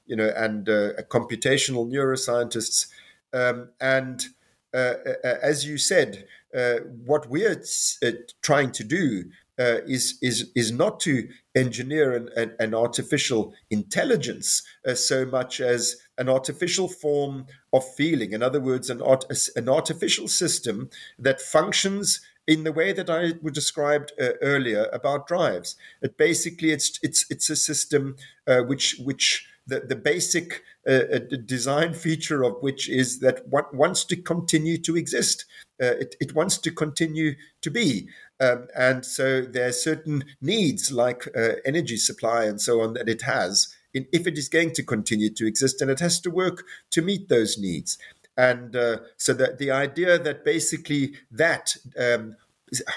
you 0.06 0.16
know, 0.16 0.32
and 0.36 0.70
uh, 0.70 0.94
computational 1.10 1.90
neuroscientists. 1.90 2.88
Um, 3.34 3.70
and 3.80 4.26
uh, 4.74 4.96
uh 5.24 5.36
as 5.42 5.66
you 5.66 5.78
said, 5.78 6.26
uh, 6.56 6.80
what 7.06 7.30
we're 7.30 7.62
uh, 8.04 8.12
trying 8.42 8.72
to 8.72 8.84
do 8.84 9.26
is 9.58 10.18
is 10.22 10.52
is 10.56 10.72
not 10.72 11.00
to 11.00 11.30
engineer 11.56 12.14
an, 12.14 12.30
an, 12.36 12.54
an 12.60 12.74
artificial 12.74 13.54
intelligence 13.70 14.64
so 14.96 15.26
much 15.26 15.62
as 15.62 15.96
an 16.18 16.30
artificial 16.30 16.88
form 16.88 17.46
of 17.74 17.84
feeling. 17.96 18.32
In 18.32 18.42
other 18.42 18.60
words, 18.60 18.90
an 18.90 19.02
art, 19.02 19.26
an 19.56 19.70
artificial 19.70 20.28
system 20.28 20.90
that 21.20 21.42
functions 21.42 22.22
in 22.48 22.64
the 22.64 22.72
way 22.72 22.94
that 22.94 23.10
I 23.10 23.34
described 23.52 24.14
uh, 24.20 24.34
earlier 24.42 24.88
about 24.94 25.28
drives. 25.28 25.76
It 26.02 26.18
basically 26.18 26.72
it's 26.72 27.00
it's 27.02 27.26
it's 27.30 27.50
a 27.50 27.56
system 27.56 28.16
uh, 28.48 28.62
which 28.62 28.98
which 29.04 29.48
the, 29.68 29.80
the 29.80 29.96
basic 29.96 30.62
uh, 30.88 30.92
uh 30.92 31.20
design 31.46 31.94
feature 31.94 32.44
of 32.44 32.62
which 32.62 32.88
is 32.88 33.20
that 33.22 33.48
one 33.48 33.66
wants 33.74 34.06
to 34.06 34.16
continue 34.16 34.78
to 34.80 34.96
exist. 34.96 35.46
Uh, 35.82 35.98
it, 36.00 36.16
it, 36.22 36.34
wants 36.34 36.58
to 36.58 36.72
continue 36.72 37.36
to 37.62 37.70
be. 37.70 38.08
Um, 38.40 38.68
and 38.78 39.06
so 39.06 39.42
there 39.42 39.68
are 39.68 39.74
certain 39.74 40.24
needs 40.40 40.90
like 40.90 41.28
uh, 41.36 41.56
energy 41.66 41.98
supply 41.98 42.46
and 42.46 42.62
so 42.62 42.80
on 42.80 42.94
that 42.94 43.10
it 43.10 43.24
has 43.24 43.76
in, 43.96 44.06
if 44.12 44.28
it 44.28 44.38
is 44.38 44.50
going 44.50 44.74
to 44.74 44.84
continue 44.84 45.32
to 45.32 45.48
exist, 45.48 45.82
and 45.82 45.90
it 45.90 46.00
has 46.02 46.20
to 46.20 46.30
work 46.30 46.66
to 46.92 47.02
meet 47.02 47.30
those 47.30 47.58
needs. 47.58 47.98
And 48.38 48.76
uh, 48.76 48.98
so 49.18 49.34
that 49.34 49.58
the 49.58 49.72
idea 49.72 50.20
that 50.20 50.44
basically 50.44 51.14
that 51.32 51.78
um, 51.98 52.36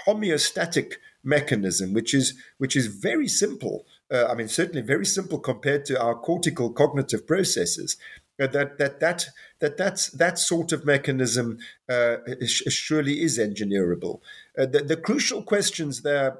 homeostatic 0.06 0.94
mechanism, 1.22 1.92
which 1.92 2.12
is 2.12 2.34
which 2.58 2.76
is 2.76 2.86
very 2.86 3.28
simple, 3.28 3.86
uh, 4.10 4.26
I 4.26 4.34
mean, 4.34 4.48
certainly 4.48 4.82
very 4.82 5.06
simple 5.06 5.38
compared 5.38 5.84
to 5.86 6.02
our 6.02 6.14
cortical 6.14 6.70
cognitive 6.70 7.26
processes. 7.26 7.96
Uh, 8.40 8.46
that 8.48 8.78
that 8.78 9.00
that 9.00 9.26
that 9.60 9.76
that's 9.76 10.10
that 10.10 10.38
sort 10.38 10.72
of 10.72 10.84
mechanism 10.84 11.58
uh, 11.88 12.16
surely 12.46 13.20
is 13.20 13.38
engineerable. 13.38 14.20
Uh, 14.56 14.66
the, 14.66 14.80
the, 14.80 14.96
crucial 14.96 15.42
questions 15.42 16.02
there, 16.02 16.38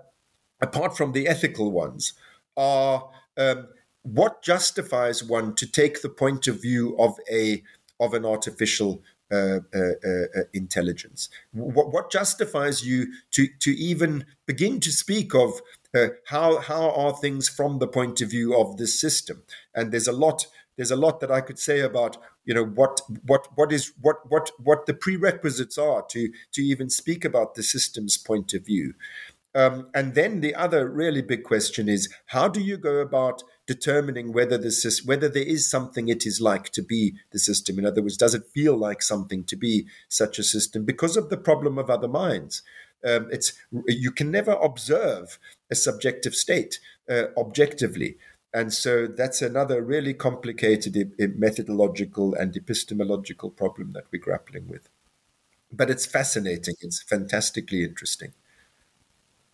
apart 0.60 0.96
from 0.96 1.12
the 1.12 1.26
ethical 1.26 1.72
ones, 1.72 2.12
are 2.56 3.10
um, 3.36 3.66
what 4.12 4.42
justifies 4.42 5.22
one 5.22 5.54
to 5.56 5.66
take 5.66 6.02
the 6.02 6.08
point 6.08 6.46
of 6.46 6.62
view 6.62 6.96
of 6.98 7.18
a 7.30 7.62
of 8.00 8.14
an 8.14 8.24
artificial 8.24 9.02
uh, 9.30 9.60
uh, 9.74 9.92
uh, 10.04 10.42
intelligence? 10.54 11.28
What, 11.52 11.92
what, 11.92 12.10
justifies 12.10 12.86
you 12.86 13.12
to 13.32 13.48
to 13.60 13.70
even 13.70 14.24
begin 14.46 14.80
to 14.80 14.90
speak 14.90 15.34
of 15.34 15.60
uh, 15.94 16.08
how 16.26 16.58
how 16.58 16.90
are 16.90 17.12
things 17.12 17.48
from 17.48 17.78
the 17.78 17.88
point 17.88 18.20
of 18.20 18.30
view 18.30 18.56
of 18.58 18.76
this 18.76 18.98
system? 18.98 19.42
And 19.74 19.92
there's 19.92 20.08
a 20.08 20.12
lot 20.12 20.46
there's 20.76 20.90
a 20.90 20.96
lot 20.96 21.20
that 21.20 21.30
I 21.30 21.40
could 21.40 21.58
say 21.58 21.80
about 21.80 22.16
you 22.44 22.54
know 22.54 22.64
what 22.64 23.00
what 23.26 23.48
what 23.56 23.72
is 23.72 23.92
what 24.00 24.16
what 24.30 24.50
what 24.58 24.86
the 24.86 24.94
prerequisites 24.94 25.76
are 25.76 26.02
to 26.10 26.30
to 26.52 26.62
even 26.62 26.88
speak 26.88 27.24
about 27.24 27.54
the 27.54 27.62
system's 27.62 28.16
point 28.16 28.54
of 28.54 28.64
view. 28.64 28.94
Um, 29.54 29.88
and 29.94 30.14
then 30.14 30.40
the 30.40 30.54
other 30.54 30.88
really 30.88 31.22
big 31.22 31.42
question 31.42 31.88
is 31.88 32.08
how 32.26 32.48
do 32.48 32.60
you 32.60 32.76
go 32.76 32.98
about 32.98 33.42
determining 33.68 34.32
whether 34.32 34.58
whether 35.04 35.28
there 35.28 35.42
is 35.42 35.68
something 35.68 36.08
it 36.08 36.26
is 36.26 36.40
like 36.40 36.70
to 36.70 36.82
be 36.82 37.14
the 37.30 37.38
system? 37.38 37.78
In 37.78 37.86
other 37.86 38.02
words, 38.02 38.16
does 38.16 38.34
it 38.34 38.46
feel 38.46 38.76
like 38.76 39.02
something 39.02 39.44
to 39.44 39.56
be 39.56 39.86
such 40.08 40.38
a 40.38 40.42
system 40.42 40.84
because 40.84 41.16
of 41.16 41.28
the 41.28 41.36
problem 41.36 41.78
of 41.78 41.90
other 41.90 42.08
minds? 42.08 42.62
Um, 43.06 43.28
it's 43.30 43.52
you 43.86 44.10
can 44.10 44.30
never 44.30 44.52
observe 44.52 45.38
a 45.70 45.74
subjective 45.76 46.34
state 46.34 46.80
uh, 47.08 47.24
objectively. 47.36 48.16
And 48.54 48.72
so 48.72 49.06
that's 49.06 49.42
another 49.42 49.82
really 49.82 50.14
complicated 50.14 51.12
methodological 51.36 52.34
and 52.34 52.56
epistemological 52.56 53.50
problem 53.50 53.92
that 53.92 54.04
we're 54.10 54.22
grappling 54.22 54.66
with. 54.66 54.88
But 55.70 55.90
it's 55.90 56.06
fascinating. 56.06 56.76
It's 56.80 57.02
fantastically 57.02 57.84
interesting. 57.84 58.32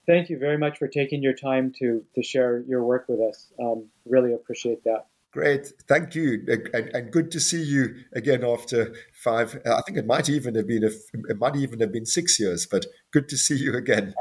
Thank 0.06 0.28
you 0.28 0.38
very 0.38 0.58
much 0.58 0.78
for 0.78 0.88
taking 0.88 1.22
your 1.22 1.32
time 1.32 1.72
to, 1.78 2.04
to 2.14 2.22
share 2.22 2.62
your 2.68 2.84
work 2.84 3.06
with 3.08 3.20
us. 3.20 3.52
Um, 3.60 3.86
really 4.04 4.34
appreciate 4.34 4.84
that. 4.84 5.06
Great, 5.32 5.72
thank 5.88 6.14
you, 6.14 6.44
and, 6.46 6.94
and, 6.94 7.10
good 7.10 7.32
to 7.32 7.40
see 7.40 7.60
you 7.60 7.96
again 8.12 8.44
after 8.44 8.94
five. 9.12 9.60
I 9.66 9.80
think 9.84 9.98
it 9.98 10.06
might 10.06 10.28
even 10.28 10.54
have 10.54 10.68
been 10.68 10.84
a, 10.84 10.90
it 11.28 11.38
might 11.40 11.56
even 11.56 11.80
have 11.80 11.90
been 11.90 12.06
six 12.06 12.38
years, 12.38 12.66
but 12.66 12.86
good 13.10 13.28
to 13.30 13.36
see 13.36 13.56
you 13.56 13.74
again. 13.74 14.14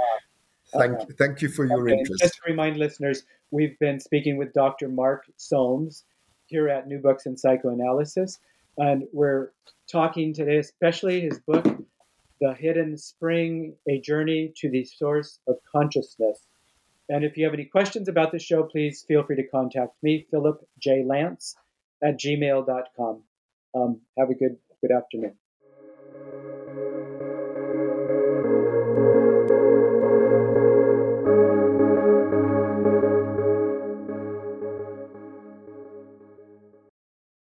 Thank, 0.73 0.99
uh, 0.99 1.05
thank 1.19 1.43
you 1.43 1.49
for 1.49 1.65
your 1.65 1.87
okay. 1.87 1.99
interest. 1.99 2.23
Just 2.23 2.33
to 2.33 2.41
remind 2.47 2.77
listeners, 2.77 3.25
we've 3.51 3.77
been 3.77 3.99
speaking 3.99 4.37
with 4.37 4.53
Dr. 4.53 4.89
Mark 4.89 5.25
Solms 5.37 6.03
here 6.47 6.67
at 6.67 6.87
New 6.87 6.97
Books 6.97 7.27
in 7.27 7.37
Psychoanalysis, 7.37 8.39
and 8.79 9.03
we're 9.13 9.51
talking 9.91 10.33
today, 10.33 10.57
especially 10.57 11.21
his 11.21 11.37
book, 11.37 11.67
The 12.43 12.53
Hidden 12.53 12.97
Spring: 12.97 13.77
A 13.87 14.01
Journey 14.01 14.51
to 14.57 14.69
the 14.69 14.83
Source 14.83 15.39
of 15.47 15.55
Consciousness. 15.71 16.45
And 17.07 17.23
if 17.23 17.37
you 17.37 17.45
have 17.45 17.53
any 17.53 17.63
questions 17.63 18.09
about 18.09 18.33
the 18.33 18.39
show, 18.39 18.63
please 18.63 19.01
feel 19.07 19.23
free 19.23 19.37
to 19.37 19.47
contact 19.47 19.93
me, 20.03 20.27
Philip 20.29 20.57
J. 20.77 21.05
Lance, 21.05 21.55
at 22.03 22.19
gmail.com. 22.19 23.23
Um, 23.73 24.01
have 24.17 24.29
a 24.29 24.33
good 24.33 24.57
good 24.81 24.91
afternoon. 24.91 25.37